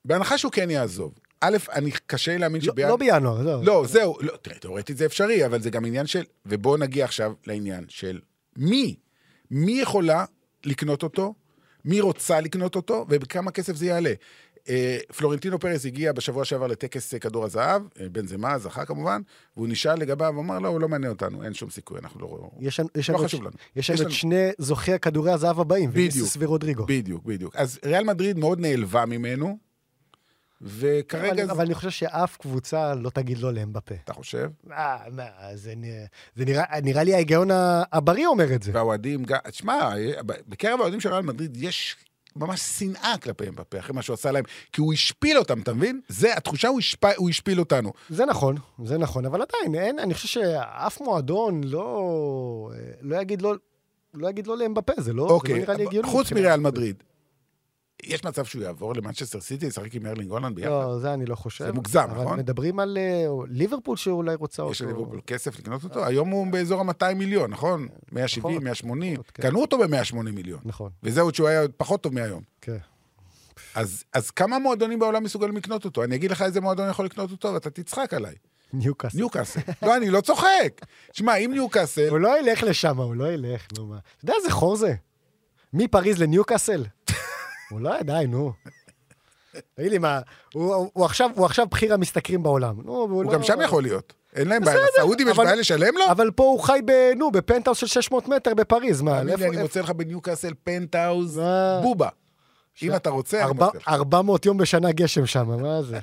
בהנחה 0.05 0.39
שהוא 0.39 0.53
כן 0.53 0.71
יעזוב. 0.71 1.13
א', 1.41 1.57
אני 1.73 1.91
קשה 2.07 2.33
לי 2.33 2.39
להאמין 2.39 2.61
לא, 2.61 2.67
שבינואר... 2.67 2.91
לא 2.91 2.97
בינואר, 2.97 3.43
זהו. 3.43 3.63
לא, 3.63 3.85
זהו, 3.87 4.17
לא, 4.21 4.37
תראה, 4.43 4.59
תאורטית 4.59 4.97
זה 4.97 5.07
אפשרי, 5.07 5.47
אבל 5.47 5.63
זה 5.63 5.71
גם 5.71 5.85
עניין 5.85 6.07
של... 6.07 6.23
ובואו 6.47 6.77
נגיע 6.77 7.05
עכשיו 7.05 7.33
לעניין 7.47 7.85
של 7.89 8.21
מי? 8.57 8.97
מי 9.51 9.81
יכולה 9.81 10.25
לקנות 10.65 11.03
אותו? 11.03 11.35
מי 11.85 12.01
רוצה 12.01 12.41
לקנות 12.41 12.77
אותו? 12.77 13.07
ובכמה 13.09 13.51
כסף 13.51 13.77
זה 13.77 13.87
יעלה? 13.87 14.13
אה, 14.69 14.99
פלורנטינו 15.17 15.59
פרס 15.59 15.87
הגיע 15.87 16.13
בשבוע 16.13 16.45
שעבר 16.45 16.67
לטקס 16.67 17.15
כדור 17.15 17.45
הזהב, 17.45 17.83
אה, 18.01 18.09
בן 18.09 18.27
זמה, 18.27 18.59
זכה 18.59 18.85
כמובן, 18.85 19.21
והוא 19.57 19.69
נשאל 19.69 19.99
לגביו, 19.99 20.29
אמר, 20.29 20.59
לא, 20.59 20.69
הוא 20.69 20.81
לא 20.81 20.89
מעניין 20.89 21.13
אותנו, 21.13 21.45
אין 21.45 21.55
שום 21.55 21.71
סיכוי, 21.71 21.99
אנחנו 21.99 22.21
לא... 22.21 22.51
יש, 22.61 22.81
יש 22.97 23.11
לא 23.11 23.19
חשוב 23.19 23.43
לנו. 23.43 23.53
יש 23.77 23.91
לנו 23.91 24.03
את 24.03 24.11
שני 24.11 24.51
זוכי 24.59 24.93
הכדורי 24.93 25.33
הזהב 25.33 25.61
הבאים, 25.61 25.91
ויניסיוס 25.93 26.37
ורודריגו. 26.39 26.87
בדיוק, 26.87 27.25
בדיוק. 27.25 27.57
אז 27.57 27.79
ריאל 27.85 28.05
מדריד 28.05 28.39
מאוד 28.39 28.61
נעלבה 28.61 29.07
ממנו, 29.07 29.59
וכרגע... 30.63 31.43
אבל, 31.43 31.51
אבל 31.51 31.65
אני 31.65 31.75
חושב 31.75 31.91
שאף 31.91 32.37
קבוצה 32.37 32.95
לא 32.95 33.11
תגיד 33.11 33.39
לא 33.39 33.53
לאמבפה. 33.53 33.95
אתה 34.05 34.13
חושב? 34.13 34.51
מה, 34.65 34.97
מה, 35.11 35.25
זה, 35.55 35.75
זה 36.37 36.45
נראה, 36.45 36.81
נראה 36.83 37.05
לי 37.05 37.15
ההיגיון 37.15 37.49
הבריא 37.93 38.27
אומר 38.27 38.55
את 38.55 38.63
זה. 38.63 38.71
והאוהדים, 38.75 39.25
תשמע, 39.51 39.95
בקרב 40.49 40.81
האוהדים 40.81 41.01
של 41.01 41.09
ריאל 41.09 41.23
מדריד 41.23 41.57
יש 41.57 41.97
ממש 42.37 42.61
שנאה 42.61 43.15
כלפי 43.23 43.49
אמבפה, 43.49 43.79
אחרי 43.79 43.95
מה 43.95 44.03
שהוא 44.03 44.15
עשה 44.15 44.31
להם, 44.31 44.45
כי 44.73 44.81
הוא 44.81 44.93
השפיל 44.93 45.39
אותם, 45.39 45.61
אתה 45.61 45.75
מבין? 45.75 46.01
זה, 46.09 46.37
התחושה, 46.37 46.69
הוא, 46.69 46.79
השפ... 46.79 47.05
הוא 47.17 47.31
השפיל 47.31 47.61
אותנו. 47.61 47.93
זה 48.11 48.27
נכון, 48.27 48.57
זה 48.85 48.99
נכון, 48.99 49.27
אבל 49.27 49.43
עדיין, 49.43 49.75
אין, 49.85 49.99
אני 49.99 50.15
חושב 50.15 50.29
שאף 50.29 51.01
מועדון 51.01 51.65
לא, 51.65 52.71
לא 53.01 53.17
יגיד 53.17 53.43
לא, 53.43 53.55
לא 54.15 54.29
יגיד 54.29 54.47
לא 54.47 54.57
לאמבפה, 54.59 54.93
זה 54.99 55.13
לא, 55.13 55.23
אוקיי, 55.23 55.55
זה 55.55 55.61
לא 55.61 55.65
נראה 55.67 55.77
לי 55.77 55.87
הגיוני. 55.87 56.09
חוץ 56.09 56.33
מריאל 56.33 56.61
מדריד, 56.61 57.03
יש 58.03 58.25
מצב 58.25 58.45
שהוא 58.45 58.63
יעבור 58.63 58.95
למנצ'סטר 58.95 59.41
סיטי, 59.41 59.67
ישחק 59.67 59.95
עם 59.95 60.07
ארלינג 60.07 60.31
הולנד 60.31 60.57
ביחד? 60.57 60.71
לא, 60.71 60.99
זה 60.99 61.15
אני 61.15 61.27
לא 61.27 61.35
חושב. 61.35 61.65
זה 61.65 61.73
מוגזם, 61.73 62.01
אבל 62.01 62.11
נכון? 62.11 62.27
אבל 62.27 62.37
מדברים 62.37 62.79
על 62.81 62.99
uh, 62.99 63.47
ליברפול 63.49 63.97
שאולי 63.97 64.35
רוצה 64.35 64.63
אותו. 64.63 64.73
יש 64.73 64.83
לליברפול 64.83 65.21
כסף 65.27 65.59
לקנות 65.59 65.85
אותו? 65.85 66.05
היום 66.05 66.29
הוא 66.29 66.47
באזור 66.47 66.81
ה-200 66.81 67.15
מיליון, 67.15 67.51
נכון? 67.51 67.89
170, 68.13 68.55
נכון. 68.55 68.65
180. 68.65 69.17
כן. 69.35 69.43
קנו 69.43 69.61
אותו 69.61 69.79
ב-180 69.79 70.17
מיליון. 70.17 70.61
נכון. 70.65 70.91
וזהו 71.03 71.35
שהוא 71.35 71.49
היה 71.49 71.63
פחות 71.77 72.03
טוב 72.03 72.15
מהיום. 72.15 72.43
כן. 72.61 72.77
אז, 73.75 74.05
אז 74.13 74.31
כמה 74.31 74.59
מועדונים 74.59 74.99
בעולם 74.99 75.23
מסוגלים 75.23 75.57
לקנות 75.57 75.85
אותו? 75.85 76.05
אני 76.05 76.15
אגיד 76.15 76.31
לך 76.31 76.43
איזה 76.43 76.61
מועדון 76.61 76.91
יכול 76.91 77.05
לקנות 77.05 77.31
אותו, 77.31 77.55
ואתה 77.55 77.71
תצחק 77.71 78.15
עליי. 78.15 78.35
ניוקאסל. 78.73 79.17
ניוקאסל. 79.17 79.61
לא, 79.83 79.97
אני 79.97 80.11
לא 80.11 80.21
צוחק. 80.21 80.81
שמע, 81.13 81.37
אם 81.37 81.51
ניוקאסל... 81.53 82.09
הוא 82.09 82.19
לא 82.19 82.41
ילך 82.41 82.63
לשם, 82.63 82.97
הוא 82.97 83.15
לא 83.15 83.33
ילך, 83.33 83.67
נו 83.79 83.87
מה. 83.87 83.99
אתה 83.99 84.25
יודע 84.25 84.35
איזה 84.39 84.51
חור 84.51 84.77
זה? 84.77 84.95
מפריז 85.73 86.23
לניוקאסל? 86.23 86.85
לא 87.81 88.03
די, 88.03 88.25
נו. 88.29 88.53
תגיד 89.75 89.91
לי, 89.93 89.99
מה, 89.99 90.21
הוא, 90.55 90.75
הוא, 90.93 91.05
עכשיו, 91.05 91.31
הוא 91.35 91.47
עכשיו 91.47 91.67
בכיר 91.67 91.95
המשתכרים 91.95 92.43
בעולם. 92.43 92.75
נו, 92.85 92.93
הוא 92.93 93.25
לא... 93.25 93.33
גם 93.33 93.43
שם 93.43 93.59
יכול 93.65 93.83
להיות. 93.83 94.13
אין 94.37 94.49
להם 94.49 94.65
בעיה, 94.65 94.79
לסעודים 94.95 95.29
יש 95.29 95.37
בעיה 95.37 95.55
לשלם 95.55 95.95
לו? 95.95 96.05
אבל 96.11 96.31
פה 96.31 96.43
הוא 96.43 96.61
חי 96.61 96.81
ב... 96.85 96.91
נו, 97.17 97.31
בפנטהאוס 97.31 97.79
של 97.79 97.87
600 97.87 98.29
מטר 98.29 98.55
בפריז, 98.55 99.03
מה? 99.03 99.23
איפה- 99.29 99.45
אני 99.47 99.57
מוצא 99.57 99.81
לך 99.81 99.91
בניוקאסל 99.91 100.53
פנטהאוז 100.65 101.39
מה? 101.39 101.81
בובה. 101.83 102.09
אם 102.83 102.95
אתה 102.97 103.11
רוצה, 103.11 103.45
אני 103.45 103.53
מוצא 103.53 103.79
לך. 103.79 103.89
400 103.89 104.47
יום 104.47 104.59
בשנה 104.59 104.93
גשם 104.93 105.27
שם, 105.27 105.47
מה 105.63 105.83
זה? 105.83 105.99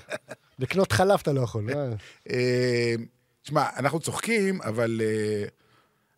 לקנות 0.60 0.92
חלב 0.92 1.20
אתה 1.22 1.34
לא 1.34 1.42
יכול. 1.42 1.62
מה? 1.64 1.72
אה, 2.32 2.94
שמע, 3.44 3.66
אנחנו 3.78 4.00
צוחקים, 4.00 4.62
אבל 4.62 5.02
אה, 5.04 5.46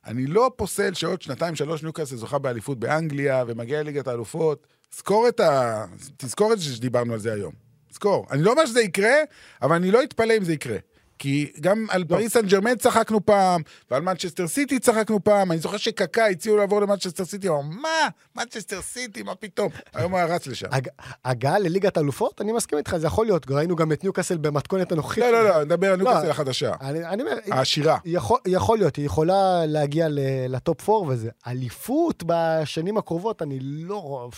אני 0.06 0.26
לא 0.26 0.52
פוסל 0.56 0.94
שעוד 0.94 1.22
שנתיים, 1.22 1.56
שלוש 1.56 1.84
ניוקאסל 1.84 2.16
זוכה 2.16 2.40
באליפות 2.40 2.80
באנגליה 2.80 3.44
ומגיע 3.48 3.84
לליגת 3.84 4.08
האלופות. 4.08 4.68
תזכור 4.96 5.28
את 5.28 5.40
ה... 5.40 5.86
תזכור 6.18 6.54
את 6.54 6.60
זה 6.60 6.66
שדיברנו 6.66 7.14
על 7.14 7.20
זה 7.20 7.34
היום. 7.34 7.54
זכור. 7.94 8.28
אני 8.32 8.44
לא 8.44 8.52
אומר 8.52 8.66
שזה 8.66 8.82
יקרה, 8.82 9.14
אבל 9.62 9.76
אני 9.76 9.92
לא 9.92 10.04
אתפלא 10.04 10.38
אם 10.38 10.44
זה 10.44 10.54
יקרה. 10.54 10.78
כי 11.22 11.52
גם 11.60 11.86
על 11.90 12.04
פריס 12.04 12.34
סן 12.34 12.46
ג'רמן 12.48 12.76
צחקנו 12.76 13.26
פעם, 13.26 13.62
ועל 13.92 14.02
מנצ'סטר 14.02 14.48
סיטי 14.48 14.80
צחקנו 14.80 15.24
פעם. 15.24 15.52
אני 15.52 15.60
זוכר 15.60 15.78
שקקא 15.78 16.22
הציעו 16.22 16.58
לעבור 16.58 16.82
למנצ'סטר 16.82 17.26
סיטי, 17.26 17.48
הוא 17.48 17.60
אמר, 17.60 17.76
מה? 17.82 18.08
מנצ'סטר 18.36 18.82
סיטי, 18.82 19.24
מה 19.24 19.36
פתאום? 19.36 19.70
היום 19.94 20.12
הוא 20.12 20.20
היה 20.20 20.36
רץ 20.36 20.48
לשם. 20.48 20.68
הג- 20.72 20.88
הגעה 21.26 21.60
לליגת 21.60 21.98
אלופות, 21.98 22.42
אני 22.42 22.52
מסכים 22.52 22.78
איתך, 22.78 22.98
זה 22.98 23.08
יכול 23.08 23.26
להיות. 23.26 23.52
ראינו 23.52 23.76
גם 23.76 23.92
את 23.92 24.04
ניוקאסל 24.04 24.38
במתכונת 24.38 24.92
הנוכחית. 24.92 25.24
לא, 25.24 25.32
לא, 25.32 25.44
לא, 25.50 25.64
נדבר 25.64 25.94
על 25.94 26.00
לא. 26.00 26.04
ניוקאסל 26.06 26.30
החדשה. 26.32 26.72
אני 26.82 27.22
אומר, 27.24 27.38
העשירה. 27.52 27.98
יכול, 28.06 28.40
יכול 28.48 28.78
להיות, 28.78 28.96
היא 28.96 29.06
יכולה 29.06 29.66
להגיע 29.66 30.08
לטופ 30.50 30.90
4 30.90 31.08
וזה. 31.08 31.30
אליפות 31.48 32.24
בשנים 32.26 32.98
הקרובות, 32.98 33.42
אני 33.42 33.60
לא... 33.62 34.30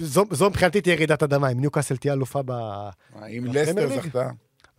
זו, 0.00 0.24
זו 0.30 0.50
מבחינתי 0.50 0.80
תהיה 0.80 0.96
רעידת 0.96 1.22
אדמה, 1.22 1.48
אם 1.52 1.60
ניוקאסל 1.60 1.96
תהיה 1.96 2.12
אלופה 2.12 2.40
ב... 2.44 2.52
אם 3.28 3.44
לסטר? 3.52 3.88
זכתה. 3.88 4.28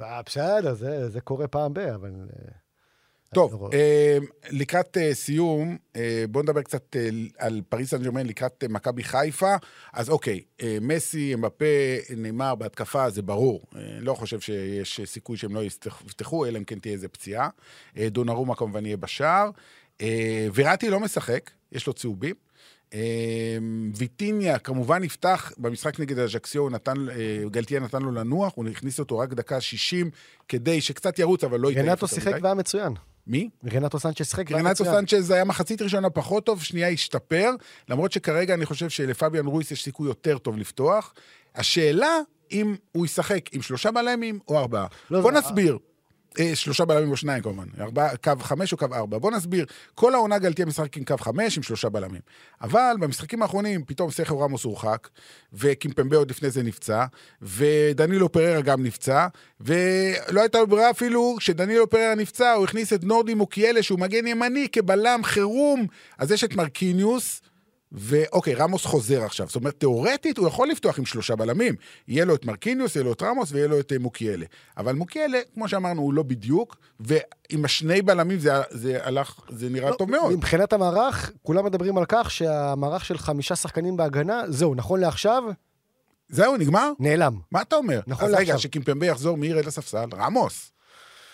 אה, 0.04 0.22
בסדר, 0.26 0.74
זה, 0.74 1.10
זה 1.10 1.22
קורה 1.22 1.48
פעם 1.48 1.74
ב... 1.74 1.78
אבל... 1.80 2.10
אה, 2.10 2.52
טוב, 3.34 3.54
לא- 3.54 3.70
אה, 3.74 4.18
לקראת 4.50 4.98
סיום, 5.14 5.78
בואו 6.30 6.44
נדבר 6.44 6.62
קצת 6.62 6.96
על 7.38 7.62
פריס 7.70 7.90
סן 7.92 8.04
ג'רמן 8.04 8.26
לקראת 8.26 8.64
מכבי 8.70 9.04
חיפה. 9.04 9.56
אז 9.94 10.10
אוקיי, 10.10 10.42
מסי, 10.82 11.34
אמבפה, 11.34 11.66
נאמר 12.18 12.56
בהתקפה, 12.56 13.10
זה 13.10 13.22
ברור. 13.22 13.62
לא 14.00 14.14
חושב 14.14 14.40
שיש 14.40 15.02
סיכוי 15.06 15.38
שהם 15.38 15.56
לא 15.56 15.64
יפתח- 15.64 16.02
יפתחו, 16.06 16.46
אלא 16.46 16.58
אם 16.58 16.64
כן 16.64 16.80
תהיה 16.80 16.94
איזה 16.94 17.08
פציעה. 17.08 17.50
דונרומה 17.98 18.56
כמובן 18.56 18.86
יהיה 18.86 18.98
בשער. 18.98 19.50
וראטי 20.54 20.90
לא 20.90 21.00
משחק, 21.00 21.52
יש 21.72 21.88
לו 21.88 21.94
צהובים. 21.94 22.36
ויטיניה 23.96 24.60
כמובן 24.60 25.04
נפתח 25.04 25.52
במשחק 25.58 26.00
נגד 26.00 26.20
נתן, 26.72 27.10
אה, 27.10 27.44
גלטיה 27.52 27.80
נתן 27.80 28.02
לו 28.02 28.12
לנוח, 28.12 28.54
הוא 28.56 28.68
הכניס 28.68 29.00
אותו 29.00 29.18
רק 29.18 29.34
דקה 29.34 29.62
60 29.62 30.10
כדי 30.48 30.82
שקצת 30.82 31.20
ירוץ, 31.20 31.44
אבל 31.44 31.60
לא 31.60 31.72
יתעייף 31.72 31.90
רנטו 31.90 32.08
שיחק. 32.08 32.34
והיה 32.42 32.56
מצוין. 32.56 32.94
מי? 33.28 33.50
רנטו 33.74 34.00
סנצ'ס 34.00 34.30
שיחק 34.30 34.52
והיה 34.52 34.64
רנטו 34.64 34.84
מצוין. 34.84 35.06
סנצ'ז 35.08 35.32
היה 35.32 35.44
מחצית 35.44 35.82
ראשונה 35.82 36.10
פחות 36.10 36.46
טוב, 36.46 36.64
שנייה 36.64 36.90
השתפר, 36.90 37.50
למרות 37.90 38.12
שכרגע 38.12 38.54
אני 38.54 38.66
חושב 38.66 38.90
שלפביאן 38.90 39.46
רויס 39.46 39.72
יש 39.72 39.84
סיכוי 39.84 40.08
יותר 40.08 40.38
טוב 40.38 40.58
לפתוח. 40.58 41.14
השאלה 41.56 42.18
אם 42.52 42.76
הוא 42.92 43.06
ישחק 43.06 43.54
עם 43.54 43.62
שלושה 43.62 43.92
בלמים 43.92 44.40
או 44.48 44.60
ארבעה. 44.60 44.88
לא, 45.12 45.22
בוא 45.22 45.32
נסביר. 45.32 45.78
אה, 46.40 46.56
שלושה 46.56 46.86
בלמים 46.86 47.12
או 47.12 47.18
שניים 47.18 47.44
כמובן, 47.44 47.66
ארבע, 47.80 48.16
קו 48.24 48.32
חמש 48.40 48.72
או 48.72 48.78
קו 48.78 48.86
ארבע. 48.94 49.18
בוא 49.18 49.32
נסביר. 49.32 49.66
כל 49.96 50.14
העונה 50.16 50.40
גלתיה 50.40 50.66
משחק 50.66 50.98
עם 50.98 51.04
קו 51.04 51.18
חמש 51.18 51.58
עם 51.58 51.64
שלושה 51.64 51.90
בלמים. 51.90 52.22
אבל 52.62 52.96
במשחקים 53.00 53.42
האחרונים 53.42 53.84
פתאום 53.86 54.12
סרחיו 54.12 54.36
רמוס 54.36 54.64
הורחק, 54.64 55.08
וקימפמבה 55.54 56.18
עוד 56.18 56.30
לפני 56.30 56.50
זה 56.50 56.64
נפצע, 56.64 57.06
ודנילו 57.42 58.32
פררה 58.32 58.62
גם 58.62 58.84
נפצע, 58.84 59.28
ולא 59.62 60.42
הייתה 60.42 60.60
לו 60.60 60.68
ברירה 60.68 60.90
אפילו, 60.90 61.36
כשדנילו 61.40 61.90
פררה 61.90 62.16
נפצע, 62.16 62.54
הוא 62.54 62.64
הכניס 62.64 62.94
את 62.94 63.04
נורדי 63.04 63.34
מוקיאלה, 63.34 63.84
שהוא 63.84 64.00
מגן 64.00 64.28
ימני 64.28 64.68
כבלם 64.72 65.20
חירום. 65.24 65.88
אז 66.18 66.32
יש 66.32 66.44
את 66.44 66.56
מרקיניוס, 66.56 67.42
ואוקיי, 67.92 68.54
רמוס 68.54 68.86
חוזר 68.86 69.24
עכשיו. 69.24 69.48
זאת 69.48 69.56
אומרת, 69.56 69.80
תאורטית 69.80 70.38
הוא 70.38 70.48
יכול 70.48 70.70
לפתוח 70.70 71.00
עם 71.00 71.06
שלושה 71.06 71.36
בלמים. 71.36 71.76
יהיה 72.08 72.26
לו 72.26 72.36
את 72.36 72.46
מרקיניוס, 72.46 72.96
יהיה 72.96 73.04
לו 73.04 73.14
את 73.14 73.22
רמוס 73.22 73.52
ויהיה 73.52 73.68
לו 73.68 73.80
את 73.80 73.92
אה, 73.92 74.00
מוקיאלה. 74.00 74.46
אבל 74.78 74.96
מוקיאלה, 74.96 75.40
כמו 75.54 75.68
שאמרנו, 75.68 76.02
הוא 76.02 76.14
לא 76.14 76.24
בדיוק, 76.24 76.78
ועם 77.00 77.66
השני 77.66 78.02
בלמים 78.02 78.40
זה, 78.40 78.52
זה 78.70 79.00
הלך, 79.04 79.40
זה 79.50 79.70
נראה 79.70 79.90
לא, 79.90 79.96
טוב 79.96 80.12
מאוד. 80.12 80.34
מבחינת 80.34 80.74
המערך, 80.74 81.32
כולם 81.44 81.66
מדברים 81.66 81.98
על 81.98 82.06
כך 82.08 82.32
שהמערך 82.32 83.06
של 83.06 83.18
חמישה 83.18 83.56
שחקנים 83.56 83.98
בהגנה, 83.98 84.44
זהו, 84.48 84.76
נכון 84.76 85.00
לעכשיו, 85.00 85.44
זהו, 86.30 86.58
נגמר? 86.58 86.92
נעלם. 87.00 87.40
מה 87.52 87.62
אתה 87.62 87.76
אומר? 87.76 88.00
נכון 88.08 88.28
אז 88.28 88.34
רגע, 88.34 88.40
לעכשיו. 88.40 88.60
שקימפמבה 88.60 89.06
יחזור, 89.06 89.38
מי 89.38 89.48
ירד 89.48 89.66
לספסל? 89.66 90.10
רמוס. 90.14 90.72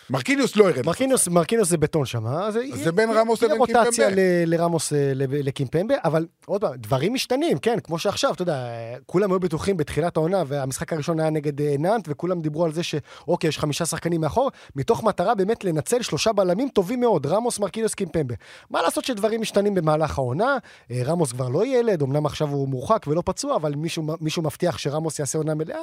מרקיניוס 0.10 0.56
לא 0.56 0.70
ירד. 0.70 0.86
מרקיניוס, 0.86 1.28
מרקיניוס 1.28 1.70
זה 1.70 1.78
בטון 1.78 2.06
שם, 2.06 2.28
אז 2.28 2.58
זה 2.74 2.92
בין 2.92 3.10
רמוס 3.12 3.44
לבין 3.44 3.58
רוטציה 3.58 3.84
קימפמבה. 3.84 4.10
ל- 4.16 4.54
לרמוס 4.54 4.94
אה, 4.94 5.12
לקימפמבה, 5.16 5.96
אבל 6.04 6.26
עוד 6.46 6.62
פעם, 6.62 6.74
דברים 6.76 7.14
משתנים, 7.14 7.58
כן, 7.58 7.80
כמו 7.84 8.00
שעכשיו, 8.00 8.34
אתה 8.34 8.42
יודע, 8.42 8.68
כולם 9.06 9.32
היו 9.32 9.40
בטוחים 9.40 9.78
בתחילת 9.78 10.18
העונה, 10.18 10.44
והמשחק 10.48 10.94
הראשון 10.94 11.20
היה 11.20 11.30
נגד 11.30 11.62
אה, 11.62 11.76
נאנט, 11.80 12.06
וכולם 12.12 12.42
דיברו 12.42 12.66
על 12.66 12.74
זה 12.74 12.84
שאוקיי, 12.84 13.48
יש 13.48 13.60
חמישה 13.60 13.86
שחקנים 13.86 14.22
מאחור, 14.22 14.52
מתוך 14.76 15.04
מטרה 15.04 15.36
באמת 15.36 15.64
לנצל 15.64 16.02
שלושה 16.02 16.34
בלמים 16.34 16.70
טובים 16.70 17.00
מאוד, 17.00 17.26
רמוס, 17.26 17.60
מרקינוס, 17.60 17.94
קימפמבה. 17.94 18.36
מה 18.70 18.82
לעשות 18.82 19.06
שדברים 19.06 19.42
משתנים 19.42 19.76
במהלך 19.76 20.18
העונה, 20.18 20.58
אה, 20.92 21.02
רמוס 21.06 21.32
כבר 21.32 21.50
לא 21.50 21.66
ילד, 21.66 22.02
אמנם 22.02 22.26
עכשיו 22.26 22.48
הוא 22.50 22.68
מורחק 22.68 23.06
ולא 23.08 23.22
פצוע, 23.26 23.56
אבל 23.56 23.76
מישהו, 23.76 24.04
מישהו 24.22 24.42
מבטיח 24.42 24.78
שרמוס 24.78 25.20
יעשה 25.20 25.38
עונה 25.38 25.56
מלאה, 25.56 25.80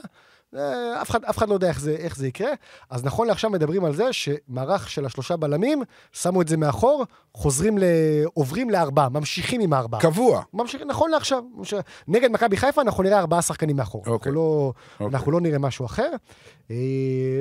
אה, 0.56 1.02
אף 1.02 1.10
אחד, 1.10 1.24
אף 1.24 1.38
אחד 1.38 1.48
לא 1.48 1.54
יודע 1.54 1.68
איך 1.68 1.80
זה, 1.80 1.96
איך 1.98 2.16
זה 2.16 2.26
יקרה. 2.26 2.50
אז 2.90 3.04
נכון 3.04 3.26
לעכשיו 3.26 3.50
מדברים 3.50 3.84
על 3.84 3.94
זה 3.94 4.12
שמערך 4.14 4.90
של 4.90 5.06
השלושה 5.06 5.36
בלמים, 5.36 5.82
שמו 6.12 6.42
את 6.42 6.48
זה 6.48 6.56
מאחור, 6.56 7.04
חוזרים 7.34 7.78
ל... 7.78 7.82
עוברים 8.34 8.70
לארבעה, 8.70 9.08
ממשיכים 9.08 9.60
עם 9.60 9.72
הארבעה. 9.72 10.00
קבוע. 10.00 10.42
ממשיכים, 10.54 10.88
נכון 10.88 11.10
לעכשיו. 11.10 11.42
ש- 11.62 11.74
נגד 12.08 12.30
מכבי 12.30 12.56
חיפה 12.56 12.82
אנחנו 12.82 13.02
נראה 13.02 13.18
ארבעה 13.18 13.42
שחקנים 13.42 13.76
מאחור. 13.76 14.00
אוקיי. 14.06 14.12
אנחנו, 14.30 14.32
לא, 14.34 14.72
אוקיי. 15.00 15.06
אנחנו 15.14 15.32
לא 15.32 15.40
נראה 15.40 15.58
משהו 15.58 15.86
אחר. 15.86 16.10
אה, 16.70 16.76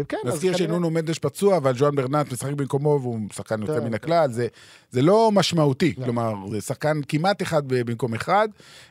כן, 0.10 0.18
נזכיר 0.26 0.54
כנראה- 0.54 0.58
שנונו 0.58 0.90
מנדש 0.90 1.20
פצוע, 1.20 1.58
אבל 1.58 1.78
ז'ואן 1.78 1.96
ברנט 1.96 2.32
משחק 2.32 2.54
במקומו, 2.54 3.00
והוא 3.02 3.20
שחקן 3.34 3.62
יוצא 3.62 3.74
כן, 3.74 3.80
מן 3.84 3.88
כן. 3.90 3.94
הכלל. 3.94 4.32
זה, 4.32 4.48
זה 4.92 5.02
לא 5.02 5.30
משמעותי, 5.34 5.94
לא. 5.98 6.04
כלומר, 6.06 6.34
זה 6.52 6.62
שחקן 6.62 7.00
כמעט 7.08 7.42
אחד 7.42 7.62
במקום 7.68 8.14
אחד. 8.14 8.48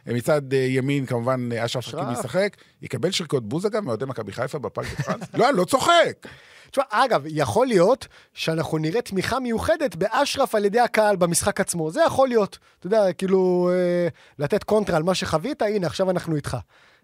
מצד 0.06 0.54
אה, 0.54 0.58
ימין, 0.58 1.06
כמובן, 1.06 1.48
אה, 1.52 1.64
אשרף. 1.64 1.84
חכים 1.88 2.12
ישחק. 2.12 2.56
יקבל 2.82 3.10
שריקות 3.10 3.48
בוז, 3.48 3.66
אגב, 3.66 3.84
מאוהדי 3.84 4.04
מכבי 4.04 4.32
חיפה 4.32 4.58
בפארק 4.58 4.86
בפרנס? 5.00 5.26
לא, 5.38 5.48
אני 5.48 5.56
לא 5.56 5.64
צוחק. 5.64 6.26
תשמע, 6.72 6.84
אגב, 6.90 7.22
יכול 7.26 7.66
להיות 7.66 8.06
שאנחנו 8.34 8.78
נראה 8.78 9.02
תמיכה 9.02 9.40
מיוחדת 9.40 9.96
באשרף 9.96 10.54
על 10.54 10.64
ידי 10.64 10.80
הקהל 10.80 11.16
במשחק 11.16 11.60
עצמו. 11.60 11.90
זה 11.90 12.00
יכול 12.06 12.28
להיות. 12.28 12.58
אתה 12.78 12.86
יודע, 12.86 13.12
כאילו, 13.12 13.70
אה, 13.72 14.08
לתת 14.38 14.64
קונטרה 14.64 14.96
על 14.96 15.02
מה 15.02 15.14
שחווית, 15.14 15.62
הנה, 15.62 15.86
עכשיו 15.86 16.10
אנחנו 16.10 16.36
איתך. 16.36 16.56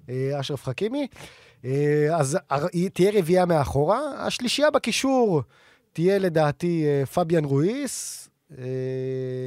אה, 0.08 0.40
אשרף 0.40 0.64
חכימי. 0.64 1.06
אה, 1.64 2.08
אז 2.16 2.38
תהיה 2.92 3.10
רביעייה 3.14 3.46
מאחורה. 3.46 4.00
השלישייה 4.26 4.70
בקישור 4.70 5.42
תהיה 5.92 6.18
לדעתי 6.18 6.84
אה, 6.86 7.06
פביאן 7.06 7.44
רואיס. 7.44 8.28
אה, 8.58 8.64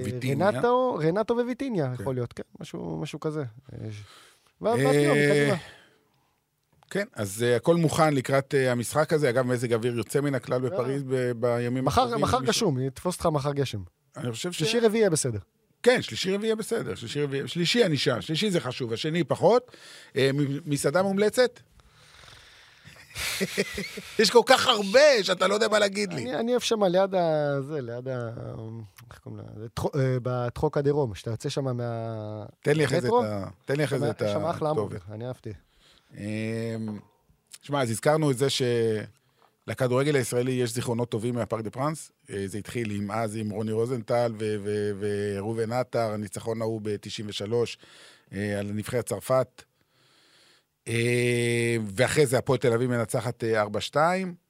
ויטיניה. 0.04 0.50
רנטו, 0.50 1.00
רנטו 1.02 1.36
וויטיניה, 1.36 1.92
יכול 2.00 2.16
להיות, 2.16 2.34
כן, 2.34 2.44
משהו, 2.60 2.98
משהו 3.02 3.20
כזה. 3.20 3.44
אה, 3.74 3.78
ואז 4.62 4.80
באפיון, 4.80 5.18
אה, 5.18 5.30
קדימה. 5.30 5.58
כן, 6.92 7.06
אז 7.14 7.46
uh, 7.54 7.56
הכל 7.58 7.76
מוכן 7.76 8.14
לקראת 8.14 8.54
uh, 8.54 8.72
המשחק 8.72 9.14
הזה. 9.14 9.30
אגב, 9.30 9.46
מזג 9.46 9.74
אוויר 9.74 9.98
יוצא 9.98 10.22
מן 10.22 10.36
הכלל 10.36 10.62
בפריז 10.62 11.04
ב- 11.08 11.32
בימים 11.32 11.86
מחר, 11.86 12.18
מחר 12.18 12.42
גשום, 12.42 12.80
יתפוס 12.80 13.16
אותך 13.16 13.26
מחר 13.26 13.54
גשם. 13.54 13.80
אני 14.18 14.32
חושב 14.32 14.52
ש... 14.52 14.58
שלישי 14.58 14.80
רביעי 14.80 15.00
יהיה 15.02 15.10
בסדר. 15.10 15.40
כן, 15.84 16.02
שלישי 16.02 16.34
רביעי 16.36 16.48
יהיה 16.48 16.56
בסדר. 16.56 16.96
שלישי 16.96 17.24
רביעי... 17.24 17.48
שלישי 17.48 17.86
אני 17.86 17.98
שם, 17.98 18.22
שלישי 18.22 18.52
זה 18.52 18.60
חשוב, 18.60 18.94
השני 18.94 19.24
פחות. 19.24 19.72
מ- 20.18 20.70
מסעדה 20.72 21.02
מומלצת? 21.04 21.60
יש 24.20 24.30
כל 24.30 24.42
כך 24.46 24.68
הרבה 24.68 25.24
שאתה 25.24 25.48
לא 25.48 25.54
יודע 25.54 25.68
מה 25.68 25.80
להגיד 25.80 26.14
לי. 26.14 26.34
אני, 26.36 26.52
אוהב 26.52 26.62
שם 26.62 26.84
ליד 26.84 27.16
ה... 27.16 27.56
זה, 27.62 27.82
ליד 27.82 28.08
ה... 28.08 28.30
איך 29.12 29.20
קוראים 29.20 29.42
לה? 29.42 29.62
זה 29.62 29.68
טחו- 29.70 29.96
אה, 29.96 30.18
בטחוק 30.24 30.78
הדרום, 30.78 31.16
שאתה 31.16 31.32
יוצא 31.32 31.50
שם 31.50 31.78
מה... 31.78 32.44
תן 32.62 32.76
לי 32.76 32.86
אחרי 32.86 33.02
זה 33.02 33.08
את? 33.08 33.14
ה... 33.26 33.48
תן 33.66 33.76
לי 33.76 33.84
אחרי 33.84 34.00
זה 34.00 34.10
את 34.10 34.22
יש 34.22 34.32
שם 34.32 34.46
אחלה 34.46 34.70
המבורגר. 34.70 34.98
אני 35.12 35.28
אהבתי. 35.28 35.50
אמ, 36.18 37.00
שמע, 37.62 37.82
אז 37.82 37.92
הזכרנו 37.92 38.32
את 38.32 38.38
זה 38.38 38.48
שלכדורגל 38.50 40.16
הישראלי 40.16 40.52
יש 40.52 40.74
זיכרונות 40.74 41.10
טובים 41.10 41.36
מהפארק 41.36 41.64
דה 41.64 41.70
פרנס. 41.70 42.12
אה, 42.30 42.48
זה 42.48 42.58
התחיל 42.58 42.92
עם 42.92 43.12
אז 43.12 43.36
עם 43.36 43.50
רוני 43.50 43.72
רוזנטל 43.72 44.34
וראובן 45.00 45.72
עטר, 45.72 46.12
הניצחון 46.12 46.62
ההוא 46.62 46.82
ב-93 46.84 47.54
על 48.32 48.72
נבחרת 48.72 49.06
צרפת. 49.06 49.64
אה, 50.88 51.78
ואחרי 51.86 52.26
זה 52.26 52.38
הפועל 52.38 52.60
תל 52.60 52.74
אביב 52.74 52.90
מנצחת 52.90 53.44
אה, 53.44 53.64
4-2 53.64 53.96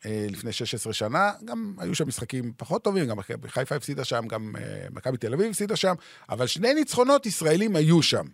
אה, 0.05 0.26
לפני 0.30 0.51
16 0.51 0.93
שנה. 0.93 1.32
גם 1.45 1.74
היו 1.78 1.95
שם 1.95 2.07
משחקים 2.07 2.53
פחות 2.57 2.84
טובים, 2.84 3.07
גם 3.07 3.18
חיפה 3.47 3.76
הפסידה 3.76 4.03
שם, 4.03 4.28
גם 4.28 4.55
אה, 4.57 4.88
מכבי 4.91 5.18
תל 5.18 5.34
אביב 5.34 5.49
הפסידה 5.49 5.76
שם, 5.76 5.93
אבל 6.30 6.47
שני 6.47 6.74
ניצחונות 6.74 7.26
ישראלים 7.26 7.76
היו 7.76 8.01
שם. 8.01 8.26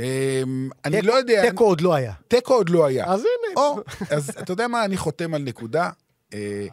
אה, 0.00 0.42
אני 0.84 1.02
לא 1.02 1.12
יודע... 1.12 1.50
תיקו 1.50 1.64
עוד 1.64 1.80
לא 1.80 1.94
היה. 1.94 2.12
תיקו 2.28 2.54
עוד 2.54 2.68
לא 2.68 2.86
היה. 2.86 3.06
אז 3.06 3.20
הנה. 3.20 3.70
אז 4.10 4.30
אתה 4.30 4.52
יודע 4.52 4.68
מה, 4.68 4.84
אני 4.84 4.96
חותם 4.96 5.34
על 5.34 5.42
נקודה. 5.42 5.90
אה, 6.34 6.66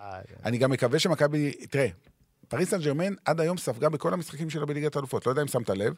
אני 0.46 0.58
גם 0.58 0.72
מקווה 0.72 1.00
שמכבי... 1.00 1.52
תראה, 1.70 1.88
פריס 2.48 2.70
סן 2.70 2.82
ג'רמן 2.82 3.14
עד 3.26 3.42
היום 3.42 3.58
ספגה 3.58 3.90
בכל 3.90 4.14
המשחקים 4.14 4.50
שלה 4.50 4.66
בליגת 4.66 4.96
האלופות, 4.96 5.26
לא 5.26 5.32
יודע 5.32 5.42
אם 5.42 5.48
שמת 5.48 5.70
לב. 5.70 5.94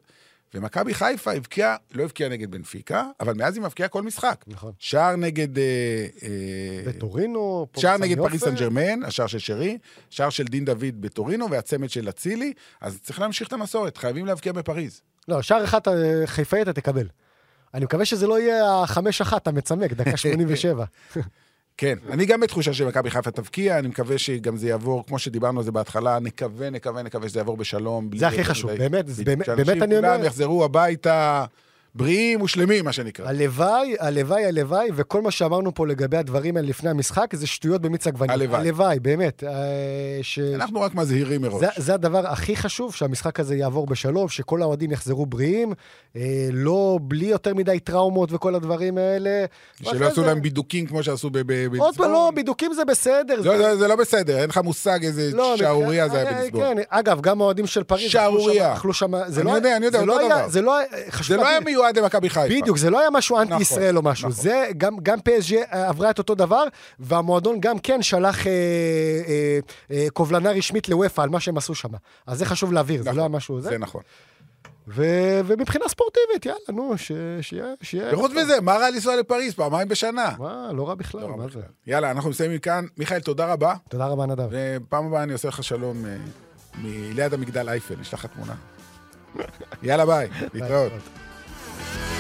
ומכבי 0.54 0.94
חיפה 0.94 1.32
הבקיעה, 1.32 1.76
לא 1.94 2.04
הבקיעה 2.04 2.30
נגד 2.30 2.52
בנפיקה, 2.52 3.06
אבל 3.20 3.34
מאז 3.34 3.56
היא 3.56 3.64
מבקיעה 3.64 3.90
כל 3.90 4.04
משחק. 4.04 4.46
נכון. 4.48 4.72
שער 4.80 5.16
נגד... 5.16 5.58
אה, 5.58 5.64
אה, 6.24 6.30
וטורינו, 6.86 7.68
שער 7.78 7.98
נגד 7.98 8.18
פריס 8.18 8.44
סן. 8.44 8.56
ג'רמן, 8.56 9.04
השער 9.04 9.28
של 9.28 9.40
שרי, 9.40 9.78
שער 10.10 10.30
של 10.30 10.44
דין 10.44 10.66
דוד 10.66 11.02
בטורינו 11.02 11.50
והצמד 11.50 11.90
של 11.90 12.10
אצילי, 12.10 12.54
אז 12.82 13.00
צריך 13.04 13.20
להמשיך 13.20 13.48
את 13.48 13.54
המסורת, 13.54 13.98
חייבים 13.98 14.26
להבקיע 14.26 14.52
בפריז. 14.52 15.02
לא, 15.30 15.42
שער 15.42 15.64
אחד 15.64 15.80
אה, 15.88 15.94
חיפאי 16.26 16.62
אתה 16.62 16.74
תקבל. 16.74 17.08
אני 17.74 17.86
מקווה 17.86 18.06
שזה 18.06 18.28
לא 18.28 18.40
יהיה 18.40 18.82
החמש 18.84 19.22
אחת 19.22 19.48
המצמק, 19.48 19.94
דקה 19.94 20.18
87. 20.28 20.86
כן, 21.78 21.98
אני 22.10 22.26
גם 22.26 22.40
בתחושה 22.40 22.74
שמכבי 22.74 23.10
חיפה 23.12 23.32
תבקיע, 23.32 23.80
אני 23.80 23.88
מקווה 23.88 24.18
שגם 24.18 24.58
זה 24.58 24.68
יעבור, 24.68 25.06
כמו 25.08 25.20
שדיברנו 25.20 25.60
על 25.60 25.66
זה 25.66 25.72
בהתחלה, 25.72 26.20
נקווה, 26.20 26.70
נקווה, 26.70 27.04
נקווה 27.04 27.30
שזה 27.30 27.40
יעבור 27.40 27.58
בשלום. 27.58 28.10
זה 28.18 28.28
הכי 28.28 28.44
חשוב, 28.44 28.72
באמת, 28.72 29.06
באמת- 29.26 29.46
שאנשים 29.46 29.84
אני 29.84 29.98
אומר- 29.98 30.10
כולם 30.10 30.24
יחזרו 30.24 30.64
הביתה 30.66 31.46
בריאים 31.96 32.42
ושלמים, 32.42 32.86
מה 32.86 32.92
שנקרא. 32.94 33.28
הלוואי, 33.30 33.96
הלוואי, 34.00 34.46
הלוואי, 34.46 34.90
וכל 34.96 35.22
מה 35.22 35.32
שאמרנו 35.32 35.74
פה 35.74 35.88
לגבי 35.88 36.18
הדברים 36.18 36.58
האלה 36.58 36.68
לפני 36.68 36.90
המשחק, 36.90 37.36
זה 37.36 37.48
שטויות 37.48 37.82
במיץ 37.82 38.08
עגבניה. 38.08 38.34
הלוואי. 38.34 38.60
הלוואי, 38.62 39.00
באמת. 39.00 39.44
אה, 39.44 39.50
ש... 40.22 40.40
אנחנו 40.40 40.82
רק 40.82 40.96
מזהירים 40.96 41.42
מראש. 41.42 41.60
זה, 41.60 41.68
זה 41.78 41.94
הדבר 41.94 42.28
הכי 42.28 42.56
חשוב, 42.56 42.96
שהמשחק 42.96 43.40
הזה 43.40 43.56
יעבור 43.56 43.88
בשלום, 43.88 44.30
שכל 44.30 44.62
האוהדים 44.62 44.92
יחזרו 44.92 45.26
בריאים, 45.26 45.74
אה, 46.16 46.22
לא 46.54 47.00
בלי 47.02 47.26
יותר 47.26 47.54
מדי 47.54 47.80
טראומות 47.80 48.34
וכל 48.34 48.56
הדברים 48.56 48.98
האלה. 48.98 49.46
שלא 49.84 50.06
יעשו 50.06 50.22
זה- 50.22 50.28
להם 50.28 50.42
בידוקים 50.42 50.86
כמו 50.88 51.04
שעשו 51.04 51.30
ב- 51.30 51.40
ב- 51.46 51.76
עוד 51.80 51.96
פעם, 51.98 52.12
לא. 52.12 52.32
בידוקים 52.36 52.74
זה 52.74 52.86
בסדר. 52.86 53.36
לא, 53.44 53.58
זה- 53.58 53.78
זה- 53.78 53.88
לא 53.88 53.96
בסדר, 53.96 54.38
אין 54.40 54.50
לך 54.50 54.58
מושג 54.58 55.00
איזה 55.04 55.32
לא, 55.34 55.56
שערורייה 55.58 56.10
זה 56.10 56.18
היה 56.18 56.30
אה, 56.30 56.34
בליסבון. 56.40 56.62
כן, 56.62 56.82
אגב, 56.90 57.22
גם 57.22 57.42
האוהדים 57.42 57.68
של 57.68 57.84
פריז 57.84 58.12
שערורייה. 58.12 58.74
אכלו 58.74 58.94
שם... 58.94 59.12
זה 59.28 59.44
לא- 59.44 59.52
יודע, 59.52 59.78
אני 59.78 59.86
יודע, 59.86 60.00
זה 60.00 60.06
לא 60.06 60.20
היה- 60.20 60.30
דבר. 60.30 60.48
זה 61.80 61.86
זה 61.86 61.92
מיועד 61.92 61.98
למכבי 61.98 62.30
חיפה. 62.30 62.62
בדיוק, 62.62 62.78
זה 62.78 62.90
לא 62.90 63.00
היה 63.00 63.10
משהו 63.10 63.38
אנטי 63.38 63.50
נכון, 63.50 63.62
ישראל 63.62 63.98
או 63.98 64.02
משהו. 64.02 64.30
נכון. 64.30 64.44
זה, 64.44 64.68
גם, 64.78 64.98
גם 65.04 65.20
PSG 65.20 65.56
עברה 65.70 66.10
את 66.10 66.18
אותו 66.18 66.36
דבר, 66.36 66.64
והמועדון 67.00 67.60
גם 67.60 67.80
כן 67.80 68.02
שלח 68.02 68.48
אה, 68.48 68.52
אה, 69.28 69.60
אה, 69.92 70.08
קובלנה 70.14 70.52
רשמית 70.52 70.90
לוופא 70.90 71.22
על 71.22 71.30
מה 71.30 71.40
שהם 71.40 71.58
עשו 71.58 71.76
שם. 71.76 71.90
אז 72.28 72.38
זה 72.38 72.46
חשוב 72.46 72.74
להבהיר, 72.74 73.04
זה 73.04 73.10
נכון, 73.10 73.18
לא 73.18 73.22
היה 73.22 73.30
משהו... 73.30 73.62
זה. 73.62 73.70
זה 73.70 73.78
נכון. 73.78 74.02
ו- 74.88 75.40
ומבחינה 75.46 75.86
ספורטיבית, 75.88 76.46
יאללה, 76.46 76.60
נו, 76.70 76.98
ש- 76.98 77.12
שיהיה... 77.42 78.14
וחוץ 78.14 78.32
מזה, 78.32 78.62
מה 78.62 78.74
רע 78.74 78.90
לנסוע 78.90 79.16
לפריז 79.16 79.54
פעמיים 79.54 79.88
בשנה? 79.88 80.30
מה, 80.40 80.70
לא 80.74 80.88
רע 80.88 80.96
בכלל, 80.96 81.22
לא 81.22 81.38
מה 81.38 81.46
בכלל. 81.46 81.62
זה? 81.62 81.68
יאללה, 81.88 82.12
אנחנו 82.12 82.30
מסיימים 82.30 82.60
כאן. 82.60 82.86
מיכאל, 82.98 83.20
תודה 83.20 83.54
רבה. 83.54 83.74
תודה 83.90 84.08
רבה, 84.08 84.26
נדב. 84.26 84.48
ופעם 84.52 85.06
הבאה 85.08 85.24
אני 85.24 85.34
עושה 85.34 85.48
לך 85.48 85.64
שלום 85.64 86.06
אה, 86.06 86.16
מליד 86.82 87.34
המגדל 87.34 87.70
אייפל, 87.70 87.96
נשלח 88.00 88.26
לך 88.26 88.32
תמונה. 88.34 88.54
יאללה, 89.84 90.06
ביי. 90.06 90.30
להתראות. 90.54 90.92
Yeah. 91.80 92.19